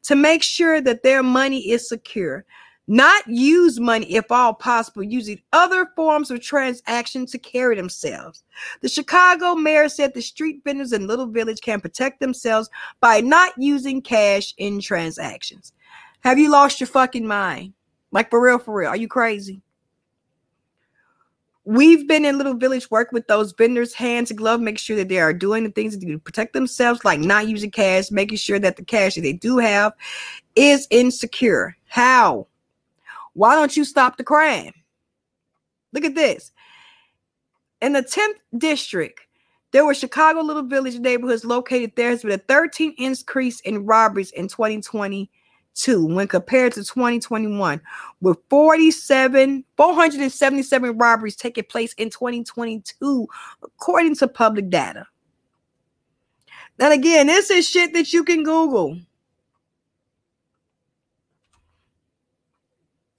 to 0.04 0.16
make 0.16 0.44
sure 0.44 0.80
that 0.80 1.04
their 1.04 1.24
money 1.24 1.72
is 1.72 1.90
secure, 1.90 2.46
not 2.92 3.26
use 3.26 3.80
money 3.80 4.06
if 4.16 4.30
all 4.30 4.54
possible, 4.54 5.02
using 5.02 5.42
other 5.54 5.86
forms 5.96 6.30
of 6.30 6.42
transaction 6.42 7.26
to 7.26 7.38
carry 7.38 7.74
themselves. 7.74 8.44
The 8.82 8.90
Chicago 8.90 9.56
mayor 9.56 9.88
said 9.88 10.14
the 10.14 10.22
street 10.22 10.62
vendors 10.66 10.92
in 10.92 11.08
Little 11.08 11.28
Village 11.28 11.62
can 11.62 11.80
protect 11.80 12.20
themselves 12.20 12.70
by 13.00 13.22
not 13.22 13.54
using 13.58 14.02
cash 14.02 14.54
in 14.58 14.82
transactions. 14.82 15.72
Have 16.26 16.38
you 16.38 16.52
lost 16.52 16.82
your 16.82 16.88
fucking 16.88 17.26
mind? 17.26 17.72
Like 18.12 18.30
for 18.30 18.42
real, 18.42 18.60
for 18.60 18.76
real. 18.76 18.90
Are 18.90 18.98
you 18.98 19.08
crazy? 19.08 19.62
We've 21.64 22.06
been 22.10 22.26
in 22.26 22.38
Little 22.38 22.56
Village 22.56 22.92
work 22.92 23.14
with 23.14 23.26
those 23.28 23.54
vendors 23.54 23.94
hand 23.94 24.28
to 24.28 24.34
glove, 24.34 24.60
make 24.60 24.78
sure 24.78 24.98
that 24.98 25.08
they 25.08 25.22
are 25.22 25.34
doing 25.34 25.64
the 25.64 25.72
things 25.72 25.96
to 25.96 26.20
protect 26.20 26.52
themselves, 26.52 27.06
like 27.06 27.22
not 27.22 27.48
using 27.48 27.72
cash, 27.72 28.12
making 28.12 28.40
sure 28.40 28.60
that 28.60 28.76
the 28.76 28.84
cash 28.84 29.16
that 29.16 29.22
they 29.22 29.32
do 29.32 29.60
have 29.60 29.94
is 30.58 30.88
insecure. 30.90 31.78
How? 31.88 32.48
Why 33.34 33.56
don't 33.56 33.76
you 33.76 33.86
stop 33.86 34.18
the 34.18 34.24
crime? 34.24 34.74
Look 35.94 36.06
at 36.06 36.16
this. 36.16 36.52
In 37.82 37.94
the 37.94 38.04
10th 38.04 38.40
district, 38.58 39.22
there 39.72 39.86
were 39.86 39.94
Chicago 39.94 40.42
Little 40.42 40.64
Village 40.64 41.00
neighborhoods 41.00 41.46
located 41.46 41.94
there 41.96 42.10
has 42.10 42.24
been 42.24 42.32
a 42.32 42.38
13 42.38 42.94
increase 42.98 43.62
in 43.62 43.86
robberies 43.86 44.32
in 44.32 44.48
2022 44.48 46.06
when 46.06 46.28
compared 46.28 46.74
to 46.74 46.84
2021, 46.84 47.82
with 48.20 48.38
47 48.50 49.64
477 49.78 50.98
robberies 50.98 51.38
taking 51.38 51.64
place 51.64 51.94
in 51.94 52.10
2022, 52.10 53.28
according 53.64 54.16
to 54.16 54.28
public 54.28 54.70
data. 54.70 55.08
Then 56.78 56.92
again, 56.92 57.28
this 57.28 57.50
is 57.50 57.68
shit 57.68 57.94
that 57.94 58.12
you 58.12 58.24
can 58.24 58.44
Google. 58.44 58.98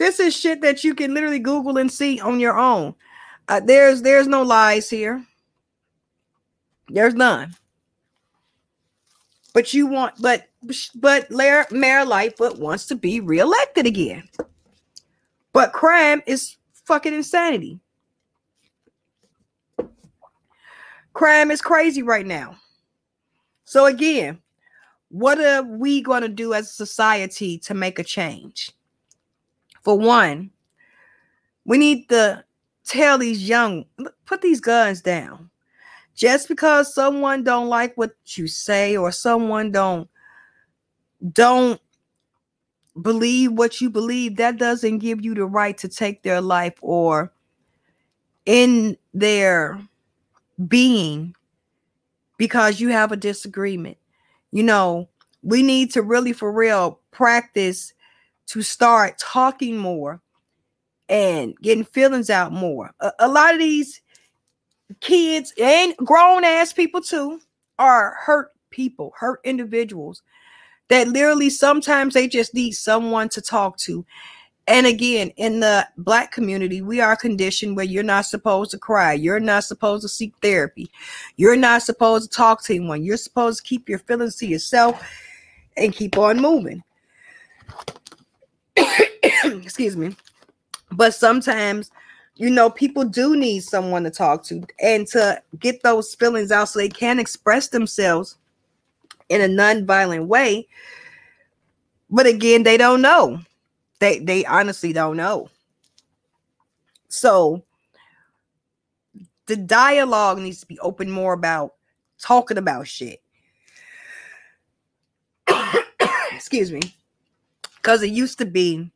This 0.03 0.19
is 0.19 0.37
shit 0.37 0.63
that 0.63 0.83
you 0.83 0.97
can 0.97 1.15
literally 1.15 1.39
Google 1.39 1.79
and 1.79 1.89
see 1.89 2.19
on 2.19 2.41
your 2.41 2.59
own. 2.59 2.97
Uh, 3.47 3.61
there's 3.61 4.03
there's 4.03 4.27
no 4.27 4.43
lies 4.43 4.91
here. 4.91 5.25
There's 6.89 7.15
none. 7.15 7.55
But 9.55 9.73
you 9.73 9.87
want, 9.87 10.21
but 10.21 10.49
but 10.97 11.31
Mayor, 11.31 11.67
Mayor 11.71 12.05
Lightfoot 12.05 12.59
wants 12.59 12.87
to 12.87 12.97
be 12.97 13.21
reelected 13.21 13.87
again. 13.87 14.29
But 15.53 15.73
crime 15.73 16.21
is 16.27 16.57
fucking 16.85 17.15
insanity. 17.15 17.79
Crime 21.13 21.53
is 21.53 21.63
crazy 21.63 22.03
right 22.03 22.27
now. 22.27 22.57
So 23.67 23.87
again, 23.87 24.43
what 25.11 25.39
are 25.39 25.63
we 25.63 26.03
going 26.03 26.23
to 26.23 26.29
do 26.29 26.55
as 26.55 26.71
a 26.71 26.75
society 26.75 27.57
to 27.59 27.75
make 27.75 28.01
a 28.01 28.05
change? 28.05 28.73
For 29.83 29.99
one, 29.99 30.51
we 31.65 31.79
need 31.79 32.09
to 32.09 32.45
tell 32.85 33.19
these 33.19 33.49
young 33.49 33.85
put 34.27 34.43
these 34.43 34.61
guns 34.61 35.01
down. 35.01 35.51
Just 36.15 36.49
because 36.49 36.95
someone 36.95 37.43
don't 37.43 37.69
like 37.69 37.97
what 37.97 38.13
you 38.37 38.47
say 38.47 38.97
or 38.97 39.11
someone 39.11 39.73
don't 39.73 40.09
don't 41.33 41.81
believe 43.01 43.53
what 43.53 43.81
you 43.81 43.89
believe, 43.89 44.37
that 44.37 44.59
doesn't 44.59 44.99
give 44.99 45.25
you 45.25 45.35
the 45.35 45.47
right 45.47 45.77
to 45.79 45.89
take 45.89 46.23
their 46.23 46.41
life 46.41 46.75
or 46.83 47.33
in 48.45 48.97
their 49.15 49.81
being 50.69 51.35
because 52.37 52.81
you 52.81 52.89
have 52.89 53.13
a 53.13 53.17
disagreement. 53.17 53.97
You 54.51 54.65
know, 54.65 55.09
we 55.43 55.63
need 55.63 55.93
to 55.93 56.03
really 56.03 56.33
for 56.33 56.53
real 56.53 57.01
practice 57.11 57.95
to 58.47 58.63
start 58.63 59.19
talking 59.19 59.77
more 59.77 60.21
and 61.09 61.55
getting 61.63 61.85
feelings 61.85 62.31
out 62.31 62.53
more. 62.53 62.91
A, 63.01 63.13
a 63.21 63.29
lot 63.29 63.55
of 63.55 63.61
these 63.61 64.01
kids 65.01 65.53
and 65.61 65.97
grown 65.99 66.45
ass 66.45 66.73
people 66.73 67.01
too 67.01 67.41
are 67.79 68.17
hurt 68.21 68.51
people, 68.71 69.13
hurt 69.19 69.41
individuals 69.45 70.23
that 70.89 71.09
literally 71.09 71.49
sometimes 71.49 72.15
they 72.15 72.29
just 72.29 72.55
need 72.55 72.73
someone 72.73 73.29
to 73.31 73.41
talk 73.41 73.79
to. 73.79 74.05
And 74.69 74.87
again, 74.87 75.31
in 75.37 75.61
the 75.61 75.89
black 75.97 76.31
community, 76.33 76.83
we 76.83 77.01
are 77.01 77.17
conditioned 77.17 77.77
where 77.77 77.85
you're 77.85 78.03
not 78.03 78.27
supposed 78.27 78.71
to 78.73 78.79
cry. 78.79 79.13
You're 79.13 79.41
not 79.41 79.65
supposed 79.65 80.03
to 80.03 80.09
seek 80.09 80.35
therapy. 80.41 80.91
You're 81.37 81.57
not 81.57 81.83
supposed 81.83 82.31
to 82.31 82.37
talk 82.37 82.63
to 82.65 82.75
anyone. 82.75 83.03
You're 83.03 83.17
supposed 83.17 83.59
to 83.59 83.69
keep 83.69 83.89
your 83.89 83.99
feelings 84.01 84.37
to 84.37 84.47
yourself 84.47 85.03
and 85.77 85.93
keep 85.93 86.17
on 86.17 86.41
moving. 86.41 86.83
excuse 89.33 89.97
me. 89.97 90.17
But 90.91 91.15
sometimes 91.15 91.91
you 92.37 92.51
know 92.51 92.71
people 92.71 93.05
do 93.05 93.37
need 93.37 93.63
someone 93.63 94.05
to 94.05 94.11
talk 94.11 94.45
to 94.45 94.65
and 94.83 95.07
to 95.09 95.41
get 95.59 95.83
those 95.83 96.15
feelings 96.15 96.51
out 96.51 96.69
so 96.69 96.79
they 96.79 96.89
can 96.89 97.19
express 97.19 97.69
themselves 97.69 98.37
in 99.29 99.41
a 99.41 99.49
non-violent 99.49 100.27
way. 100.27 100.67
But 102.11 102.27
again 102.27 102.63
they 102.63 102.77
don't 102.77 103.03
know. 103.03 103.41
They 104.01 104.19
they 104.19 104.45
honestly 104.45 104.93
don't 104.93 105.17
know. 105.17 105.49
So 107.09 107.63
the 109.47 109.57
dialogue 109.57 110.39
needs 110.39 110.61
to 110.61 110.67
be 110.67 110.79
open 110.79 111.11
more 111.11 111.33
about 111.33 111.75
talking 112.19 112.59
about 112.59 112.89
shit. 112.89 113.23
Excuse 116.33 116.73
me 116.73 116.81
because 117.83 118.03
it 118.03 118.11
used 118.11 118.39
to 118.39 118.47
be 118.47 118.91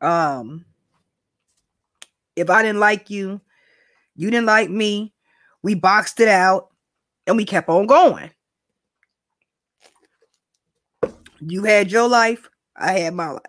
um 0.00 0.64
if 2.36 2.50
I 2.50 2.62
didn't 2.62 2.80
like 2.80 3.10
you, 3.10 3.40
you 4.16 4.30
didn't 4.30 4.46
like 4.46 4.68
me, 4.70 5.12
we 5.62 5.74
boxed 5.74 6.18
it 6.18 6.26
out 6.26 6.70
and 7.26 7.36
we 7.36 7.44
kept 7.44 7.68
on 7.68 7.86
going. 7.86 8.30
You 11.40 11.62
had 11.64 11.92
your 11.92 12.08
life, 12.08 12.48
I 12.76 12.98
had 12.98 13.14
my 13.14 13.30
life. 13.30 13.42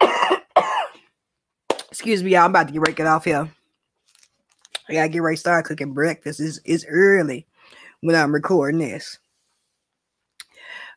Excuse 1.90 2.22
me. 2.22 2.36
I'm 2.36 2.50
about 2.50 2.68
to 2.68 2.72
get 2.72 2.80
ready 2.80 3.02
off 3.02 3.24
here. 3.24 3.50
I 4.88 4.92
gotta 4.92 5.08
get 5.08 5.20
ready 5.20 5.36
start 5.36 5.66
cooking 5.66 5.92
breakfast. 5.92 6.40
It's, 6.40 6.60
it's 6.64 6.86
early 6.88 7.46
when 8.00 8.16
I'm 8.16 8.32
recording 8.32 8.78
this. 8.78 9.18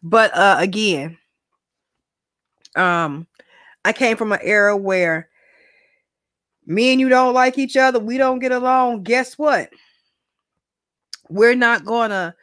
But 0.04 0.36
uh 0.36 0.58
again, 0.60 1.18
um, 2.76 3.28
I 3.86 3.94
came 3.94 4.18
from 4.18 4.32
an 4.32 4.40
era 4.42 4.76
where 4.76 5.30
me 6.66 6.92
and 6.92 7.00
you 7.00 7.10
don't 7.10 7.34
like 7.34 7.58
each 7.58 7.76
other, 7.76 8.00
we 8.00 8.18
don't 8.18 8.40
get 8.40 8.52
along. 8.52 9.04
Guess 9.04 9.38
what? 9.38 9.70
We're 11.30 11.56
not 11.56 11.86
gonna 11.86 12.36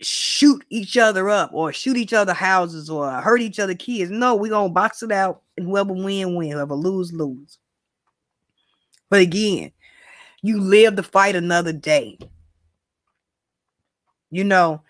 shoot 0.00 0.64
each 0.68 0.98
other 0.98 1.30
up 1.30 1.50
or 1.52 1.72
shoot 1.72 1.96
each 1.96 2.12
other 2.12 2.34
houses 2.34 2.90
or 2.90 3.10
hurt 3.10 3.40
each 3.40 3.58
other 3.58 3.74
kids. 3.74 4.10
No, 4.10 4.34
we're 4.34 4.50
gonna 4.50 4.68
box 4.68 5.02
it 5.02 5.12
out 5.12 5.42
and 5.56 5.66
whoever 5.66 5.92
win, 5.92 6.34
win, 6.34 6.52
whoever 6.52 6.74
lose, 6.74 7.12
lose. 7.12 7.58
But 9.08 9.20
again, 9.20 9.72
you 10.42 10.60
live 10.60 10.96
to 10.96 11.02
fight 11.02 11.36
another 11.36 11.72
day. 11.72 12.18
You 14.30 14.44
know, 14.44 14.82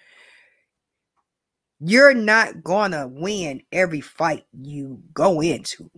you're 1.88 2.14
not 2.14 2.64
gonna 2.64 3.06
win 3.06 3.62
every 3.70 4.00
fight 4.00 4.44
you 4.52 5.00
go 5.14 5.40
into. 5.40 5.88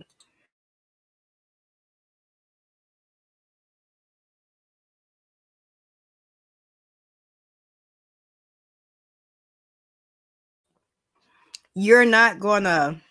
You're 11.73 12.05
not 12.05 12.39
gonna 12.39 13.01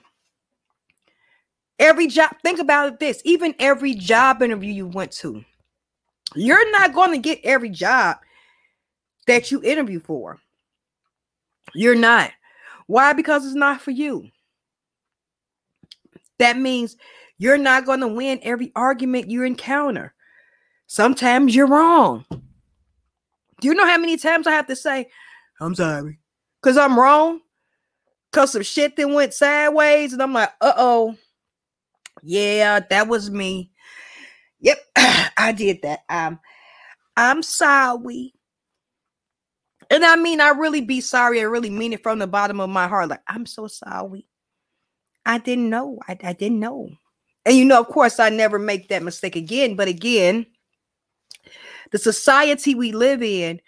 every 1.80 2.06
job 2.06 2.30
think 2.44 2.60
about 2.60 3.00
this 3.00 3.20
even 3.24 3.54
every 3.58 3.94
job 3.94 4.42
interview 4.42 4.72
you 4.72 4.86
went 4.86 5.12
to 5.12 5.44
you're 6.34 6.70
not 6.72 6.92
going 6.92 7.12
to 7.12 7.18
get 7.18 7.40
every 7.44 7.70
job 7.70 8.16
that 9.26 9.50
you 9.50 9.62
interview 9.62 10.00
for 10.00 10.38
you're 11.74 11.94
not 11.94 12.32
why 12.88 13.12
because 13.12 13.46
it's 13.46 13.54
not 13.54 13.80
for 13.80 13.92
you 13.92 14.28
that 16.40 16.58
means 16.58 16.96
you're 17.38 17.56
not 17.56 17.86
going 17.86 18.00
to 18.00 18.08
win 18.08 18.40
every 18.42 18.72
argument 18.74 19.30
you 19.30 19.44
encounter 19.44 20.12
sometimes 20.88 21.54
you're 21.54 21.68
wrong 21.68 22.24
do 23.60 23.68
you 23.68 23.74
know 23.74 23.86
how 23.86 23.98
many 23.98 24.16
times 24.16 24.48
i 24.48 24.50
have 24.50 24.66
to 24.66 24.74
say 24.74 25.08
i'm 25.60 25.76
sorry 25.76 26.18
because 26.60 26.76
i'm 26.76 26.98
wrong 26.98 27.40
because 28.32 28.52
some 28.52 28.62
shit 28.62 28.96
that 28.96 29.08
went 29.08 29.32
sideways 29.32 30.12
and 30.12 30.20
i'm 30.20 30.32
like 30.32 30.50
uh-oh 30.60 31.16
yeah, 32.22 32.80
that 32.90 33.08
was 33.08 33.30
me. 33.30 33.70
Yep, 34.60 34.78
I 34.96 35.52
did 35.56 35.82
that. 35.82 36.00
Um, 36.08 36.40
I'm 37.16 37.42
sorry. 37.42 38.34
And 39.90 40.04
I 40.04 40.16
mean, 40.16 40.40
I 40.40 40.50
really 40.50 40.82
be 40.82 41.00
sorry. 41.00 41.40
I 41.40 41.44
really 41.44 41.70
mean 41.70 41.92
it 41.92 42.02
from 42.02 42.18
the 42.18 42.26
bottom 42.26 42.60
of 42.60 42.68
my 42.70 42.88
heart. 42.88 43.08
Like, 43.08 43.22
I'm 43.26 43.46
so 43.46 43.66
sorry. 43.66 44.26
I 45.24 45.38
didn't 45.38 45.70
know. 45.70 45.98
I, 46.06 46.16
I 46.22 46.32
didn't 46.32 46.60
know. 46.60 46.90
And 47.44 47.56
you 47.56 47.64
know, 47.64 47.80
of 47.80 47.88
course, 47.88 48.20
I 48.20 48.28
never 48.28 48.58
make 48.58 48.88
that 48.88 49.02
mistake 49.02 49.36
again. 49.36 49.76
But 49.76 49.88
again, 49.88 50.46
the 51.90 51.98
society 51.98 52.74
we 52.74 52.92
live 52.92 53.22
in, 53.22 53.60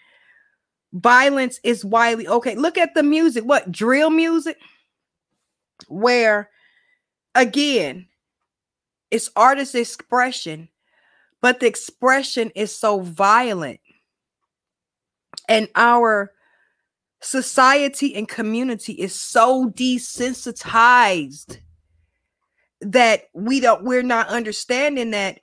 violence 0.93 1.59
is 1.63 1.83
widely 1.85 2.27
okay. 2.27 2.55
Look 2.55 2.77
at 2.77 2.93
the 2.93 3.03
music. 3.03 3.43
What 3.43 3.71
drill 3.71 4.09
music? 4.09 4.57
Where 5.87 6.49
again, 7.35 8.07
it's 9.09 9.29
artist 9.35 9.75
expression, 9.75 10.69
but 11.41 11.59
the 11.59 11.67
expression 11.67 12.51
is 12.55 12.75
so 12.75 13.01
violent. 13.01 13.80
And 15.47 15.67
our 15.75 16.31
society 17.21 18.15
and 18.15 18.27
community 18.27 18.93
is 18.93 19.13
so 19.13 19.69
desensitized 19.69 21.59
that 22.81 23.25
we 23.33 23.59
don't 23.59 23.83
we're 23.83 24.01
not 24.01 24.27
understanding 24.27 25.11
that 25.11 25.39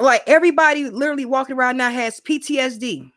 like 0.00 0.22
everybody 0.26 0.88
literally 0.88 1.26
walking 1.26 1.56
around 1.56 1.76
now 1.76 1.90
has 1.90 2.20
PTSD. 2.20 3.10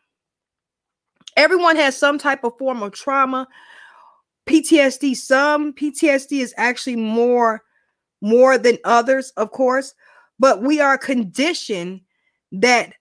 Everyone 1.36 1.76
has 1.76 1.96
some 1.96 2.18
type 2.18 2.44
of 2.44 2.58
form 2.58 2.82
of 2.82 2.92
trauma. 2.92 3.48
PTSD, 4.46 5.16
some 5.16 5.72
PTSD 5.72 6.40
is 6.40 6.54
actually 6.56 6.96
more 6.96 7.62
more 8.20 8.58
than 8.58 8.78
others, 8.84 9.30
of 9.36 9.50
course, 9.52 9.94
but 10.38 10.62
we 10.62 10.80
are 10.80 10.98
conditioned 10.98 12.00
that 12.52 12.94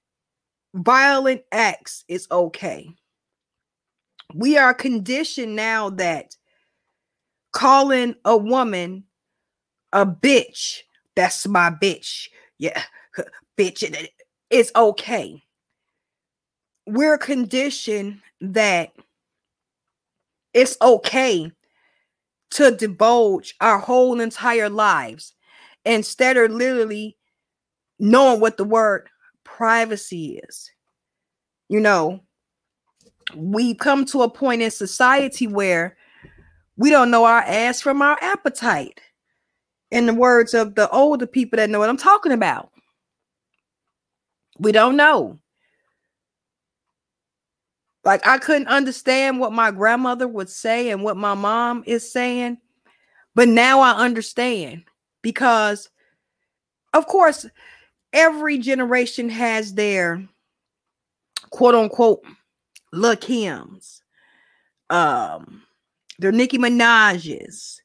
violent 0.73 1.41
acts 1.51 2.03
is 2.07 2.27
okay. 2.31 2.89
We 4.33 4.57
are 4.57 4.73
conditioned 4.73 5.55
now 5.55 5.89
that 5.91 6.35
calling 7.53 8.15
a 8.25 8.37
woman 8.37 9.03
a 9.93 10.05
bitch, 10.05 10.81
that's 11.15 11.47
my 11.47 11.69
bitch. 11.69 12.27
Yeah, 12.57 12.81
bitch, 13.57 14.07
it's 14.49 14.71
okay. 14.75 15.43
We're 16.85 17.17
conditioned 17.17 18.21
that 18.41 18.91
it's 20.53 20.77
okay 20.81 21.51
to 22.51 22.71
divulge 22.71 23.55
our 23.59 23.79
whole 23.79 24.19
entire 24.19 24.69
lives 24.69 25.33
instead 25.85 26.37
of 26.37 26.51
literally 26.51 27.17
knowing 27.99 28.39
what 28.39 28.57
the 28.57 28.63
word 28.63 29.09
privacy 29.57 30.39
is. 30.47 30.69
You 31.67 31.79
know, 31.79 32.21
we 33.35 33.73
come 33.73 34.05
to 34.05 34.21
a 34.21 34.29
point 34.29 34.61
in 34.61 34.69
society 34.69 35.47
where 35.47 35.97
we 36.77 36.91
don't 36.91 37.09
know 37.09 37.25
our 37.25 37.41
ass 37.41 37.81
from 37.81 38.01
our 38.03 38.17
appetite. 38.21 39.01
In 39.89 40.05
the 40.05 40.13
words 40.13 40.53
of 40.53 40.75
the 40.75 40.89
older 40.89 41.25
people 41.25 41.57
that 41.57 41.69
know 41.69 41.79
what 41.79 41.89
I'm 41.89 41.97
talking 41.97 42.33
about, 42.33 42.71
we 44.59 44.73
don't 44.73 44.97
know. 44.97 45.39
Like 48.03 48.27
I 48.27 48.37
couldn't 48.37 48.67
understand 48.67 49.39
what 49.39 49.53
my 49.53 49.71
grandmother 49.71 50.27
would 50.27 50.49
say 50.49 50.91
and 50.91 51.03
what 51.03 51.17
my 51.17 51.33
mom 51.33 51.83
is 51.87 52.11
saying, 52.11 52.57
but 53.33 53.47
now 53.47 53.79
I 53.79 53.93
understand 53.93 54.83
because 55.21 55.89
of 56.93 57.07
course 57.07 57.45
every 58.17 58.57
generation 58.57 59.29
has 59.29 59.75
their 59.75 60.27
quote 61.51 61.75
unquote 61.75 62.23
Lil 62.91 63.15
Kims, 63.15 64.01
um, 64.89 65.63
their 66.17 66.31
Nicki 66.31 66.57
Minaj's, 66.57 67.81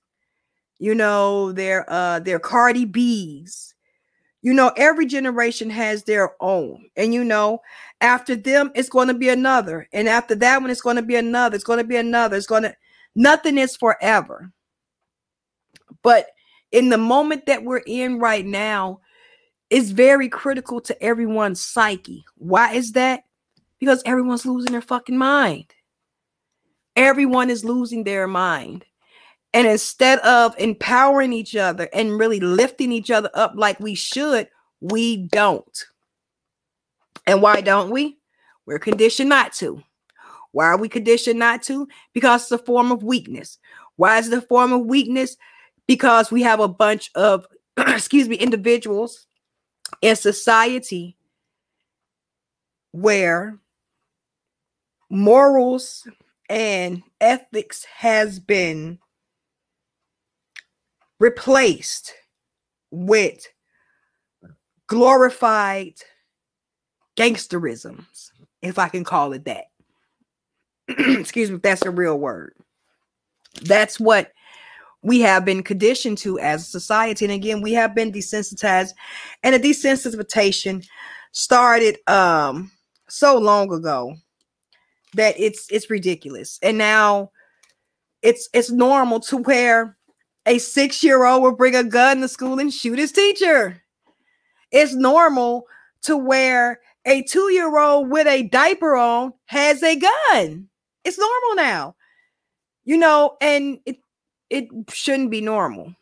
you 0.79 0.95
know, 0.95 1.53
their 1.53 1.85
uh 1.89 2.19
their 2.19 2.39
Cardi 2.39 2.87
B's, 2.87 3.75
you 4.41 4.55
know, 4.55 4.73
every 4.77 5.05
generation 5.07 5.69
has 5.69 6.05
their 6.05 6.33
own. 6.41 6.87
And 6.97 7.13
you 7.13 7.25
know, 7.25 7.61
after 8.01 8.35
them, 8.35 8.73
it's 8.75 8.89
going 8.89 9.09
to 9.09 9.15
be 9.15 9.29
another. 9.29 9.87
And 9.93 10.09
after 10.09 10.35
that 10.37 10.63
one, 10.63 10.71
it's 10.71 10.81
going 10.81 10.97
to 10.97 11.03
be 11.03 11.17
another. 11.17 11.55
It's 11.55 11.65
going 11.65 11.79
to 11.79 11.85
be 11.85 11.97
another. 11.97 12.37
It's 12.37 12.47
going 12.47 12.65
to, 12.65 12.75
nothing 13.15 13.59
is 13.59 13.77
forever. 13.77 14.51
But 16.03 16.27
in 16.73 16.89
the 16.89 16.99
moment 16.99 17.47
that 17.47 17.63
we're 17.63 17.83
in 17.87 18.19
right 18.19 18.45
now, 18.45 19.01
it's 19.73 19.89
very 19.89 20.29
critical 20.29 20.83
to 20.83 21.03
everyone's 21.03 21.65
psyche. 21.65 22.27
Why 22.37 22.75
is 22.75 22.93
that? 22.93 23.25
Because 23.81 24.03
everyone's 24.05 24.45
losing 24.45 24.73
their 24.73 24.83
fucking 24.83 25.17
mind. 25.17 25.65
Everyone 26.95 27.49
is 27.49 27.65
losing 27.65 28.05
their 28.05 28.29
mind. 28.29 28.85
And 29.55 29.67
instead 29.67 30.19
of 30.19 30.55
empowering 30.59 31.33
each 31.33 31.57
other 31.57 31.89
and 31.95 32.19
really 32.19 32.39
lifting 32.39 32.93
each 32.93 33.11
other 33.11 33.31
up 33.33 33.55
like 33.57 33.81
we 33.81 33.95
should, 33.95 34.47
we 34.83 35.27
don't. 35.29 35.87
And 37.27 37.41
why 37.41 37.63
don't 37.63 37.89
we? 37.89 38.19
We're 38.67 38.79
conditioned 38.79 39.31
not 39.31 39.55
to. 39.55 39.83
Why 40.51 40.67
are 40.67 40.79
we 40.79 40.91
conditioned 40.91 41.39
not 41.39 41.63
to? 41.63 41.89
Because 42.13 42.43
it's 42.43 42.53
a 42.53 42.59
form 42.59 42.93
of 42.93 43.03
weakness. 43.03 43.59
Why 43.97 44.19
is 44.19 44.29
it 44.29 44.37
a 44.37 44.43
form 44.43 44.75
of 44.75 44.85
weakness? 44.85 45.39
Because 45.87 46.31
we 46.31 46.43
have 46.43 46.61
a 46.61 46.69
bunch 46.69 47.11
of, 47.15 47.47
excuse 47.79 48.29
me, 48.29 48.37
individuals 48.37 49.27
in 50.01 50.17
society 50.17 51.17
where 52.93 53.59
morals 55.11 56.07
and 56.49 57.03
ethics 57.21 57.85
has 57.85 58.39
been 58.39 58.99
replaced 61.19 62.15
with 62.91 63.47
glorified 64.87 65.95
gangsterisms, 67.17 68.31
if 68.61 68.79
I 68.79 68.89
can 68.89 69.05
call 69.05 69.33
it 69.33 69.45
that. 69.45 69.67
Excuse 70.89 71.51
me, 71.51 71.57
if 71.57 71.63
that's 71.63 71.83
a 71.83 71.91
real 71.91 72.19
word. 72.19 72.55
That's 73.63 74.01
what 74.01 74.33
we 75.03 75.21
have 75.21 75.45
been 75.45 75.63
conditioned 75.63 76.19
to 76.19 76.39
as 76.39 76.63
a 76.63 76.71
society. 76.71 77.25
And 77.25 77.35
again, 77.35 77.61
we 77.61 77.73
have 77.73 77.95
been 77.95 78.13
desensitized, 78.13 78.93
and 79.43 79.55
the 79.55 79.61
desensitization 79.61 80.87
started 81.33 81.99
um 82.09 82.71
so 83.09 83.39
long 83.39 83.73
ago 83.73 84.15
that 85.15 85.35
it's 85.39 85.67
it's 85.71 85.91
ridiculous. 85.91 86.59
And 86.63 86.79
now 86.79 87.31
it's 88.23 88.49
it's 88.53 88.71
normal 88.71 89.21
to 89.21 89.39
where 89.39 89.97
a 90.47 90.59
six 90.59 91.03
year 91.03 91.25
old 91.25 91.43
will 91.43 91.57
bring 91.57 91.77
a 91.77 91.85
gun 91.85 92.21
to 92.21 92.29
school 92.29 92.59
and 92.59 92.73
shoot 92.73 92.99
his 92.99 93.13
teacher. 93.13 93.83
It's 94.71 94.95
normal 94.95 95.67
to 96.03 96.17
where 96.17 96.81
a 97.05 97.23
two 97.23 97.53
year 97.53 97.79
old 97.79 98.11
with 98.11 98.27
a 98.27 98.45
diaper 98.45 98.97
on 98.97 99.33
has 99.47 99.83
a 99.83 99.97
gun. 99.97 100.69
it's 101.05 101.19
normal 101.19 101.57
now. 101.57 101.97
You 102.85 102.97
know, 102.97 103.37
and 103.41 103.79
it 103.87 103.99
it 104.53 104.69
shouldn't 104.91 105.31
be 105.31 105.41
normal. 105.41 105.95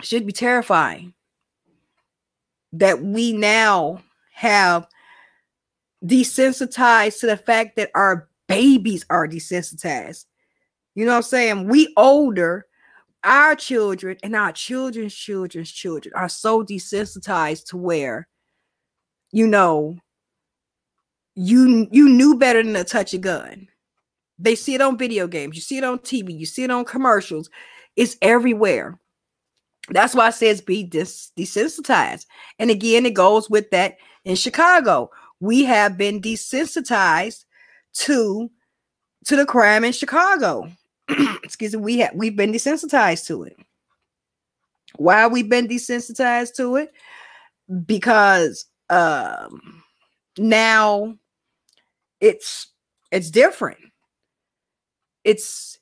It 0.00 0.04
should 0.06 0.26
be 0.26 0.32
terrifying 0.32 1.14
that 2.74 3.02
we 3.02 3.32
now 3.32 4.02
have 4.32 4.86
desensitized 6.04 7.20
to 7.20 7.26
the 7.26 7.38
fact 7.38 7.76
that 7.76 7.90
our 7.94 8.28
babies 8.48 9.06
are 9.08 9.26
desensitized. 9.26 10.26
You 10.94 11.06
know 11.06 11.12
what 11.12 11.16
I'm 11.16 11.22
saying? 11.22 11.68
We 11.68 11.92
older, 11.96 12.66
our 13.24 13.56
children 13.56 14.18
and 14.22 14.36
our 14.36 14.52
children's 14.52 15.14
children's 15.14 15.72
children 15.72 16.14
are 16.14 16.28
so 16.28 16.62
desensitized 16.62 17.64
to 17.68 17.78
where, 17.78 18.28
you 19.32 19.46
know, 19.46 19.96
you 21.34 21.88
you 21.90 22.10
knew 22.10 22.36
better 22.36 22.62
than 22.62 22.74
to 22.74 22.84
touch 22.84 23.14
a 23.14 23.18
gun. 23.18 23.68
They 24.38 24.54
see 24.54 24.74
it 24.74 24.80
on 24.80 24.98
video 24.98 25.26
games, 25.26 25.56
you 25.56 25.62
see 25.62 25.78
it 25.78 25.84
on 25.84 25.98
TV, 25.98 26.38
you 26.38 26.46
see 26.46 26.64
it 26.64 26.70
on 26.70 26.84
commercials. 26.84 27.50
It's 27.96 28.16
everywhere. 28.22 28.98
That's 29.90 30.14
why 30.14 30.26
I 30.26 30.30
says 30.30 30.60
be 30.60 30.84
dis- 30.84 31.32
desensitized. 31.36 32.26
And 32.58 32.70
again, 32.70 33.06
it 33.06 33.14
goes 33.14 33.48
with 33.48 33.70
that 33.70 33.96
in 34.24 34.36
Chicago. 34.36 35.10
We 35.40 35.64
have 35.64 35.96
been 35.96 36.20
desensitized 36.20 37.44
to 37.94 38.50
to 39.26 39.36
the 39.36 39.46
crime 39.46 39.84
in 39.84 39.92
Chicago. 39.92 40.70
Excuse 41.42 41.74
me, 41.74 41.80
we 41.80 41.98
have 41.98 42.12
we've 42.14 42.36
been 42.36 42.52
desensitized 42.52 43.26
to 43.26 43.44
it. 43.44 43.56
Why 44.96 45.26
we've 45.26 45.48
been 45.48 45.68
desensitized 45.68 46.54
to 46.56 46.76
it? 46.76 46.92
Because 47.86 48.66
um 48.90 49.82
now 50.38 51.14
it's 52.20 52.68
it's 53.10 53.30
different. 53.30 53.78
It's 55.28 55.78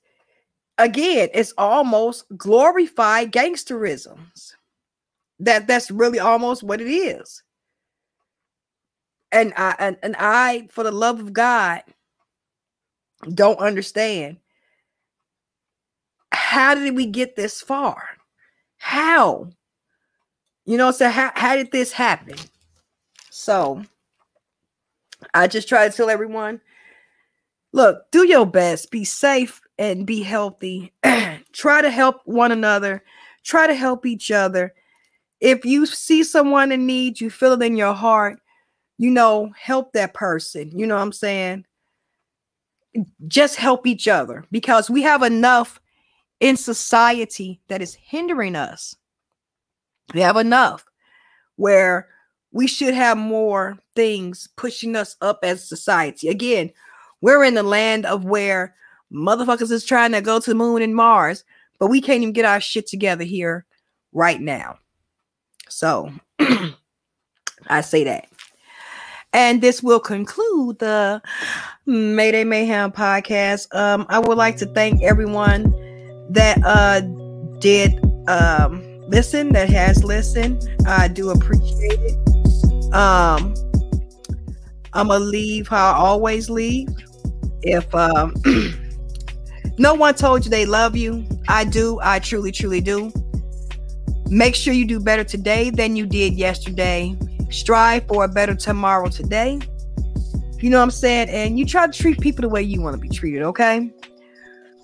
again, 0.77 1.29
it's 1.33 1.55
almost 1.57 2.25
glorified 2.37 3.31
gangsterisms. 3.31 4.55
That 5.39 5.69
that's 5.69 5.89
really 5.89 6.19
almost 6.19 6.65
what 6.65 6.81
it 6.81 6.89
is. 6.91 7.45
And 9.31 9.53
I 9.57 9.77
and, 9.79 9.97
and 10.03 10.17
I, 10.19 10.67
for 10.73 10.83
the 10.83 10.91
love 10.91 11.21
of 11.21 11.33
God, 11.33 11.83
don't 13.33 13.61
understand. 13.61 14.39
How 16.33 16.75
did 16.75 16.97
we 16.97 17.07
get 17.07 17.37
this 17.37 17.61
far? 17.61 18.03
How? 18.79 19.51
You 20.65 20.77
know, 20.77 20.91
so 20.91 21.09
how, 21.09 21.31
how 21.37 21.55
did 21.55 21.71
this 21.71 21.93
happen? 21.93 22.35
So 23.31 23.85
I 25.35 25.47
just 25.47 25.69
try 25.69 25.89
to 25.89 25.97
tell 25.97 26.11
everyone 26.11 26.61
look, 27.73 28.11
do 28.11 28.27
your 28.27 28.47
best, 28.47 28.91
be 28.91 29.05
safe 29.05 29.61
and 29.79 30.07
be 30.07 30.23
healthy. 30.23 30.93
try 31.53 31.83
to 31.83 31.91
help 31.91 32.21
one 32.25 32.53
another, 32.53 33.03
try 33.45 33.67
to 33.67 33.75
help 33.75 34.07
each 34.07 34.31
other. 34.31 34.75
If 35.41 35.65
you 35.65 35.87
see 35.87 36.25
someone 36.25 36.73
in 36.73 36.87
need, 36.87 37.21
you 37.21 37.31
feel 37.31 37.53
it 37.53 37.63
in 37.63 37.77
your 37.77 37.95
heart, 37.95 38.41
you 38.99 39.11
know, 39.11 39.53
help 39.59 39.93
that 39.93 40.15
person. 40.15 40.77
You 40.77 40.87
know 40.87 40.97
what 40.97 41.03
I'm 41.03 41.13
saying? 41.13 41.67
Just 43.29 43.57
help 43.57 43.87
each 43.87 44.09
other 44.09 44.45
because 44.51 44.89
we 44.89 45.03
have 45.03 45.23
enough 45.23 45.79
in 46.41 46.57
society 46.57 47.61
that 47.69 47.83
is 47.83 47.95
hindering 47.95 48.57
us. 48.57 48.97
We 50.15 50.21
have 50.21 50.37
enough 50.37 50.85
where 51.57 52.09
we 52.53 52.67
should 52.67 52.95
have 52.95 53.19
more 53.19 53.79
things 53.95 54.49
pushing 54.57 54.97
us 54.97 55.17
up 55.21 55.41
as 55.43 55.69
society. 55.69 56.29
Again, 56.29 56.71
we're 57.27 57.43
in 57.43 57.55
the 57.55 57.63
land 57.65 58.07
of 58.07 58.25
where 58.25 58.73
motherfuckers 59.13 59.73
is 59.73 59.85
trying 59.85 60.13
to 60.13 60.21
go 60.21 60.39
to 60.39 60.51
the 60.51 60.55
moon 60.55 60.81
and 60.81 60.95
Mars, 60.95 61.43
but 61.81 61.89
we 61.89 62.01
can't 62.01 62.23
even 62.23 62.33
get 62.33 62.45
our 62.45 62.61
shit 62.61 62.87
together 62.87 63.25
here 63.25 63.67
right 64.13 64.41
now. 64.41 64.79
So 65.69 66.13
I 67.67 67.81
say 67.81 68.05
that. 68.05 68.29
And 69.33 69.61
this 69.61 69.83
will 69.83 69.99
conclude 69.99 70.79
the 70.79 71.21
Mayday 71.85 72.45
Mayhem 72.45 72.93
podcast. 72.93 73.75
Um, 73.75 74.07
I 74.09 74.21
would 74.21 74.39
like 74.39 74.57
to 74.59 74.67
thank 74.67 75.03
everyone 75.03 75.73
that 76.31 76.59
uh 76.65 77.01
did 77.59 77.93
um 78.29 78.85
listen, 79.09 79.53
that 79.55 79.69
has 79.69 80.05
listened. 80.05 80.63
I 80.87 81.09
do 81.09 81.31
appreciate 81.31 81.99
it. 81.99 82.95
Um 82.95 83.53
I'm 84.97 85.09
gonna 85.09 85.25
leave 85.25 85.67
how 85.67 85.93
I 85.93 85.97
always 85.97 86.49
leave. 86.49 86.89
If 87.63 87.93
um 87.95 88.35
no 89.79 89.95
one 89.95 90.15
told 90.15 90.45
you 90.45 90.51
they 90.51 90.67
love 90.67 90.97
you, 90.97 91.27
I 91.49 91.65
do, 91.65 91.99
I 92.03 92.19
truly, 92.19 92.53
truly 92.53 92.81
do. 92.81 93.13
Make 94.29 94.55
sure 94.55 94.73
you 94.73 94.87
do 94.87 94.99
better 94.99 95.25
today 95.25 95.71
than 95.71 95.97
you 95.97 96.07
did 96.07 96.35
yesterday. 96.35 97.17
Strive 97.51 98.07
for 98.09 98.25
a 98.25 98.29
better 98.29 98.55
tomorrow 98.55 99.09
today. 99.09 99.61
You 100.59 100.71
know 100.71 100.79
what 100.79 100.85
I'm 100.85 100.91
saying? 100.91 101.29
And 101.29 101.59
you 101.59 101.65
try 101.65 101.87
to 101.87 101.93
treat 101.93 102.21
people 102.21 102.43
the 102.43 102.49
way 102.49 102.63
you 102.63 102.81
want 102.81 102.95
to 102.95 103.01
be 103.01 103.09
treated, 103.09 103.43
okay? 103.43 103.91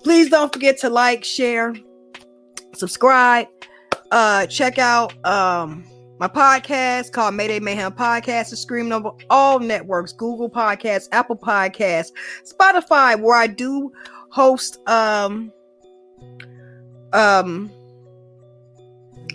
Please 0.03 0.29
don't 0.29 0.53
forget 0.53 0.77
to 0.79 0.89
like, 0.89 1.23
share, 1.23 1.73
subscribe, 2.73 3.47
uh, 4.11 4.45
check 4.45 4.77
out 4.77 5.13
um 5.25 5.83
my 6.19 6.27
podcast 6.27 7.11
called 7.11 7.35
Mayday 7.35 7.59
Mayhem 7.59 7.91
Podcast 7.91 8.53
is 8.53 8.61
streaming 8.61 8.93
over 8.93 9.11
all 9.29 9.59
networks, 9.59 10.13
Google 10.13 10.49
Podcasts, 10.49 11.07
Apple 11.11 11.35
Podcasts, 11.35 12.11
Spotify, 12.45 13.19
where 13.19 13.37
I 13.37 13.47
do 13.47 13.91
host 14.29 14.79
um 14.87 15.51
um 17.13 17.71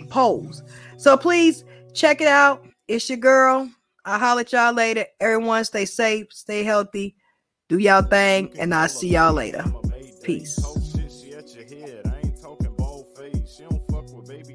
polls. 0.09 0.63
So 0.97 1.17
please 1.17 1.63
check 1.93 2.21
it 2.21 2.27
out. 2.27 2.65
It's 2.87 3.09
your 3.09 3.17
girl. 3.17 3.69
I'll 4.05 4.19
holler 4.19 4.41
at 4.41 4.51
y'all 4.51 4.73
later. 4.73 5.05
Everyone 5.19 5.63
stay 5.65 5.85
safe, 5.85 6.27
stay 6.31 6.63
healthy, 6.63 7.15
do 7.67 7.77
y'all 7.77 8.01
thing, 8.01 8.51
and 8.57 8.73
I'll 8.73 8.89
see 8.89 9.09
y'all 9.09 9.33
later. 9.33 9.63
Peace. 10.23 10.78